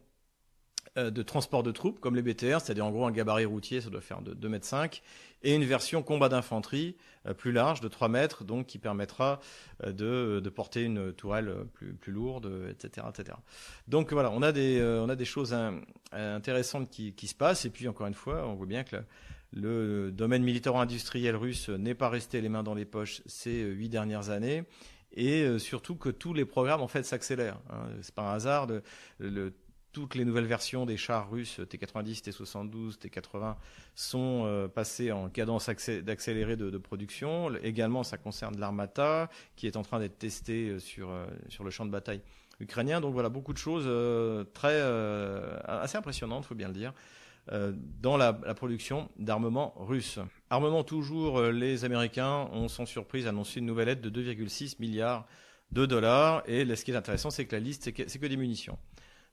euh, 0.96 1.10
de 1.10 1.22
transport 1.22 1.62
de 1.62 1.70
troupes, 1.70 2.00
comme 2.00 2.16
les 2.16 2.22
BTR, 2.22 2.62
c'est-à-dire 2.62 2.86
en 2.86 2.92
gros 2.92 3.04
un 3.04 3.12
gabarit 3.12 3.44
routier, 3.44 3.82
ça 3.82 3.90
doit 3.90 4.00
faire 4.00 4.22
de 4.22 4.32
2 4.32 4.48
mètres 4.48 4.64
5, 4.64 5.02
et 5.42 5.54
une 5.54 5.64
version 5.64 6.02
combat 6.02 6.30
d'infanterie 6.30 6.96
euh, 7.26 7.34
plus 7.34 7.52
large, 7.52 7.82
de 7.82 7.88
3 7.88 8.08
mètres, 8.08 8.42
donc 8.42 8.64
qui 8.64 8.78
permettra 8.78 9.40
de, 9.86 10.40
porter 10.48 10.84
une 10.84 11.12
tourelle 11.12 11.54
plus, 11.74 11.98
lourde, 12.10 12.50
etc., 12.70 13.06
etc. 13.10 13.36
Donc 13.86 14.14
voilà, 14.14 14.30
on 14.30 14.40
a 14.40 14.50
des, 14.50 15.24
choses 15.26 15.54
intéressantes 16.12 16.88
qui, 16.88 17.12
qui, 17.12 17.26
se 17.26 17.34
passent, 17.34 17.66
et 17.66 17.70
puis 17.70 17.86
encore 17.86 18.06
une 18.06 18.14
fois, 18.14 18.48
on 18.48 18.54
voit 18.54 18.66
bien 18.66 18.82
que 18.82 18.96
le 19.54 20.10
domaine 20.10 20.42
militaro-industriel 20.42 21.36
russe 21.36 21.68
n'est 21.68 21.94
pas 21.94 22.08
resté 22.08 22.40
les 22.40 22.48
mains 22.48 22.64
dans 22.64 22.74
les 22.74 22.84
poches 22.84 23.22
ces 23.26 23.62
huit 23.62 23.88
dernières 23.88 24.30
années 24.30 24.64
et 25.12 25.42
euh, 25.42 25.58
surtout 25.58 25.96
que 25.96 26.08
tous 26.08 26.34
les 26.34 26.44
programmes 26.44 26.82
en 26.82 26.88
fait 26.88 27.04
s'accélèrent. 27.04 27.60
Hein. 27.70 27.86
C'est 28.02 28.14
pas 28.14 28.30
un 28.30 28.34
hasard. 28.34 28.66
toutes 29.92 30.16
les 30.16 30.24
nouvelles 30.24 30.46
versions 30.46 30.86
des 30.86 30.96
chars 30.96 31.30
russes 31.30 31.60
T-90, 31.68 32.22
T-72, 32.22 32.98
T-80 32.98 33.54
sont 33.94 34.42
euh, 34.44 34.66
passées 34.66 35.12
en 35.12 35.28
cadence 35.28 35.70
d'accéléré 36.02 36.56
de, 36.56 36.78
production. 36.78 37.54
Également, 37.62 38.02
ça 38.02 38.18
concerne 38.18 38.58
l'Armata 38.58 39.30
qui 39.54 39.68
est 39.68 39.76
en 39.76 39.82
train 39.82 40.00
d'être 40.00 40.18
testé 40.18 40.68
euh, 40.68 40.80
sur, 40.80 41.64
le 41.64 41.70
champ 41.70 41.86
de 41.86 41.92
bataille 41.92 42.22
ukrainien. 42.58 43.00
Donc 43.00 43.12
voilà, 43.14 43.28
beaucoup 43.28 43.52
de 43.52 43.58
choses 43.58 43.88
très 44.52 44.80
assez 45.64 45.96
impressionnantes, 45.96 46.44
faut 46.44 46.54
bien 46.54 46.68
le 46.68 46.74
dire. 46.74 46.92
Euh, 47.52 47.72
dans 48.00 48.16
la, 48.16 48.32
production 48.32 49.10
d'armement 49.18 49.74
russe. 49.76 50.18
Armement 50.48 50.82
toujours, 50.82 51.38
euh, 51.38 51.52
les 51.52 51.84
Américains 51.84 52.48
ont 52.52 52.68
sans 52.68 52.86
surprise 52.86 53.26
annoncé 53.26 53.60
une 53.60 53.66
nouvelle 53.66 53.90
aide 53.90 54.00
de 54.00 54.08
2,6 54.08 54.76
milliards 54.78 55.26
de 55.70 55.84
dollars. 55.84 56.42
Et 56.46 56.64
ce 56.74 56.84
qui 56.84 56.92
est 56.92 56.96
intéressant, 56.96 57.30
c'est 57.30 57.44
que 57.44 57.54
la 57.54 57.60
liste, 57.60 57.82
c'est 57.84 57.92
que, 57.92 58.26
des 58.26 58.36
munitions. 58.38 58.78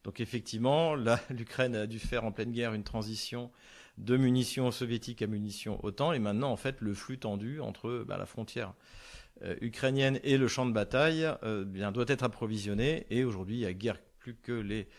Donc 0.03 0.19
effectivement, 0.19 0.93
l'Ukraine 1.29 1.73
a 1.75 1.87
dû 1.87 1.99
faire 1.99 2.25
en 2.25 2.33
pleine 2.33 2.51
guerre 2.51 2.73
une 2.73 2.83
transition 2.83 3.49
de 3.97 4.17
munitions 4.17 4.71
soviétiques 4.71 5.21
à 5.21 5.27
munitions 5.27 5.79
OTAN. 5.85 6.11
Et 6.11 6.19
maintenant, 6.19 6.51
en 6.51 6.57
fait, 6.57 6.81
le 6.81 6.93
flux 6.93 7.17
tendu 7.17 7.61
entre 7.61 8.03
bah, 8.05 8.17
la 8.17 8.25
frontière 8.25 8.73
euh, 9.43 9.55
ukrainienne 9.61 10.19
et 10.25 10.37
le 10.37 10.49
champ 10.49 10.65
de 10.65 10.73
bataille 10.73 11.29
bien, 11.65 11.93
doit 11.93 12.05
être 12.09 12.23
approvisionné. 12.23 13.05
Et 13.09 13.23
aujourd'hui, 13.23 13.55
il 13.55 13.61
y 13.61 13.65
a 13.65 13.73
guère 13.73 13.99
plus 14.19 14.35
que 14.35 14.51
les 14.51 14.89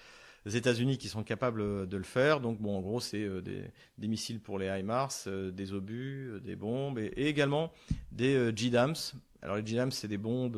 les 0.45 0.57
États-Unis 0.57 0.99
qui 0.99 1.09
sont 1.09 1.23
capables 1.23 1.61
euh, 1.61 1.87
de 1.87 1.97
le 1.97 2.03
faire. 2.03 2.41
Donc, 2.41 2.61
bon, 2.61 2.77
en 2.77 2.81
gros, 2.81 3.01
c'est 3.01 3.23
euh, 3.23 3.41
des, 3.41 4.09
missiles 4.09 4.41
pour 4.41 4.59
les 4.59 4.67
HIMARS, 4.67 5.13
euh, 5.27 5.51
des 5.51 5.73
obus, 5.73 6.41
des 6.43 6.57
bombes 6.57 6.99
et, 6.99 7.13
également 7.17 7.73
des 8.11 8.53
JDAMS. 8.55 9.15
Alors, 9.43 9.57
les 9.57 9.67
JDAMS, 9.67 9.91
c'est 9.91 10.09
des 10.09 10.19
bombes, 10.19 10.57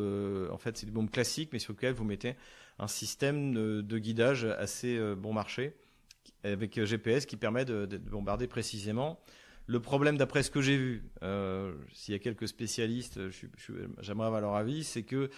en 0.51 0.59
fait, 0.59 0.77
c'est 0.77 0.87
des 0.87 0.93
bombes 0.93 1.11
classiques, 1.11 1.51
mais 1.53 1.59
sur 1.59 1.73
lesquelles 1.73 1.95
vous 1.95 2.05
mettez 2.05 2.35
un 2.79 2.89
système 2.89 3.55
de, 3.55 3.99
guidage 3.99 4.45
assez 4.45 4.99
bon 5.17 5.33
marché 5.33 5.75
avec 6.43 6.85
GPS 6.85 7.25
qui 7.25 7.37
permet 7.37 7.65
de, 7.65 7.87
bombarder 7.97 8.47
précisément. 8.47 9.21
Le 9.67 9.81
problème, 9.81 10.19
d'après 10.19 10.43
ce 10.43 10.51
que 10.51 10.61
j'ai 10.61 10.77
vu, 10.77 11.05
s'il 11.93 12.13
y 12.13 12.15
a 12.15 12.19
quelques 12.19 12.49
spécialistes, 12.49 13.19
j'aimerais 14.01 14.27
avoir 14.27 14.43
leur 14.43 14.55
avis, 14.55 14.85
c'est 14.85 15.05
que 15.05 15.31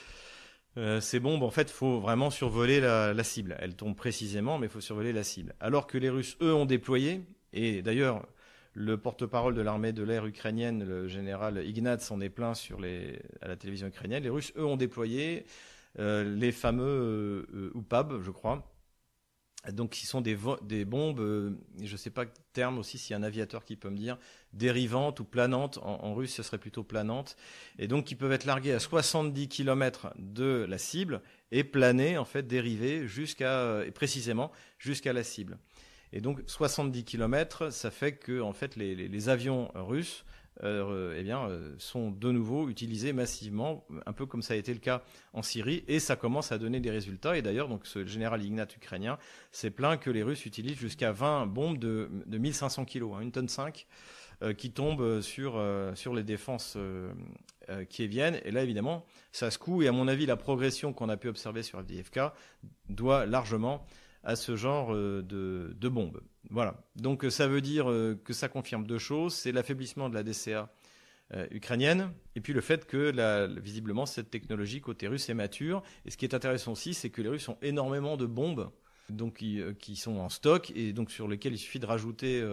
euh, 0.76 1.00
ces 1.00 1.20
bombes, 1.20 1.42
en 1.42 1.50
fait, 1.50 1.70
faut 1.70 2.00
vraiment 2.00 2.30
survoler 2.30 2.80
la, 2.80 3.24
cible. 3.24 3.56
Elles 3.60 3.74
tombent 3.74 3.96
précisément, 3.96 4.58
mais 4.58 4.66
il 4.66 4.70
faut 4.70 4.80
survoler 4.80 5.12
la 5.12 5.24
cible. 5.24 5.54
Alors 5.60 5.86
que 5.86 5.98
les 5.98 6.10
Russes, 6.10 6.36
eux, 6.42 6.54
ont 6.54 6.66
déployé, 6.66 7.22
et 7.52 7.82
d'ailleurs, 7.82 8.26
le 8.74 8.98
porte-parole 8.98 9.54
de 9.54 9.62
l'armée 9.62 9.92
de 9.92 10.02
l'air 10.02 10.26
ukrainienne, 10.26 10.84
le 10.84 11.08
général 11.08 11.64
Ignatz, 11.66 12.10
en 12.10 12.20
est 12.20 12.28
plein 12.28 12.52
sur 12.52 12.78
à 13.40 13.48
la 13.48 13.56
télévision 13.56 13.86
ukrainienne. 13.86 14.22
Les 14.22 14.28
Russes, 14.28 14.52
eux, 14.56 14.64
ont 14.66 14.76
déployé 14.76 15.46
euh, 15.98 16.24
les 16.36 16.52
fameux 16.52 17.46
euh, 17.54 17.72
UPAB, 17.74 18.20
je 18.20 18.30
crois, 18.30 18.75
donc, 19.72 19.90
qui 19.90 20.06
sont 20.06 20.20
des, 20.20 20.36
des 20.62 20.84
bombes, 20.84 21.20
euh, 21.20 21.50
je 21.82 21.92
ne 21.92 21.96
sais 21.96 22.10
pas 22.10 22.24
terme 22.52 22.78
aussi 22.78 22.98
s'il 22.98 23.12
y 23.12 23.14
a 23.14 23.18
un 23.18 23.22
aviateur 23.22 23.64
qui 23.64 23.76
peut 23.76 23.90
me 23.90 23.96
dire, 23.96 24.16
dérivantes 24.52 25.20
ou 25.20 25.24
planantes. 25.24 25.78
En, 25.82 26.14
russe, 26.14 26.34
ce 26.34 26.42
serait 26.42 26.58
plutôt 26.58 26.84
planantes. 26.84 27.36
Et 27.78 27.88
donc, 27.88 28.04
qui 28.04 28.14
peuvent 28.14 28.32
être 28.32 28.44
larguées 28.44 28.72
à 28.72 28.78
70 28.78 29.48
km 29.48 30.14
de 30.18 30.66
la 30.68 30.78
cible 30.78 31.20
et 31.50 31.64
planer, 31.64 32.16
en 32.16 32.24
fait, 32.24 32.46
dériver 32.46 33.08
jusqu'à, 33.08 33.84
et 33.84 33.90
précisément, 33.90 34.52
jusqu'à 34.78 35.12
la 35.12 35.24
cible. 35.24 35.58
Et 36.12 36.20
donc, 36.20 36.42
70 36.46 37.04
km, 37.04 37.70
ça 37.70 37.90
fait 37.90 38.12
que, 38.12 38.40
en 38.40 38.52
fait, 38.52 38.76
les, 38.76 39.28
avions 39.28 39.70
russes 39.74 40.24
euh, 40.24 40.35
eh 40.62 41.22
bien, 41.22 41.48
euh, 41.48 41.74
sont 41.78 42.10
de 42.10 42.30
nouveau 42.30 42.68
utilisés 42.68 43.12
massivement, 43.12 43.86
un 44.06 44.12
peu 44.12 44.26
comme 44.26 44.42
ça 44.42 44.54
a 44.54 44.56
été 44.56 44.72
le 44.72 44.80
cas 44.80 45.02
en 45.32 45.42
Syrie, 45.42 45.84
et 45.88 46.00
ça 46.00 46.16
commence 46.16 46.52
à 46.52 46.58
donner 46.58 46.80
des 46.80 46.90
résultats. 46.90 47.36
Et 47.36 47.42
d'ailleurs, 47.42 47.68
donc 47.68 47.86
ce 47.86 48.06
général 48.06 48.42
Ignat 48.42 48.68
ukrainien 48.74 49.18
s'est 49.52 49.70
plaint 49.70 50.00
que 50.00 50.10
les 50.10 50.22
Russes 50.22 50.46
utilisent 50.46 50.78
jusqu'à 50.78 51.12
20 51.12 51.46
bombes 51.46 51.78
de, 51.78 52.08
de 52.26 52.38
1500 52.38 52.84
kg, 52.86 53.02
hein, 53.14 53.20
une 53.20 53.32
tonne 53.32 53.48
5, 53.48 53.86
euh, 54.42 54.54
qui 54.54 54.70
tombent 54.70 55.20
sur, 55.20 55.62
sur 55.94 56.14
les 56.14 56.24
défenses 56.24 56.78
qui 57.88 58.06
viennent. 58.06 58.40
Et 58.44 58.50
là, 58.50 58.62
évidemment, 58.62 59.04
ça 59.32 59.50
se 59.50 59.58
coud. 59.58 59.82
Et 59.82 59.88
à 59.88 59.92
mon 59.92 60.08
avis, 60.08 60.26
la 60.26 60.36
progression 60.36 60.92
qu'on 60.92 61.08
a 61.08 61.16
pu 61.16 61.28
observer 61.28 61.62
sur 61.62 61.80
FDFK 61.80 62.20
doit 62.88 63.26
largement 63.26 63.84
à 64.26 64.36
ce 64.36 64.56
genre 64.56 64.94
de, 64.94 65.22
de 65.74 65.88
bombes. 65.88 66.20
Voilà. 66.50 66.76
Donc 66.96 67.24
euh, 67.24 67.30
ça 67.30 67.48
veut 67.48 67.60
dire 67.60 67.90
euh, 67.90 68.20
que 68.24 68.32
ça 68.32 68.48
confirme 68.48 68.86
deux 68.86 68.98
choses. 68.98 69.34
C'est 69.34 69.52
l'affaiblissement 69.52 70.08
de 70.08 70.14
la 70.14 70.22
DCA 70.22 70.68
euh, 71.34 71.46
ukrainienne 71.50 72.12
et 72.36 72.40
puis 72.40 72.52
le 72.52 72.60
fait 72.60 72.86
que 72.86 73.12
visiblement 73.60 74.06
cette 74.06 74.30
technologie 74.30 74.80
côté 74.80 75.08
russe 75.08 75.28
est 75.28 75.34
mature. 75.34 75.82
Et 76.04 76.10
ce 76.10 76.16
qui 76.16 76.24
est 76.24 76.34
intéressant 76.34 76.72
aussi, 76.72 76.94
c'est 76.94 77.10
que 77.10 77.22
les 77.22 77.28
Russes 77.28 77.48
ont 77.48 77.58
énormément 77.62 78.16
de 78.16 78.26
bombes 78.26 78.70
donc 79.08 79.34
qui, 79.78 79.96
sont 79.96 80.18
en 80.18 80.28
stock 80.28 80.72
et 80.74 80.92
donc 80.92 81.12
sur 81.12 81.28
lesquelles 81.28 81.54
il 81.54 81.58
suffit 81.58 81.78
de 81.78 81.86
rajouter 81.86 82.44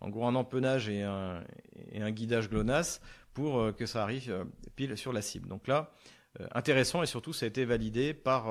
en 0.00 0.10
gros 0.10 0.26
un 0.26 0.34
empennage 0.34 0.90
et 0.90 1.02
un, 1.02 2.10
guidage 2.10 2.50
GLONASS 2.50 3.00
pour 3.32 3.74
que 3.74 3.86
ça 3.86 4.02
arrive 4.02 4.46
pile 4.76 4.96
sur 4.98 5.14
la 5.14 5.22
cible. 5.22 5.48
Donc 5.48 5.66
là, 5.66 5.90
intéressant 6.54 7.02
et 7.02 7.06
surtout 7.06 7.32
ça 7.32 7.46
a 7.46 7.48
été 7.48 7.64
validé 7.64 8.14
par, 8.14 8.46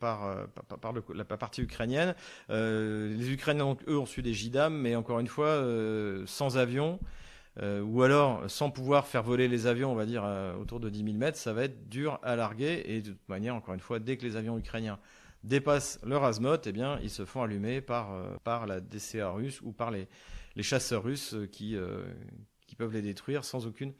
par, 0.00 0.48
par, 0.80 0.92
la 1.14 1.24
partie 1.24 1.62
ukrainienne. 1.62 2.14
les 2.48 3.30
Ukrainiens, 3.32 3.76
eux, 3.88 3.98
ont 3.98 4.06
su 4.06 4.22
des 4.22 4.34
JDAM, 4.34 4.74
mais 4.76 4.96
encore 4.96 5.20
une 5.20 5.26
fois, 5.26 5.64
sans 6.26 6.58
avion. 6.58 6.98
ou 7.60 8.02
alors 8.02 8.50
sans 8.50 8.70
pouvoir 8.70 9.06
faire 9.06 9.22
voler 9.22 9.48
les 9.48 9.66
avions, 9.66 9.92
on 9.92 9.94
va 9.94 10.06
dire 10.06 10.24
autour 10.60 10.80
de 10.80 10.88
10 10.88 11.04
000 11.04 11.16
mètres, 11.16 11.38
ça 11.38 11.52
va 11.52 11.64
être 11.64 11.88
dur 11.88 12.18
à 12.22 12.36
larguer. 12.36 12.82
Et 12.86 13.02
de 13.02 13.10
toute 13.10 13.28
manière, 13.28 13.54
encore 13.54 13.74
une 13.74 13.80
fois, 13.80 13.98
dès 13.98 14.16
que 14.16 14.24
les 14.24 14.36
avions 14.36 14.58
ukrainiens 14.58 14.98
dépassent 15.44 16.00
leur 16.04 16.24
azimuth, 16.24 16.66
eh 16.66 16.72
bien, 16.72 16.98
ils 17.02 17.10
se 17.10 17.24
font 17.24 17.42
allumer 17.42 17.80
par, 17.80 18.08
par 18.44 18.66
la 18.66 18.80
DCA 18.80 19.30
russe 19.30 19.60
ou 19.62 19.72
par 19.72 19.90
les, 19.90 20.08
les 20.56 20.62
chasseurs 20.62 21.02
russes 21.02 21.36
qui, 21.52 21.76
qui 22.66 22.74
peuvent 22.74 22.92
les 22.92 23.02
détruire 23.02 23.44
sans 23.44 23.66
aucune 23.66 23.92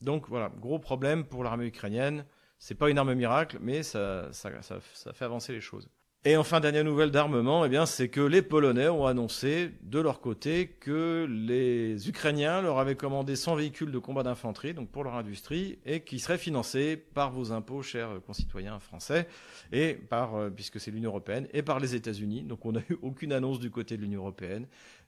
Donc 0.00 0.28
voilà, 0.28 0.50
gros 0.60 0.78
problème 0.78 1.24
pour 1.24 1.44
l'armée 1.44 1.66
ukrainienne. 1.66 2.24
C'est 2.58 2.74
pas 2.74 2.88
une 2.88 2.98
arme 2.98 3.14
miracle, 3.14 3.58
mais 3.60 3.82
ça, 3.82 4.30
fait 4.32 5.24
avancer 5.24 5.52
les 5.52 5.60
choses. 5.60 5.88
Et 6.26 6.38
enfin, 6.38 6.60
dernière 6.60 6.84
nouvelle 6.84 7.10
d'armement, 7.10 7.66
eh 7.66 7.68
bien, 7.68 7.84
c'est 7.84 8.08
que 8.08 8.22
les 8.22 8.40
Polonais 8.40 8.88
ont 8.88 9.04
annoncé 9.04 9.72
de 9.82 10.00
leur 10.00 10.22
côté 10.22 10.68
que 10.68 11.26
les 11.28 12.08
Ukrainiens 12.08 12.62
leur 12.62 12.78
avaient 12.78 12.94
commandé 12.94 13.36
100 13.36 13.56
véhicules 13.56 13.90
de 13.90 13.98
combat 13.98 14.22
d'infanterie, 14.22 14.72
donc 14.72 14.88
pour 14.88 15.04
leur 15.04 15.16
industrie, 15.16 15.78
et 15.84 16.00
qui 16.00 16.18
seraient 16.18 16.38
financés 16.38 16.96
par 16.96 17.30
vos 17.30 17.52
impôts, 17.52 17.82
chers 17.82 18.22
concitoyens 18.26 18.78
français, 18.78 19.28
et 19.70 19.92
par, 19.92 20.34
euh, 20.36 20.48
puisque 20.48 20.80
c'est 20.80 20.90
l'Union 20.90 21.10
européenne, 21.10 21.46
et 21.52 21.60
par 21.60 21.78
les 21.78 21.94
États-Unis. 21.94 22.40
Donc 22.44 22.64
on 22.64 22.72
n'a 22.72 22.80
eu 22.88 22.96
aucune 23.02 23.34
annonce 23.34 23.58
du 23.58 23.70
côté 23.70 23.98
de 23.98 24.02
l'Union 24.02 24.20
européenne 24.20 24.66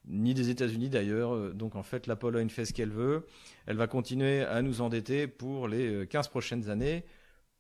ni 0.09 0.35
des 0.35 0.51
États-Unis 0.51 0.91
d'ailleurs. 0.91 1.35
Euh, 1.35 1.55
donc 1.55 1.77
en 1.77 1.83
fait, 1.83 2.07
la 2.07 2.17
Pologne 2.17 2.51
fait 2.51 2.67
ce 2.67 2.75
qu'elle 2.75 2.93
veut. 2.93 3.27
Elle 3.65 3.79
va 3.79 3.87
continuer 3.87 4.43
à 4.43 4.61
nous 4.61 4.83
endetter 4.83 5.29
pour 5.29 5.67
les 5.67 6.07
15 6.09 6.27
euh, 6.27 6.29
prochaines 6.29 6.69
années 6.69 7.05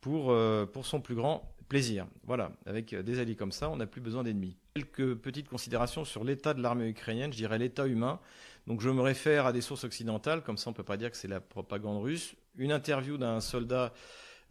pour, 0.02 0.32
pour 0.72 0.86
son 0.86 1.00
plus 1.00 1.16
grand 1.16 1.55
plaisir. 1.68 2.06
Voilà, 2.24 2.52
avec 2.64 2.94
des 2.94 3.18
alliés 3.18 3.36
comme 3.36 3.52
ça, 3.52 3.68
on 3.70 3.76
n'a 3.76 3.86
plus 3.86 4.00
besoin 4.00 4.22
d'ennemis. 4.22 4.56
Quelques 4.74 5.14
petites 5.16 5.48
considérations 5.48 6.04
sur 6.04 6.24
l'état 6.24 6.54
de 6.54 6.62
l'armée 6.62 6.88
ukrainienne, 6.88 7.32
je 7.32 7.38
dirais 7.38 7.58
l'état 7.58 7.86
humain. 7.86 8.20
Donc 8.66 8.80
je 8.80 8.90
me 8.90 9.00
réfère 9.00 9.46
à 9.46 9.52
des 9.52 9.60
sources 9.60 9.84
occidentales, 9.84 10.42
comme 10.42 10.56
ça 10.56 10.68
on 10.68 10.72
ne 10.72 10.76
peut 10.76 10.82
pas 10.82 10.96
dire 10.96 11.10
que 11.10 11.16
c'est 11.16 11.28
la 11.28 11.40
propagande 11.40 12.02
russe. 12.02 12.34
Une 12.56 12.72
interview 12.72 13.16
d'un 13.16 13.40
soldat 13.40 13.92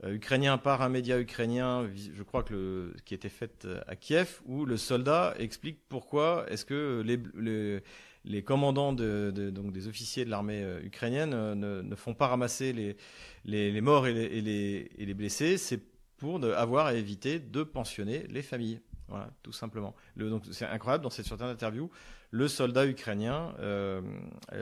euh, 0.03 0.13
ukrainien 0.13 0.57
par 0.57 0.81
un 0.81 0.89
média 0.89 1.19
ukrainien, 1.19 1.89
je 1.95 2.23
crois 2.23 2.43
que 2.43 2.53
le, 2.53 2.95
qui 3.05 3.13
était 3.13 3.29
fait 3.29 3.65
euh, 3.65 3.81
à 3.87 3.95
Kiev, 3.95 4.41
où 4.45 4.65
le 4.65 4.75
soldat 4.75 5.33
explique 5.39 5.79
pourquoi 5.87 6.45
est-ce 6.49 6.65
que 6.65 7.01
les, 7.05 8.41
commandants 8.41 8.91
de, 8.91 9.31
donc 9.53 9.71
des 9.71 9.87
officiers 9.87 10.25
de 10.25 10.29
l'armée 10.29 10.63
euh, 10.63 10.81
ukrainienne 10.83 11.53
ne, 11.53 11.95
font 11.95 12.13
pas 12.13 12.27
ramasser 12.27 12.73
les, 12.73 12.97
les, 13.45 13.81
morts 13.81 14.07
et 14.07 14.13
les, 14.13 14.91
et 14.97 15.05
les, 15.05 15.13
blessés, 15.13 15.57
c'est 15.57 15.81
pour 16.17 16.43
avoir 16.43 16.87
à 16.87 16.93
éviter 16.93 17.39
de 17.39 17.63
pensionner 17.63 18.25
les 18.29 18.41
familles. 18.41 18.79
Voilà, 19.07 19.29
tout 19.43 19.51
simplement. 19.51 19.95
donc 20.15 20.43
c'est 20.51 20.65
incroyable 20.65 21.03
dans 21.03 21.11
cette 21.11 21.27
certaine 21.27 21.49
interview, 21.49 21.91
le 22.31 22.47
soldat 22.47 22.87
ukrainien 22.87 23.53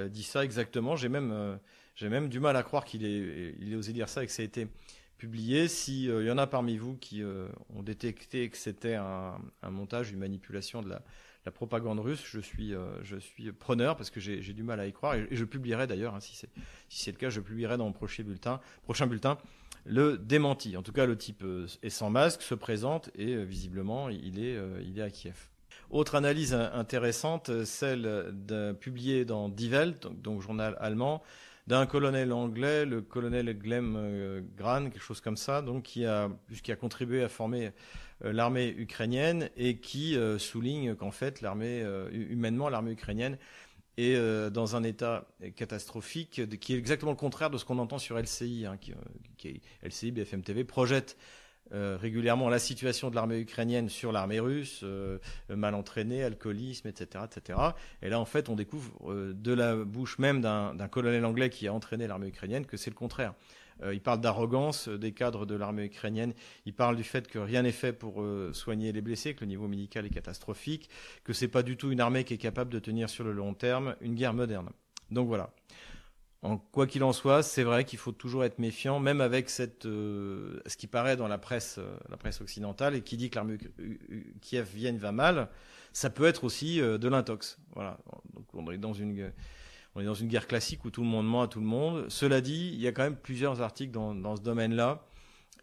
dit 0.09 0.23
ça 0.23 0.43
exactement. 0.43 0.97
J'ai 0.97 1.07
même 1.07 1.59
j'ai 1.95 2.09
même 2.09 2.29
du 2.29 2.39
mal 2.39 2.55
à 2.55 2.63
croire 2.63 2.85
qu'il 2.85 3.05
ait, 3.05 3.75
osé 3.75 3.93
dire 3.93 4.09
ça 4.09 4.23
et 4.23 4.25
que 4.25 4.31
ça 4.31 4.41
a 4.41 4.45
été 4.45 4.67
publié. 5.17 5.67
S'il 5.67 6.09
euh, 6.09 6.23
y 6.23 6.31
en 6.31 6.37
a 6.37 6.47
parmi 6.47 6.77
vous 6.77 6.95
qui 6.97 7.21
euh, 7.21 7.47
ont 7.75 7.83
détecté 7.83 8.49
que 8.49 8.57
c'était 8.57 8.95
un, 8.95 9.37
montage, 9.69 10.11
une 10.11 10.19
manipulation 10.19 10.81
de 10.81 10.89
la, 10.89 11.01
propagande 11.51 11.99
russe, 11.99 12.23
je 12.25 12.39
suis, 12.39 12.73
euh, 12.73 13.03
je 13.03 13.17
suis 13.17 13.51
preneur 13.51 13.97
parce 13.97 14.09
que 14.09 14.21
j'ai 14.21 14.41
du 14.53 14.63
mal 14.63 14.79
à 14.79 14.87
y 14.87 14.93
croire 14.93 15.15
et, 15.15 15.27
je 15.29 15.43
publierai 15.43 15.87
d'ailleurs, 15.87 16.15
hein, 16.15 16.21
si 16.21 16.35
c'est 16.89 17.11
le 17.11 17.17
cas, 17.17 17.29
je 17.29 17.41
publierai 17.41 17.77
dans 17.77 17.85
mon 17.85 17.91
prochain 17.91 18.23
bulletin, 18.23 18.61
prochain 18.83 19.07
bulletin 19.07 19.37
le 19.85 20.17
démenti. 20.17 20.77
En 20.77 20.83
tout 20.83 20.93
cas, 20.93 21.05
le 21.05 21.17
type 21.17 21.43
est 21.81 21.89
sans 21.89 22.09
masque, 22.09 22.41
se 22.41 22.55
présente 22.55 23.09
et 23.15 23.43
visiblement 23.43 24.09
il 24.09 24.43
est, 24.43 24.57
il 24.85 24.99
est 24.99 25.01
à 25.01 25.09
Kiev. 25.09 25.49
Autre 25.89 26.15
analyse 26.15 26.53
intéressante, 26.53 27.65
celle 27.65 28.33
publiée 28.79 29.25
dans 29.25 29.49
Die 29.49 29.69
Welt, 29.69 30.07
donc 30.21 30.41
journal 30.41 30.77
allemand, 30.79 31.21
d'un 31.67 31.85
colonel 31.85 32.33
anglais, 32.33 32.85
le 32.85 33.01
colonel 33.01 33.57
Glem 33.57 33.95
euh, 33.95 34.41
Gran, 34.57 34.89
quelque 34.89 34.99
chose 34.99 35.21
comme 35.21 35.37
ça, 35.37 35.61
donc 35.61 35.83
qui 35.83 36.05
a, 36.05 36.29
qui 36.61 36.71
a 36.71 36.75
contribué 36.75 37.23
à 37.23 37.29
former 37.29 37.71
euh, 38.25 38.33
l'armée 38.33 38.73
ukrainienne 38.77 39.49
et 39.55 39.77
qui 39.77 40.17
euh, 40.17 40.37
souligne 40.37 40.95
qu'en 40.95 41.11
fait 41.11 41.41
l'armée 41.41 41.85
humainement 42.11 42.69
l'armée 42.69 42.91
ukrainienne 42.91 43.37
est 43.97 44.49
dans 44.51 44.75
un 44.75 44.83
état 44.83 45.27
catastrophique 45.55 46.41
qui 46.59 46.73
est 46.73 46.77
exactement 46.77 47.11
le 47.11 47.17
contraire 47.17 47.49
de 47.49 47.57
ce 47.57 47.65
qu'on 47.65 47.79
entend 47.79 47.99
sur 47.99 48.17
LCI, 48.17 48.65
hein, 48.65 48.77
qui, 48.77 48.93
qui, 49.37 49.61
LCI 49.83 50.11
BFM 50.11 50.41
TV 50.41 50.63
projette 50.63 51.17
euh, 51.73 51.97
régulièrement 51.99 52.49
la 52.49 52.59
situation 52.59 53.09
de 53.09 53.15
l'armée 53.15 53.39
ukrainienne 53.39 53.89
sur 53.89 54.11
l'armée 54.11 54.39
russe, 54.39 54.81
euh, 54.83 55.17
mal 55.49 55.73
entraînée, 55.73 56.23
alcoolisme, 56.23 56.87
etc., 56.87 57.23
etc. 57.25 57.59
Et 58.03 58.09
là, 58.09 58.19
en 58.19 58.25
fait, 58.25 58.49
on 58.49 58.55
découvre 58.55 58.91
euh, 59.09 59.33
de 59.33 59.53
la 59.53 59.77
bouche 59.77 60.19
même 60.19 60.41
d'un 60.41 60.87
colonel 60.89 61.25
anglais 61.25 61.49
qui 61.49 61.67
a 61.67 61.73
entraîné 61.73 62.05
l'armée 62.05 62.27
ukrainienne 62.27 62.65
que 62.65 62.77
c'est 62.77 62.91
le 62.91 62.95
contraire. 62.95 63.33
Il 63.91 64.01
parle 64.01 64.21
d'arrogance 64.21 64.87
des 64.87 65.11
cadres 65.11 65.45
de 65.45 65.55
l'armée 65.55 65.85
ukrainienne. 65.85 66.33
Il 66.65 66.73
parle 66.73 66.95
du 66.95 67.03
fait 67.03 67.27
que 67.27 67.39
rien 67.39 67.63
n'est 67.63 67.71
fait 67.71 67.93
pour 67.93 68.23
soigner 68.53 68.91
les 68.91 69.01
blessés, 69.01 69.33
que 69.33 69.41
le 69.41 69.47
niveau 69.47 69.67
médical 69.67 70.05
est 70.05 70.09
catastrophique, 70.09 70.89
que 71.23 71.33
c'est 71.33 71.47
pas 71.47 71.63
du 71.63 71.75
tout 71.75 71.91
une 71.91 71.99
armée 71.99 72.23
qui 72.23 72.33
est 72.33 72.37
capable 72.37 72.71
de 72.71 72.79
tenir 72.79 73.09
sur 73.09 73.23
le 73.23 73.33
long 73.33 73.53
terme 73.53 73.95
une 74.01 74.15
guerre 74.15 74.33
moderne. 74.33 74.69
Donc 75.11 75.27
voilà 75.27 75.53
quoi 76.71 76.87
qu'il 76.87 77.03
en 77.03 77.13
soit, 77.13 77.41
c'est 77.41 77.63
vrai 77.63 77.85
qu'il 77.85 77.99
faut 77.99 78.11
toujours 78.11 78.43
être 78.43 78.59
méfiant, 78.59 78.99
même 78.99 79.21
avec 79.21 79.49
cette, 79.49 79.85
euh, 79.85 80.59
ce 80.65 80.75
qui 80.75 80.87
paraît 80.87 81.15
dans 81.15 81.27
la 81.27 81.37
presse, 81.37 81.77
euh, 81.77 81.95
la 82.09 82.17
presse 82.17 82.41
occidentale, 82.41 82.95
et 82.95 83.01
qui 83.01 83.15
dit 83.15 83.29
que 83.29 83.35
l'armée 83.35 83.57
Kiev-Vienne 84.41 84.97
va 84.97 85.11
mal, 85.11 85.49
ça 85.93 86.09
peut 86.09 86.25
être 86.25 86.43
aussi 86.43 86.81
euh, 86.81 86.97
de 86.97 87.07
l'intox. 87.07 87.57
Voilà. 87.75 87.97
Donc 88.33 88.45
on 88.53 88.69
est 88.71 88.77
dans 88.77 88.93
une 88.93 89.31
on 89.95 90.01
est 90.01 90.05
dans 90.05 90.13
une 90.13 90.27
guerre 90.27 90.47
classique 90.47 90.85
où 90.85 90.91
tout 90.91 91.01
le 91.01 91.07
monde 91.07 91.27
ment 91.27 91.43
à 91.43 91.47
tout 91.47 91.59
le 91.59 91.65
monde. 91.65 92.05
Cela 92.09 92.41
dit, 92.41 92.71
il 92.73 92.81
y 92.81 92.87
a 92.87 92.91
quand 92.91 93.03
même 93.03 93.15
plusieurs 93.15 93.61
articles 93.61 93.91
dans, 93.91 94.15
dans 94.15 94.35
ce 94.35 94.41
domaine-là. 94.41 95.05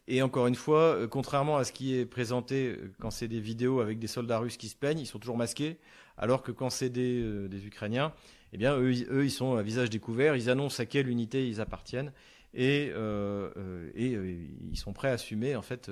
Et 0.07 0.23
encore 0.23 0.47
une 0.47 0.55
fois, 0.55 1.07
contrairement 1.09 1.57
à 1.57 1.65
ce 1.65 1.73
qui 1.73 1.97
est 1.97 2.07
présenté 2.07 2.77
quand 3.01 3.11
c'est 3.11 3.29
des 3.29 3.41
vidéos 3.41 3.81
avec 3.81 3.99
des 3.99 4.07
soldats 4.07 4.39
russes 4.39 4.57
qui 4.57 4.69
se 4.69 4.75
plaignent, 4.75 4.99
ils 4.99 5.07
sont 5.07 5.21
toujours 5.21 5.37
masqués, 5.37 5.79
alors 6.17 6.43
que 6.43 6.51
quand 6.51 6.71
c'est 6.71 6.91
des, 6.91 7.49
des 7.49 7.67
Ukrainiens, 7.67 8.13
eh 8.53 8.57
bien, 8.57 8.77
eux, 8.77 8.93
ils 9.25 9.31
sont 9.31 9.55
à 9.55 9.63
visage 9.63 9.91
découvert, 9.91 10.35
ils 10.35 10.51
annoncent 10.51 10.83
à 10.83 10.87
quelle 10.87 11.09
unité 11.09 11.49
ils 11.49 11.61
appartiennent 11.61 12.13
et, 12.55 12.91
euh, 12.93 13.51
euh, 13.57 13.91
et 13.95 14.15
euh, 14.15 14.37
ils 14.71 14.77
sont 14.77 14.93
prêts 14.93 15.09
à 15.09 15.13
assumer 15.13 15.55
en 15.55 15.63
fait 15.63 15.91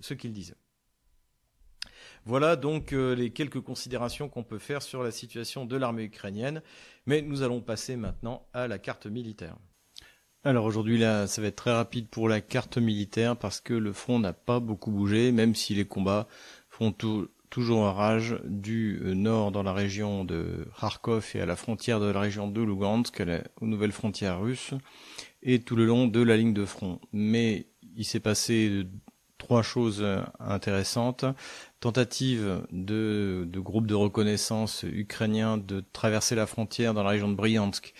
ce 0.00 0.14
qu'ils 0.14 0.32
disent. 0.32 0.56
Voilà 2.26 2.56
donc 2.56 2.92
les 2.92 3.30
quelques 3.30 3.60
considérations 3.60 4.28
qu'on 4.28 4.44
peut 4.44 4.58
faire 4.58 4.82
sur 4.82 5.02
la 5.02 5.10
situation 5.10 5.66
de 5.66 5.76
l'armée 5.76 6.04
ukrainienne, 6.04 6.62
mais 7.06 7.20
nous 7.20 7.42
allons 7.42 7.60
passer 7.60 7.96
maintenant 7.96 8.46
à 8.54 8.66
la 8.66 8.78
carte 8.78 9.06
militaire. 9.06 9.56
Alors 10.46 10.66
aujourd'hui 10.66 10.98
là, 10.98 11.26
ça 11.26 11.40
va 11.40 11.48
être 11.48 11.56
très 11.56 11.72
rapide 11.72 12.08
pour 12.08 12.28
la 12.28 12.42
carte 12.42 12.76
militaire 12.76 13.34
parce 13.34 13.60
que 13.60 13.72
le 13.72 13.94
front 13.94 14.18
n'a 14.18 14.34
pas 14.34 14.60
beaucoup 14.60 14.90
bougé, 14.90 15.32
même 15.32 15.54
si 15.54 15.74
les 15.74 15.86
combats 15.86 16.28
font 16.68 16.92
toujours 16.92 17.78
en 17.78 17.94
rage 17.94 18.36
du 18.44 19.00
euh, 19.02 19.14
nord 19.14 19.52
dans 19.52 19.62
la 19.62 19.72
région 19.72 20.24
de 20.26 20.66
Kharkov 20.78 21.30
et 21.34 21.40
à 21.40 21.46
la 21.46 21.56
frontière 21.56 21.98
de 21.98 22.10
la 22.10 22.20
région 22.20 22.46
de 22.46 22.60
Lugansk, 22.60 23.22
aux 23.62 23.66
nouvelles 23.66 23.92
frontières 23.92 24.38
russes, 24.38 24.74
et 25.42 25.60
tout 25.60 25.76
le 25.76 25.86
long 25.86 26.08
de 26.08 26.20
la 26.20 26.36
ligne 26.36 26.52
de 26.52 26.66
front. 26.66 27.00
Mais 27.12 27.68
il 27.96 28.04
s'est 28.04 28.20
passé 28.20 28.84
trois 29.44 29.62
choses 29.62 30.00
euh, 30.00 30.22
intéressantes. 30.40 31.26
Tentative 31.80 32.62
de, 32.72 33.46
de 33.46 33.60
groupes 33.60 33.86
de 33.86 33.94
reconnaissance 33.94 34.84
ukrainiens 34.84 35.58
de 35.58 35.84
traverser 35.92 36.34
la 36.34 36.46
frontière 36.46 36.94
dans 36.94 37.02
la 37.02 37.10
région 37.10 37.28
de 37.28 37.34
Bryansk 37.34 37.92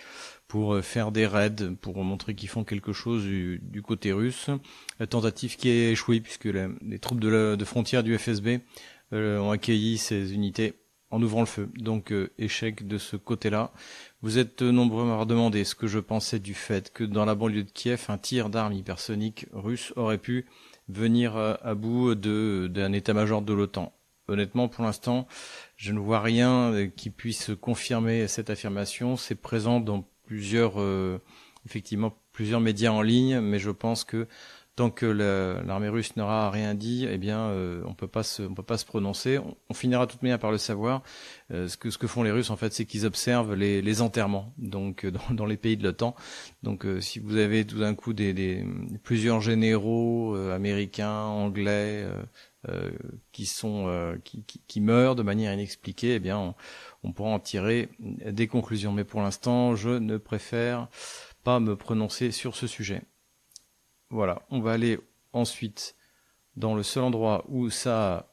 pour 0.49 0.75
euh, 0.75 0.81
faire 0.81 1.13
des 1.13 1.27
raids, 1.27 1.75
pour 1.83 2.03
montrer 2.03 2.35
qu'ils 2.35 2.49
font 2.49 2.65
quelque 2.65 2.95
chose 2.95 3.25
du, 3.25 3.83
côté 3.83 4.13
russe. 4.13 4.49
tentative 5.11 5.57
qui 5.57 5.69
a 5.69 5.91
échoué 5.91 6.21
puisque 6.21 6.47
les 6.47 6.99
troupes 6.99 7.21
de, 7.21 7.57
de 7.57 7.65
frontière 7.67 8.03
du 8.03 8.17
FSB 8.17 8.61
euh, 9.13 9.39
ont 9.39 9.51
accueilli 9.51 9.99
ces 9.99 10.33
unités 10.33 10.73
en 11.11 11.23
ouvrant 11.23 11.41
le 11.41 11.47
feu. 11.47 11.69
Donc 11.77 12.11
euh, 12.11 12.33
échec 12.39 12.87
de 12.87 12.97
ce 12.97 13.17
côté-là. 13.17 13.71
Vous 14.23 14.39
êtes 14.39 14.63
nombreux 14.63 15.03
à 15.03 15.07
m'avoir 15.07 15.27
demandé 15.27 15.63
ce 15.65 15.75
que 15.75 15.89
je 15.89 15.99
pensais 15.99 16.39
du 16.39 16.55
fait 16.55 16.91
que 16.91 17.05
dans 17.05 17.27
la 17.27 17.35
banlieue 17.35 17.65
de 17.65 17.71
Kiev, 17.71 18.07
un 18.09 18.17
tir 18.17 18.49
d'armes 18.49 18.73
hypersoniques 18.73 19.47
russes 19.53 19.93
aurait 19.97 20.19
pu 20.19 20.47
venir 20.89 21.37
euh, 21.37 21.55
à 21.63 21.75
bout 21.75 22.15
d'un 22.15 22.93
état-major 22.93 23.43
de 23.43 23.53
l'OTAN. 23.53 23.93
Honnêtement, 24.29 24.69
pour 24.69 24.85
l'instant, 24.85 25.27
je 25.77 25.93
ne 25.93 25.99
vois 25.99 26.21
rien 26.21 26.89
qui 26.97 27.11
puisse 27.11 27.51
confirmer 27.61 28.27
cette 28.27 28.49
affirmation. 28.49 29.17
C'est 29.17 29.35
présent 29.35 29.81
dans 29.81 30.09
plusieurs, 30.25 30.77
effectivement, 31.67 32.17
plusieurs 32.33 32.61
médias 32.61 32.91
en 32.91 33.03
ligne, 33.03 33.41
mais 33.41 33.59
je 33.59 33.71
pense 33.71 34.03
que 34.03 34.27
tant 34.77 34.91
que 34.91 35.07
l'armée 35.07 35.89
russe 35.89 36.17
n'aura 36.17 36.51
rien 36.51 36.75
dit, 36.75 37.07
eh 37.09 37.19
bien, 37.19 37.41
euh, 37.51 37.83
on 37.87 37.95
peut 37.95 38.09
se, 38.23 38.43
on 38.43 38.55
peut 38.55 38.65
pas 38.65 38.79
se 38.79 38.85
prononcer. 38.85 39.39
On, 39.69 39.75
finira 39.75 40.07
de 40.07 40.11
toute 40.11 40.23
manière 40.23 40.39
par 40.39 40.51
le 40.51 40.59
savoir. 40.59 41.03
Euh, 41.53 41.69
ce 41.69 41.77
que 41.77 42.07
font 42.07 42.23
les 42.23 42.33
Russes, 42.33 42.51
en 42.51 42.57
fait, 42.57 42.73
c'est 42.73 42.85
qu'ils 42.85 43.07
observent 43.07 43.55
les, 43.55 44.03
enterrements, 44.03 44.53
donc 44.59 45.05
euh, 45.05 45.13
dans, 45.31 45.47
les 45.47 45.57
pays 45.57 45.77
de 45.77 45.85
l'OTAN. 45.85 46.15
Donc, 46.63 46.87
si 47.01 47.21
vous 47.21 47.37
avez 47.37 47.65
tout 47.67 47.79
d'un 47.79 47.95
coup 47.95 48.13
des, 48.13 48.67
plusieurs 49.03 49.41
généraux 49.41 50.35
américains, 50.35 51.23
anglais, 51.23 52.07
qui, 53.33 54.81
meurent 54.81 55.15
de 55.15 55.23
manière 55.23 55.53
inexpliquée, 55.53 56.15
eh 56.15 56.19
bien, 56.19 56.39
on, 56.39 56.55
on 57.05 57.13
pourra 57.13 57.31
en 57.31 57.39
tirer 57.39 57.91
des 58.01 58.49
conclusions. 58.49 58.93
Mais 58.93 59.05
pour 59.05 59.21
l'instant, 59.23 59.77
je 59.77 59.91
ne 59.91 60.17
préfère 60.17 60.89
pas 61.45 61.61
me 61.61 61.77
prononcer 61.77 62.33
sur 62.33 62.57
ce 62.57 62.67
sujet. 62.67 63.03
Voilà, 64.15 64.43
on 64.49 64.61
va 64.61 64.71
aller 64.71 65.01
ensuite 65.33 65.97
dans 66.55 66.77
le 66.77 66.85
seul 66.85 67.03
endroit 67.03 67.45
où 67.49 67.69
ça 67.69 68.15
a 68.15 68.27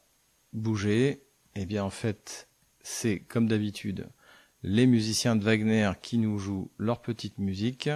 bougé. 0.54 1.24
Eh 1.56 1.66
bien, 1.66 1.84
en 1.84 1.90
fait, 1.90 2.48
c'est 2.82 3.18
comme 3.18 3.48
d'habitude 3.48 4.08
les 4.62 4.86
musiciens 4.86 5.36
de 5.36 5.44
Wagner 5.44 5.92
qui 6.04 6.20
nous 6.20 6.38
jouent 6.38 6.70
leur 6.78 7.02
petite 7.02 7.40
musique 7.40 7.90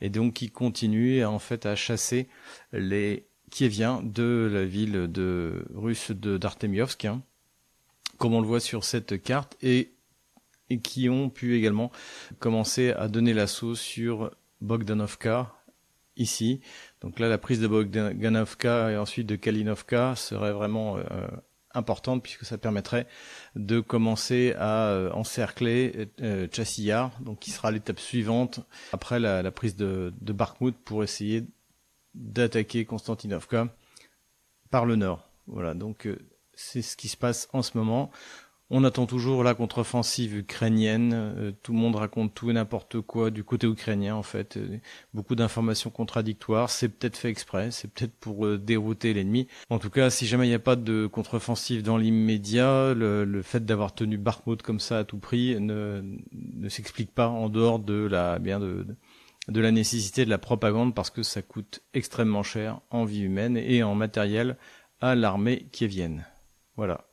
et 0.00 0.10
donc 0.10 0.34
qui 0.34 0.50
continuent 0.50 1.24
en 1.24 1.38
fait 1.38 1.66
à 1.66 1.76
chasser 1.76 2.28
les 2.72 3.28
Kieviens 3.48 4.02
de 4.02 4.50
la 4.52 4.64
ville 4.64 5.06
de 5.06 5.64
russe 5.72 6.10
de 6.10 6.36
d'Artemiovsk, 6.36 7.04
hein, 7.04 7.22
comme 8.18 8.34
on 8.34 8.40
le 8.40 8.46
voit 8.48 8.58
sur 8.58 8.82
cette 8.82 9.22
carte, 9.22 9.56
et, 9.62 9.92
et 10.68 10.80
qui 10.80 11.08
ont 11.08 11.30
pu 11.30 11.56
également 11.56 11.92
commencer 12.40 12.90
à 12.90 13.06
donner 13.06 13.34
l'assaut 13.34 13.76
sur 13.76 14.32
Bogdanovka, 14.60 15.54
ici. 16.16 16.60
Donc 17.00 17.18
là, 17.18 17.28
la 17.28 17.38
prise 17.38 17.60
de 17.60 17.66
Bogdanovka 17.66 18.90
et 18.90 18.96
ensuite 18.96 19.26
de 19.26 19.36
Kalinovka 19.36 20.14
serait 20.16 20.52
vraiment 20.52 20.98
euh, 20.98 21.02
importante 21.74 22.22
puisque 22.22 22.44
ça 22.44 22.58
permettrait 22.58 23.06
de 23.56 23.80
commencer 23.80 24.54
à 24.58 24.88
euh, 24.88 25.10
encercler 25.12 26.10
euh, 26.20 26.46
donc 27.20 27.38
qui 27.38 27.50
sera 27.50 27.70
l'étape 27.70 28.00
suivante 28.00 28.60
après 28.92 29.20
la, 29.20 29.50
prise 29.50 29.76
de, 29.76 30.12
de 30.20 30.32
pour 30.84 31.04
essayer 31.04 31.44
d'attaquer 32.14 32.84
Konstantinovka 32.84 33.68
par 34.70 34.84
le 34.84 34.96
nord. 34.96 35.28
Voilà, 35.46 35.74
donc 35.74 36.06
euh, 36.06 36.18
c'est 36.54 36.82
ce 36.82 36.96
qui 36.96 37.08
se 37.08 37.16
passe 37.16 37.48
en 37.52 37.62
ce 37.62 37.76
moment. 37.76 38.10
On 38.72 38.84
attend 38.84 39.06
toujours 39.06 39.42
la 39.42 39.54
contre-offensive 39.54 40.36
ukrainienne. 40.36 41.12
Euh, 41.12 41.52
tout 41.62 41.72
le 41.72 41.78
monde 41.78 41.96
raconte 41.96 42.34
tout 42.34 42.50
et 42.50 42.52
n'importe 42.52 43.00
quoi 43.00 43.30
du 43.30 43.42
côté 43.42 43.66
ukrainien, 43.66 44.14
en 44.14 44.22
fait. 44.22 44.56
Euh, 44.56 44.78
beaucoup 45.12 45.34
d'informations 45.34 45.90
contradictoires. 45.90 46.70
C'est 46.70 46.88
peut-être 46.88 47.16
fait 47.16 47.30
exprès. 47.30 47.72
C'est 47.72 47.92
peut-être 47.92 48.14
pour 48.14 48.46
euh, 48.46 48.58
dérouter 48.58 49.12
l'ennemi. 49.12 49.48
En 49.70 49.80
tout 49.80 49.90
cas, 49.90 50.08
si 50.08 50.24
jamais 50.24 50.46
il 50.46 50.50
n'y 50.50 50.54
a 50.54 50.60
pas 50.60 50.76
de 50.76 51.08
contre-offensive 51.08 51.82
dans 51.82 51.96
l'immédiat, 51.96 52.94
le, 52.94 53.42
fait 53.42 53.64
d'avoir 53.64 53.92
tenu 53.92 54.18
Bakhmut 54.18 54.62
comme 54.62 54.78
ça 54.78 54.98
à 54.98 55.04
tout 55.04 55.18
prix 55.18 55.58
ne, 55.58 56.02
ne 56.32 56.68
s'explique 56.68 57.12
pas 57.12 57.28
en 57.28 57.48
dehors 57.48 57.80
de 57.80 58.06
la, 58.06 58.38
bien 58.38 58.60
de, 58.60 58.86
de 59.48 59.60
la 59.60 59.72
nécessité 59.72 60.24
de 60.24 60.30
la 60.30 60.38
propagande 60.38 60.94
parce 60.94 61.10
que 61.10 61.24
ça 61.24 61.42
coûte 61.42 61.82
extrêmement 61.92 62.44
cher 62.44 62.80
en 62.90 63.04
vie 63.04 63.22
humaine 63.22 63.56
et 63.56 63.82
en 63.82 63.96
matériel 63.96 64.56
à 65.00 65.16
l'armée 65.16 65.66
qui 65.72 65.88
vienne. 65.88 66.24
Voilà 66.76 67.09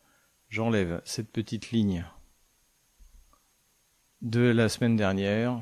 j'enlève 0.50 1.02
cette 1.06 1.32
petite 1.32 1.72
ligne 1.72 2.06
de 4.22 4.42
la 4.42 4.70
semaine 4.70 4.96
dernière. 4.96 5.62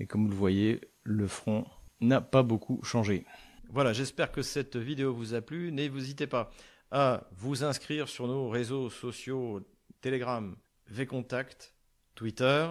Et 0.00 0.06
comme 0.06 0.24
vous 0.24 0.30
le 0.30 0.36
voyez, 0.36 0.80
le 1.02 1.26
front 1.26 1.66
n'a 2.00 2.20
pas 2.20 2.42
beaucoup 2.42 2.82
changé. 2.82 3.24
Voilà, 3.70 3.92
j'espère 3.92 4.32
que 4.32 4.42
cette 4.42 4.76
vidéo 4.76 5.14
vous 5.14 5.34
a 5.34 5.40
plu. 5.40 5.72
N'hésitez 5.72 6.26
pas 6.26 6.50
à 6.90 7.28
vous 7.32 7.64
inscrire 7.64 8.08
sur 8.08 8.26
nos 8.26 8.48
réseaux 8.48 8.90
sociaux 8.90 9.60
Telegram, 10.00 10.56
VContact, 10.88 11.74
Twitter. 12.14 12.68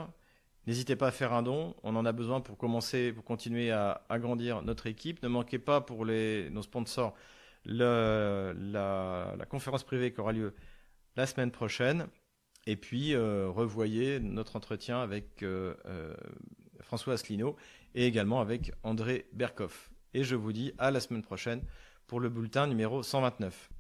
N'hésitez 0.66 0.96
pas 0.96 1.08
à 1.08 1.12
faire 1.12 1.34
un 1.34 1.44
don, 1.44 1.76
on 1.84 1.96
en 1.98 2.06
a 2.06 2.14
besoin 2.14 2.40
pour 2.40 2.58
commencer, 2.58 3.12
pour 3.12 3.26
continuer 3.26 3.72
à 3.72 4.06
agrandir 4.08 4.62
notre 4.62 4.88
équipe. 4.88 5.22
Ne 5.22 5.28
manquez 5.28 5.60
pas 5.60 5.82
pour 5.82 6.06
nos 6.06 6.62
sponsors 6.62 7.16
la 7.66 8.54
conférence 9.50 9.84
privée 9.84 10.14
qui 10.14 10.22
aura 10.22 10.32
lieu 10.32 10.54
la 11.16 11.26
semaine 11.26 11.52
prochaine. 11.52 12.08
Et 12.66 12.76
puis, 12.76 13.14
euh, 13.14 13.50
revoyez 13.50 14.20
notre 14.20 14.56
entretien 14.56 15.02
avec 15.02 15.44
euh, 15.44 15.74
euh, 15.86 16.14
François 16.82 17.16
Asselineau 17.16 17.58
et 17.94 18.06
également 18.06 18.40
avec 18.40 18.72
André 18.84 19.26
Berkoff. 19.34 19.92
Et 20.14 20.24
je 20.24 20.36
vous 20.36 20.54
dis 20.54 20.74
à 20.78 20.92
la 20.92 21.00
semaine 21.00 21.24
prochaine 21.24 21.62
pour 22.08 22.20
le 22.20 22.30
bulletin 22.30 22.68
numéro 22.68 23.04
129. 23.04 23.73